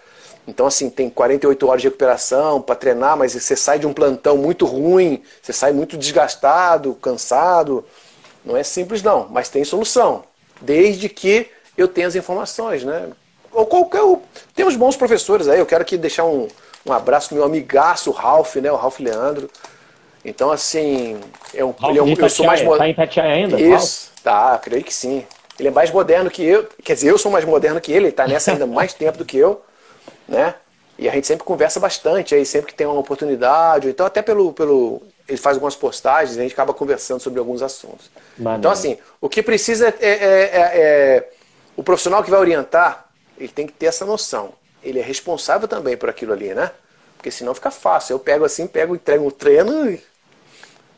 então, 0.50 0.66
assim, 0.66 0.90
tem 0.90 1.08
48 1.08 1.68
horas 1.68 1.80
de 1.80 1.86
recuperação 1.86 2.60
para 2.60 2.74
treinar, 2.74 3.16
mas 3.16 3.34
você 3.34 3.54
sai 3.54 3.78
de 3.78 3.86
um 3.86 3.92
plantão 3.92 4.36
muito 4.36 4.66
ruim, 4.66 5.22
você 5.40 5.52
sai 5.52 5.70
muito 5.70 5.96
desgastado, 5.96 6.94
cansado. 6.94 7.84
Não 8.44 8.56
é 8.56 8.64
simples, 8.64 9.00
não, 9.00 9.28
mas 9.30 9.48
tem 9.48 9.62
solução. 9.62 10.24
Desde 10.60 11.08
que 11.08 11.46
eu 11.78 11.86
tenha 11.86 12.08
as 12.08 12.16
informações, 12.16 12.82
né? 12.82 13.10
Ou 13.52 13.64
qualquer. 13.64 14.00
Tem 14.52 14.66
uns 14.66 14.74
bons 14.74 14.96
professores 14.96 15.46
aí, 15.46 15.60
eu 15.60 15.66
quero 15.66 15.82
aqui 15.82 15.96
deixar 15.96 16.24
um, 16.24 16.48
um 16.84 16.92
abraço 16.92 17.28
pro 17.28 17.36
meu 17.36 17.44
amigaço, 17.44 18.10
o 18.10 18.12
Ralph, 18.12 18.56
né? 18.56 18.72
O 18.72 18.76
Ralph 18.76 18.98
Leandro. 18.98 19.48
Então, 20.24 20.50
assim, 20.50 21.16
é 21.54 21.64
um, 21.64 21.72
ele 21.84 21.98
é 22.00 22.02
um, 22.02 22.12
eu 22.12 22.28
sou 22.28 22.44
mais 22.44 22.60
moderno. 22.60 22.78
Tá 22.78 22.88
em 22.88 23.06
Tatiaia 23.06 23.34
ainda? 23.34 23.60
Isso, 23.60 24.10
Ralph? 24.24 24.24
tá, 24.24 24.58
creio 24.58 24.82
que 24.82 24.92
sim. 24.92 25.24
Ele 25.60 25.68
é 25.68 25.70
mais 25.70 25.92
moderno 25.92 26.28
que 26.28 26.42
eu, 26.42 26.68
quer 26.82 26.94
dizer, 26.94 27.08
eu 27.08 27.18
sou 27.18 27.30
mais 27.30 27.44
moderno 27.44 27.80
que 27.80 27.92
ele, 27.92 28.06
ele 28.06 28.12
tá 28.12 28.26
nessa 28.26 28.50
ainda 28.50 28.66
mais 28.66 28.92
tempo 28.92 29.16
do 29.16 29.24
que 29.24 29.36
eu 29.36 29.62
né? 30.30 30.54
E 30.96 31.08
a 31.08 31.12
gente 31.12 31.26
sempre 31.26 31.44
conversa 31.44 31.80
bastante 31.80 32.34
aí, 32.34 32.46
sempre 32.46 32.68
que 32.68 32.74
tem 32.74 32.86
uma 32.86 33.00
oportunidade, 33.00 33.88
então 33.88 34.06
até 34.06 34.22
pelo, 34.22 34.52
pelo 34.52 35.02
ele 35.26 35.38
faz 35.38 35.56
algumas 35.56 35.74
postagens, 35.74 36.38
a 36.38 36.42
gente 36.42 36.52
acaba 36.52 36.72
conversando 36.72 37.20
sobre 37.20 37.38
alguns 37.38 37.62
assuntos. 37.62 38.10
Então 38.58 38.70
assim, 38.70 38.96
o 39.20 39.28
que 39.28 39.42
precisa 39.42 39.88
é, 39.88 39.94
é, 40.00 40.10
é, 40.10 40.70
é, 40.74 41.30
o 41.76 41.82
profissional 41.82 42.22
que 42.22 42.30
vai 42.30 42.38
orientar, 42.38 43.06
ele 43.38 43.48
tem 43.48 43.66
que 43.66 43.72
ter 43.72 43.86
essa 43.86 44.04
noção. 44.04 44.52
Ele 44.82 44.98
é 44.98 45.02
responsável 45.02 45.66
também 45.66 45.96
por 45.96 46.08
aquilo 46.08 46.32
ali, 46.32 46.54
né? 46.54 46.70
Porque 47.16 47.30
senão 47.30 47.54
fica 47.54 47.70
fácil. 47.70 48.14
Eu 48.14 48.18
pego 48.18 48.44
assim, 48.44 48.66
pego, 48.66 48.94
entrego 48.94 49.26
um 49.26 49.30
treino 49.30 49.90
e 49.90 50.02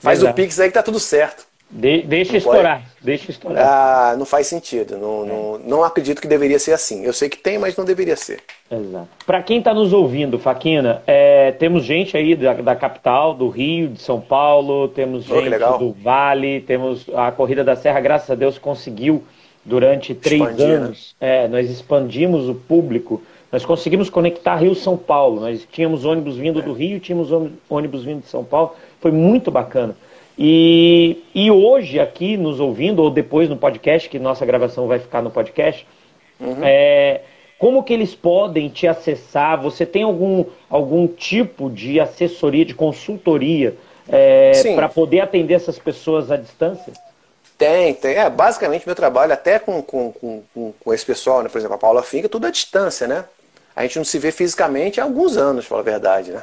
faz 0.01 0.19
Exato. 0.19 0.33
o 0.33 0.35
pix 0.37 0.59
aí 0.61 0.69
que 0.69 0.75
tá 0.75 0.83
tudo 0.83 1.01
certo. 1.01 1.47
De, 1.75 2.03
deixa 2.03 2.37
estourar, 2.37 2.81
pode... 2.81 2.91
deixa 3.01 3.31
estourar. 3.31 3.67
Ah, 3.67 4.15
não 4.19 4.27
faz 4.27 4.47
sentido. 4.47 4.99
Não, 4.99 5.25
é. 5.25 5.27
não, 5.27 5.59
não 5.59 5.85
acredito 5.85 6.21
que 6.21 6.29
deveria 6.29 6.59
ser 6.59 6.75
assim. 6.75 7.03
Eu 7.03 7.15
sei 7.15 7.31
que 7.31 7.39
tem, 7.39 7.59
mas 7.59 7.75
não 7.79 7.85
deveria 7.87 8.15
ser. 8.15 8.41
Exato. 8.71 9.09
Para 9.25 9.43
quem 9.43 9.59
está 9.59 9.73
nos 9.73 9.91
ouvindo, 9.91 10.39
Faquina, 10.39 11.03
é, 11.07 11.51
temos 11.53 11.85
gente 11.85 12.15
aí 12.15 12.37
da, 12.37 12.53
da, 12.53 12.77
capital, 12.77 13.33
do 13.33 13.49
Rio, 13.49 13.89
de 13.89 14.03
São 14.03 14.21
Paulo, 14.21 14.87
temos 14.89 15.31
oh, 15.31 15.41
gente 15.41 15.59
do 15.79 15.93
Vale, 15.93 16.61
temos 16.61 17.07
a 17.15 17.33
Corrida 17.33 17.65
da 17.65 17.75
Serra, 17.75 18.01
graças 18.01 18.31
a 18.31 18.35
Deus 18.35 18.59
conseguiu 18.59 19.25
durante 19.65 20.15
três 20.15 20.43
Expandir, 20.43 20.69
né? 20.69 20.75
anos. 20.75 21.15
Né? 21.19 21.45
É, 21.45 21.49
nós 21.49 21.71
expandimos 21.71 22.51
o 22.51 22.55
público, 22.55 23.23
nós 23.51 23.65
conseguimos 23.65 24.11
conectar 24.11 24.57
Rio 24.57 24.75
São 24.75 24.97
Paulo. 24.99 25.41
Nós 25.41 25.67
tínhamos 25.73 26.05
ônibus 26.05 26.37
vindo 26.37 26.59
é. 26.59 26.63
do 26.63 26.75
Rio, 26.75 27.01
tínhamos 27.01 27.31
ônibus 27.69 28.05
vindo 28.05 28.21
de 28.21 28.29
São 28.29 28.45
Paulo. 28.45 28.75
Foi 29.01 29.11
muito 29.11 29.51
bacana. 29.51 29.97
E, 30.39 31.23
e 31.35 31.51
hoje, 31.51 32.01
aqui 32.01 32.37
nos 32.37 32.59
ouvindo, 32.59 33.03
ou 33.03 33.11
depois 33.11 33.49
no 33.49 33.57
podcast, 33.57 34.09
que 34.09 34.19
nossa 34.19 34.47
gravação 34.47 34.87
vai 34.87 34.99
ficar 34.99 35.23
no 35.23 35.31
podcast, 35.31 35.87
uhum. 36.41 36.65
é, 36.65 37.21
como 37.59 37.83
que 37.83 37.93
eles 37.93 38.15
podem 38.15 38.69
te 38.69 38.87
acessar? 38.87 39.61
Você 39.63 39.85
tem 39.85 40.03
algum, 40.03 40.45
algum 40.69 41.07
tipo 41.07 41.71
de 41.71 42.01
assessoria, 42.01 42.65
de 42.65 42.75
consultoria 42.75 43.77
é, 44.09 44.75
para 44.75 44.89
poder 44.89 45.21
atender 45.21 45.55
essas 45.55 45.79
pessoas 45.79 46.31
à 46.31 46.37
distância? 46.37 46.93
Tem, 47.57 47.95
tem. 47.95 48.17
É, 48.17 48.29
basicamente, 48.29 48.85
meu 48.85 48.97
trabalho, 48.97 49.33
até 49.33 49.59
com, 49.59 49.81
com, 49.83 50.13
com, 50.13 50.73
com 50.81 50.93
esse 50.93 51.07
pessoal, 51.07 51.43
né? 51.43 51.49
por 51.49 51.59
exemplo, 51.59 51.77
a 51.77 51.79
Paula 51.79 52.03
Finca, 52.03 52.29
tudo 52.29 52.47
à 52.47 52.51
distância, 52.51 53.07
né? 53.07 53.25
A 53.77 53.83
gente 53.83 53.97
não 53.97 54.05
se 54.05 54.19
vê 54.19 54.33
fisicamente 54.33 55.01
há 55.01 55.05
alguns 55.05 55.37
anos, 55.37 55.67
para 55.67 55.79
a 55.79 55.83
verdade, 55.83 56.33
né? 56.33 56.43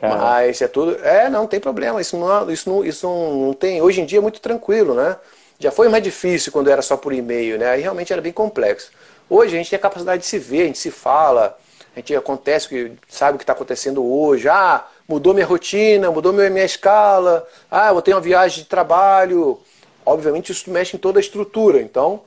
Caramba. 0.00 0.24
Mas 0.24 0.60
é 0.60 0.68
tudo. 0.68 0.96
É, 1.04 1.28
não 1.28 1.46
tem 1.46 1.58
problema. 1.58 2.00
Isso 2.00 2.16
não, 2.16 2.50
isso 2.50 2.68
não, 2.68 2.84
isso 2.84 3.06
não 3.06 3.52
tem. 3.52 3.80
Hoje 3.80 4.00
em 4.00 4.06
dia 4.06 4.18
é 4.18 4.22
muito 4.22 4.40
tranquilo, 4.40 4.94
né? 4.94 5.16
Já 5.58 5.70
foi 5.70 5.88
mais 5.88 6.02
difícil 6.02 6.52
quando 6.52 6.70
era 6.70 6.82
só 6.82 6.96
por 6.96 7.12
e-mail, 7.12 7.58
né? 7.58 7.70
Aí 7.70 7.80
realmente 7.80 8.12
era 8.12 8.20
bem 8.20 8.32
complexo. 8.32 8.90
Hoje 9.28 9.54
a 9.54 9.58
gente 9.58 9.70
tem 9.70 9.78
a 9.78 9.80
capacidade 9.80 10.22
de 10.22 10.28
se 10.28 10.38
ver, 10.38 10.62
a 10.62 10.66
gente 10.66 10.78
se 10.78 10.90
fala, 10.90 11.58
a 11.94 11.98
gente 11.98 12.14
acontece, 12.14 12.68
que 12.68 12.92
sabe 13.08 13.36
o 13.36 13.38
que 13.38 13.42
está 13.42 13.54
acontecendo 13.54 14.04
hoje. 14.04 14.48
Ah, 14.48 14.84
mudou 15.08 15.32
minha 15.32 15.46
rotina, 15.46 16.10
mudou 16.10 16.32
minha, 16.32 16.50
minha 16.50 16.64
escala. 16.64 17.46
Ah, 17.70 17.88
eu 17.88 18.02
tenho 18.02 18.16
uma 18.16 18.22
viagem 18.22 18.64
de 18.64 18.68
trabalho. 18.68 19.58
Obviamente 20.04 20.52
isso 20.52 20.70
mexe 20.70 20.96
em 20.96 21.00
toda 21.00 21.18
a 21.18 21.20
estrutura. 21.20 21.80
Então, 21.80 22.20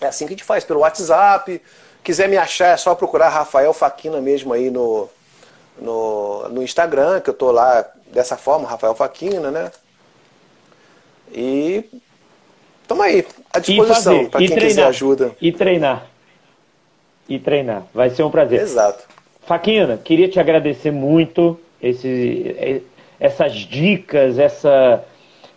é 0.00 0.06
assim 0.06 0.26
que 0.26 0.34
a 0.34 0.36
gente 0.36 0.44
faz, 0.44 0.64
pelo 0.64 0.80
WhatsApp. 0.80 1.60
Quiser 2.04 2.28
me 2.28 2.36
achar, 2.36 2.68
é 2.68 2.76
só 2.76 2.94
procurar 2.94 3.30
Rafael 3.30 3.72
Faquina 3.72 4.20
mesmo 4.20 4.52
aí 4.52 4.70
no, 4.70 5.08
no, 5.80 6.48
no 6.48 6.62
Instagram, 6.62 7.20
que 7.20 7.30
eu 7.30 7.34
tô 7.34 7.50
lá 7.50 7.84
dessa 8.12 8.36
forma, 8.36 8.68
Rafael 8.68 8.94
Faquina, 8.94 9.50
né? 9.50 9.70
E 11.32 11.84
tamo 12.86 13.02
aí, 13.02 13.26
à 13.52 13.58
disposição 13.58 14.26
para 14.26 14.38
quem 14.38 14.48
treinar, 14.48 14.68
quiser 14.68 14.86
ajuda. 14.86 15.32
E 15.40 15.52
treinar. 15.52 16.06
E 17.28 17.38
treinar. 17.38 17.84
Vai 17.94 18.10
ser 18.10 18.22
um 18.24 18.30
prazer. 18.30 18.60
Exato. 18.60 19.04
Faquina, 19.42 19.96
queria 19.96 20.28
te 20.28 20.38
agradecer 20.38 20.90
muito 20.90 21.58
esse, 21.82 22.82
essas 23.18 23.54
dicas, 23.54 24.38
essa, 24.38 25.04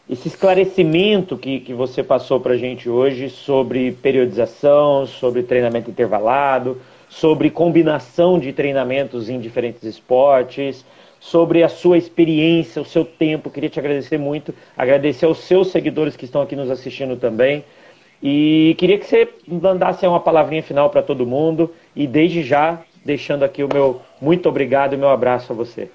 esse 0.09 0.27
esclarecimento 0.27 1.37
que, 1.37 1.59
que 1.59 1.73
você 1.73 2.03
passou 2.03 2.39
para 2.39 2.53
a 2.53 2.57
gente 2.57 2.89
hoje 2.89 3.29
sobre 3.29 3.91
periodização, 3.91 5.05
sobre 5.07 5.43
treinamento 5.43 5.89
intervalado, 5.89 6.79
sobre 7.13 7.51
combinação 7.51 8.39
de 8.39 8.51
treinamentos 8.51 9.29
em 9.29 9.39
diferentes 9.39 9.83
esportes, 9.83 10.83
sobre 11.19 11.63
a 11.63 11.69
sua 11.69 11.97
experiência, 11.97 12.81
o 12.81 12.85
seu 12.85 13.05
tempo. 13.05 13.51
Queria 13.51 13.69
te 13.69 13.79
agradecer 13.79 14.17
muito, 14.17 14.53
agradecer 14.75 15.25
aos 15.25 15.39
seus 15.39 15.69
seguidores 15.69 16.15
que 16.15 16.25
estão 16.25 16.41
aqui 16.41 16.55
nos 16.55 16.71
assistindo 16.71 17.15
também. 17.15 17.63
E 18.21 18.75
queria 18.79 18.97
que 18.97 19.05
você 19.05 19.29
mandasse 19.47 20.07
uma 20.07 20.19
palavrinha 20.19 20.63
final 20.63 20.89
para 20.89 21.03
todo 21.03 21.25
mundo 21.25 21.71
e 21.95 22.07
desde 22.07 22.41
já 22.41 22.81
deixando 23.05 23.43
aqui 23.43 23.63
o 23.63 23.69
meu 23.71 24.01
muito 24.19 24.49
obrigado 24.49 24.93
e 24.93 24.97
meu 24.97 25.09
abraço 25.09 25.53
a 25.53 25.55
você. 25.55 25.89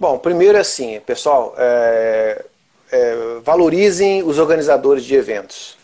Bom, 0.00 0.18
primeiro 0.18 0.58
assim, 0.58 0.98
pessoal, 1.00 1.54
é, 1.56 2.44
é, 2.90 3.16
valorizem 3.44 4.24
os 4.24 4.38
organizadores 4.38 5.04
de 5.04 5.14
eventos. 5.14 5.76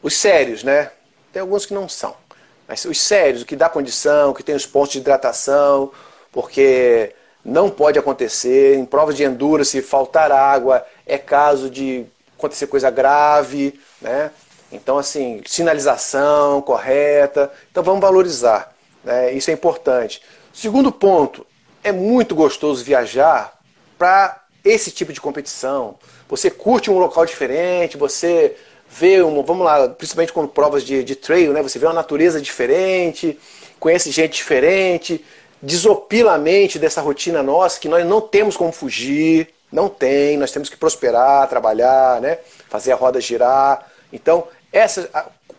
Os 0.00 0.14
sérios, 0.14 0.62
né? 0.62 0.90
Tem 1.32 1.42
alguns 1.42 1.66
que 1.66 1.74
não 1.74 1.88
são. 1.88 2.23
Mas 2.66 2.84
os 2.84 3.00
sérios, 3.00 3.42
o 3.42 3.46
que 3.46 3.56
dá 3.56 3.68
condição, 3.68 4.32
que 4.32 4.42
tem 4.42 4.54
os 4.54 4.66
pontos 4.66 4.92
de 4.92 4.98
hidratação, 4.98 5.92
porque 6.32 7.12
não 7.44 7.68
pode 7.68 7.98
acontecer. 7.98 8.76
Em 8.76 8.84
provas 8.84 9.16
de 9.16 9.24
endurance, 9.24 9.80
faltar 9.82 10.32
água 10.32 10.84
é 11.06 11.18
caso 11.18 11.68
de 11.68 12.06
acontecer 12.38 12.66
coisa 12.66 12.90
grave, 12.90 13.78
né? 14.00 14.30
Então, 14.72 14.98
assim, 14.98 15.40
sinalização 15.46 16.60
correta. 16.62 17.52
Então, 17.70 17.82
vamos 17.82 18.00
valorizar. 18.00 18.74
Né? 19.04 19.32
Isso 19.32 19.50
é 19.50 19.54
importante. 19.54 20.20
Segundo 20.52 20.90
ponto, 20.90 21.46
é 21.82 21.92
muito 21.92 22.34
gostoso 22.34 22.82
viajar 22.82 23.56
para 23.98 24.42
esse 24.64 24.90
tipo 24.90 25.12
de 25.12 25.20
competição. 25.20 25.96
Você 26.28 26.50
curte 26.50 26.90
um 26.90 26.98
local 26.98 27.24
diferente, 27.26 27.96
você 27.96 28.56
vê, 28.88 29.22
um, 29.22 29.42
vamos 29.42 29.64
lá, 29.64 29.88
principalmente 29.88 30.32
com 30.32 30.46
provas 30.46 30.84
de, 30.84 31.02
de 31.02 31.16
trail, 31.16 31.52
né? 31.52 31.62
Você 31.62 31.78
vê 31.78 31.86
uma 31.86 31.92
natureza 31.92 32.40
diferente, 32.40 33.38
conhece 33.78 34.10
gente 34.10 34.34
diferente, 34.34 35.24
desopila 35.60 36.34
a 36.34 36.38
mente 36.38 36.78
dessa 36.78 37.00
rotina 37.00 37.42
nossa 37.42 37.80
que 37.80 37.88
nós 37.88 38.04
não 38.06 38.20
temos 38.20 38.56
como 38.56 38.72
fugir, 38.72 39.48
não 39.72 39.88
tem, 39.88 40.36
nós 40.36 40.52
temos 40.52 40.68
que 40.68 40.76
prosperar, 40.76 41.48
trabalhar, 41.48 42.20
né? 42.20 42.38
Fazer 42.68 42.92
a 42.92 42.96
roda 42.96 43.20
girar. 43.20 43.90
Então, 44.12 44.46
essa 44.72 45.08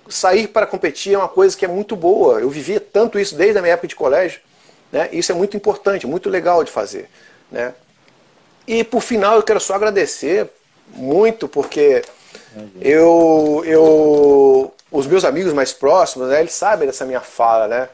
sair 0.07 0.47
para 0.47 0.67
competir 0.67 1.13
é 1.13 1.17
uma 1.17 1.28
coisa 1.28 1.55
que 1.57 1.65
é 1.65 1.67
muito 1.67 1.95
boa. 1.95 2.39
Eu 2.39 2.49
vivia 2.49 2.80
tanto 2.80 3.19
isso 3.19 3.36
desde 3.36 3.57
a 3.57 3.61
minha 3.61 3.73
época 3.73 3.88
de 3.88 3.95
colégio. 3.95 4.39
Né? 4.91 5.09
Isso 5.11 5.32
é 5.32 5.36
muito 5.36 5.57
importante, 5.57 6.07
muito 6.07 6.30
legal 6.30 6.63
de 6.63 6.71
fazer. 6.71 7.09
Né? 7.51 7.73
E 8.67 8.84
por 8.84 9.01
final 9.01 9.36
eu 9.36 9.43
quero 9.43 9.59
só 9.59 9.73
agradecer 9.73 10.49
muito, 10.93 11.47
porque 11.47 12.03
eu, 12.82 13.64
eu, 13.66 14.74
os 14.91 15.08
meus 15.08 15.26
amigos 15.26 15.53
mais 15.53 15.74
próximos, 15.74 16.30
né, 16.30 16.39
eles 16.39 16.53
sabem 16.53 16.88
dessa 16.88 17.06
minha 17.06 17.22
fala, 17.22 17.68
né? 17.68 17.89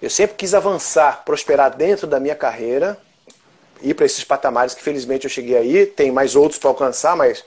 Eu 0.00 0.08
sempre 0.08 0.36
quis 0.36 0.54
avançar, 0.54 1.22
prosperar 1.24 1.76
dentro 1.76 2.06
da 2.06 2.18
minha 2.18 2.34
carreira, 2.34 2.98
ir 3.82 3.94
para 3.94 4.06
esses 4.06 4.24
patamares 4.24 4.74
que 4.74 4.82
felizmente 4.82 5.24
eu 5.24 5.30
cheguei 5.30 5.56
aí. 5.56 5.86
Tem 5.86 6.10
mais 6.10 6.34
outros 6.34 6.58
para 6.58 6.70
alcançar, 6.70 7.14
mas 7.16 7.44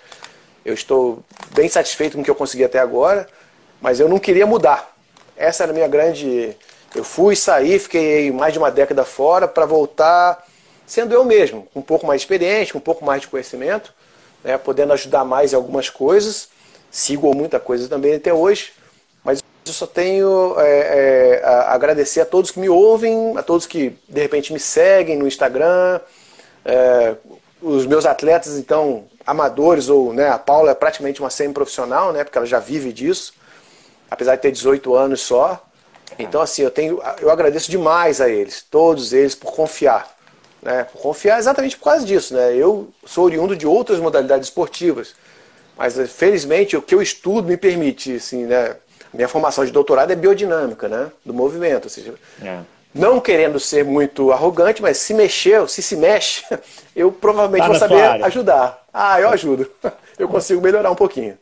eu 0.63 0.73
estou 0.73 1.23
bem 1.51 1.67
satisfeito 1.67 2.15
com 2.15 2.21
o 2.21 2.23
que 2.23 2.29
eu 2.29 2.35
consegui 2.35 2.63
até 2.63 2.77
agora. 2.77 3.27
Mas 3.81 3.99
eu 3.99 4.07
não 4.07 4.19
queria 4.19 4.45
mudar. 4.45 4.95
Essa 5.35 5.63
era 5.63 5.71
a 5.71 5.75
minha 5.75 5.87
grande. 5.87 6.55
Eu 6.93 7.03
fui, 7.03 7.35
saí, 7.35 7.79
fiquei 7.79 8.31
mais 8.31 8.53
de 8.53 8.59
uma 8.59 8.69
década 8.69 9.03
fora 9.03 9.47
para 9.47 9.65
voltar 9.65 10.43
sendo 10.85 11.13
eu 11.13 11.23
mesmo, 11.23 11.67
um 11.75 11.81
pouco 11.81 12.05
mais 12.05 12.21
experiente, 12.21 12.75
um 12.77 12.79
pouco 12.79 13.03
mais 13.05 13.21
de 13.21 13.27
conhecimento, 13.27 13.93
né, 14.43 14.57
podendo 14.57 14.93
ajudar 14.93 15.23
mais 15.23 15.53
em 15.53 15.55
algumas 15.55 15.89
coisas. 15.89 16.49
Sigo 16.91 17.33
muita 17.33 17.59
coisa 17.59 17.87
também 17.87 18.15
até 18.15 18.33
hoje, 18.33 18.71
mas 19.23 19.43
eu 19.65 19.73
só 19.73 19.87
tenho 19.87 20.55
é, 20.59 21.39
é, 21.39 21.41
a 21.43 21.73
agradecer 21.73 22.21
a 22.21 22.25
todos 22.25 22.51
que 22.51 22.59
me 22.59 22.69
ouvem, 22.69 23.37
a 23.37 23.41
todos 23.41 23.65
que 23.65 23.97
de 24.07 24.21
repente 24.21 24.53
me 24.53 24.59
seguem 24.59 25.17
no 25.17 25.27
Instagram, 25.27 25.99
é, 26.65 27.15
os 27.61 27.85
meus 27.85 28.05
atletas, 28.05 28.57
então, 28.57 29.05
amadores, 29.25 29.89
ou 29.89 30.13
né, 30.13 30.29
a 30.29 30.37
Paula 30.37 30.71
é 30.71 30.75
praticamente 30.75 31.21
uma 31.21 31.29
semi-profissional, 31.29 32.11
né, 32.11 32.23
porque 32.23 32.37
ela 32.37 32.45
já 32.45 32.59
vive 32.59 32.91
disso 32.91 33.33
apesar 34.13 34.35
de 34.35 34.41
ter 34.43 34.51
18 34.51 34.95
anos 34.95 35.21
só. 35.21 35.61
Então, 36.19 36.41
assim, 36.41 36.61
eu 36.61 36.69
tenho, 36.69 37.01
eu 37.19 37.31
agradeço 37.31 37.71
demais 37.71 38.21
a 38.21 38.29
eles, 38.29 38.61
todos 38.61 39.11
eles, 39.11 39.33
por 39.33 39.51
confiar. 39.51 40.15
Né? 40.63 40.87
Confiar 40.93 41.39
exatamente 41.39 41.77
por 41.77 41.85
causa 41.85 42.05
disso. 42.05 42.33
Né? 42.33 42.55
Eu 42.55 42.89
sou 43.05 43.25
oriundo 43.25 43.55
de 43.55 43.67
outras 43.67 43.99
modalidades 43.99 44.47
esportivas, 44.47 45.13
mas 45.77 45.95
felizmente 46.11 46.77
o 46.77 46.81
que 46.81 46.95
eu 46.95 47.01
estudo 47.01 47.47
me 47.47 47.57
permite, 47.57 48.15
assim, 48.15 48.45
né? 48.45 48.75
Minha 49.13 49.27
formação 49.27 49.63
de 49.63 49.71
doutorado 49.71 50.11
é 50.11 50.15
biodinâmica, 50.15 50.87
né? 50.87 51.11
Do 51.23 51.33
movimento. 51.33 51.83
Ou 51.83 51.89
seja, 51.89 52.15
é. 52.41 52.59
não 52.93 53.19
querendo 53.19 53.59
ser 53.59 53.85
muito 53.85 54.31
arrogante, 54.31 54.81
mas 54.81 54.97
se 54.97 55.13
mexer, 55.13 55.67
se 55.69 55.83
se 55.83 55.95
mexe, 55.95 56.43
eu 56.95 57.11
provavelmente 57.11 57.61
tá 57.61 57.67
vou 57.67 57.75
saber 57.75 58.01
ajudar. 58.23 58.83
Ah, 58.91 59.19
eu 59.19 59.29
ajudo. 59.29 59.69
Eu 60.17 60.27
consigo 60.27 60.61
melhorar 60.61 60.91
um 60.91 60.95
pouquinho. 60.95 61.35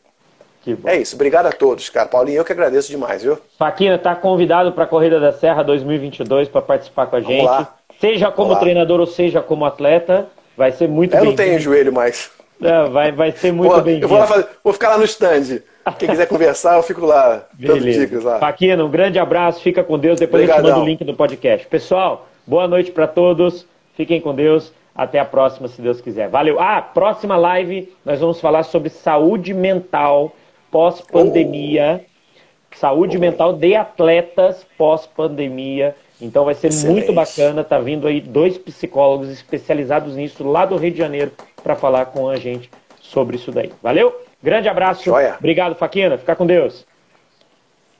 É 0.86 0.96
isso, 0.96 1.16
obrigado 1.16 1.46
a 1.46 1.52
todos, 1.52 1.88
cara. 1.90 2.08
Paulinho, 2.08 2.38
eu 2.38 2.44
que 2.44 2.52
agradeço 2.52 2.88
demais, 2.88 3.22
viu? 3.22 3.36
Faquina, 3.58 3.98
tá 3.98 4.14
convidado 4.14 4.72
para 4.72 4.84
a 4.84 4.86
Corrida 4.86 5.18
da 5.18 5.32
Serra 5.32 5.62
2022 5.62 6.48
para 6.48 6.62
participar 6.62 7.06
com 7.06 7.16
a 7.16 7.20
gente. 7.20 7.66
Seja 8.02 8.32
como 8.32 8.58
treinador 8.58 8.98
ou 8.98 9.06
seja 9.06 9.40
como 9.40 9.64
atleta, 9.64 10.26
vai 10.56 10.72
ser 10.72 10.88
muito 10.88 11.12
bem. 11.12 11.20
Eu 11.20 11.24
não 11.26 11.36
tenho 11.36 11.60
joelho 11.60 11.92
mais. 11.92 12.32
É, 12.60 12.88
vai, 12.88 13.12
vai 13.12 13.30
ser 13.30 13.52
muito 13.52 13.80
bem. 13.80 14.00
Eu 14.00 14.08
vou, 14.08 14.18
lá 14.18 14.26
fazer, 14.26 14.48
vou 14.64 14.72
ficar 14.72 14.88
lá 14.88 14.98
no 14.98 15.04
stand. 15.04 15.60
Quem 16.00 16.08
quiser 16.08 16.26
conversar, 16.26 16.78
eu 16.78 16.82
fico 16.82 17.06
lá. 17.06 17.46
Beleza. 17.52 18.00
Dicas 18.00 18.24
lá. 18.24 18.40
Faquina, 18.40 18.84
um 18.84 18.90
grande 18.90 19.20
abraço, 19.20 19.60
fica 19.60 19.84
com 19.84 19.96
Deus. 19.96 20.18
Depois 20.18 20.42
Obrigadão. 20.42 20.64
eu 20.64 20.74
te 20.74 20.78
mando 20.78 20.84
o 20.84 20.88
link 20.88 21.04
do 21.04 21.14
podcast. 21.14 21.64
Pessoal, 21.68 22.26
boa 22.44 22.66
noite 22.66 22.90
para 22.90 23.06
todos. 23.06 23.64
Fiquem 23.96 24.20
com 24.20 24.34
Deus. 24.34 24.72
Até 24.96 25.20
a 25.20 25.24
próxima, 25.24 25.68
se 25.68 25.80
Deus 25.80 26.00
quiser. 26.00 26.28
Valeu. 26.28 26.58
Ah, 26.58 26.82
próxima 26.82 27.36
live 27.36 27.88
nós 28.04 28.18
vamos 28.18 28.40
falar 28.40 28.64
sobre 28.64 28.88
saúde 28.88 29.54
mental 29.54 30.32
pós-pandemia, 30.72 32.04
oh. 32.04 32.76
saúde 32.76 33.16
oh. 33.16 33.20
mental 33.20 33.52
de 33.52 33.76
atletas 33.76 34.66
pós-pandemia. 34.76 35.94
Então 36.22 36.44
vai 36.44 36.54
ser 36.54 36.68
Excelente. 36.68 36.94
muito 36.94 37.12
bacana. 37.12 37.64
Tá 37.64 37.78
vindo 37.78 38.06
aí 38.06 38.20
dois 38.20 38.56
psicólogos 38.56 39.28
especializados 39.28 40.14
nisso 40.14 40.46
lá 40.46 40.64
do 40.64 40.76
Rio 40.76 40.92
de 40.92 40.98
Janeiro 40.98 41.32
para 41.62 41.74
falar 41.74 42.06
com 42.06 42.28
a 42.28 42.36
gente 42.36 42.70
sobre 43.00 43.36
isso 43.36 43.50
daí. 43.50 43.72
Valeu? 43.82 44.14
Grande 44.40 44.68
abraço. 44.68 45.04
Joia. 45.04 45.36
Obrigado, 45.38 45.74
Faquina. 45.74 46.16
Fica 46.16 46.36
com 46.36 46.46
Deus. 46.46 46.86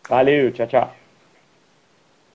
Valeu, 0.09 0.53
tchau, 0.53 0.67
tchau. 0.67 1.02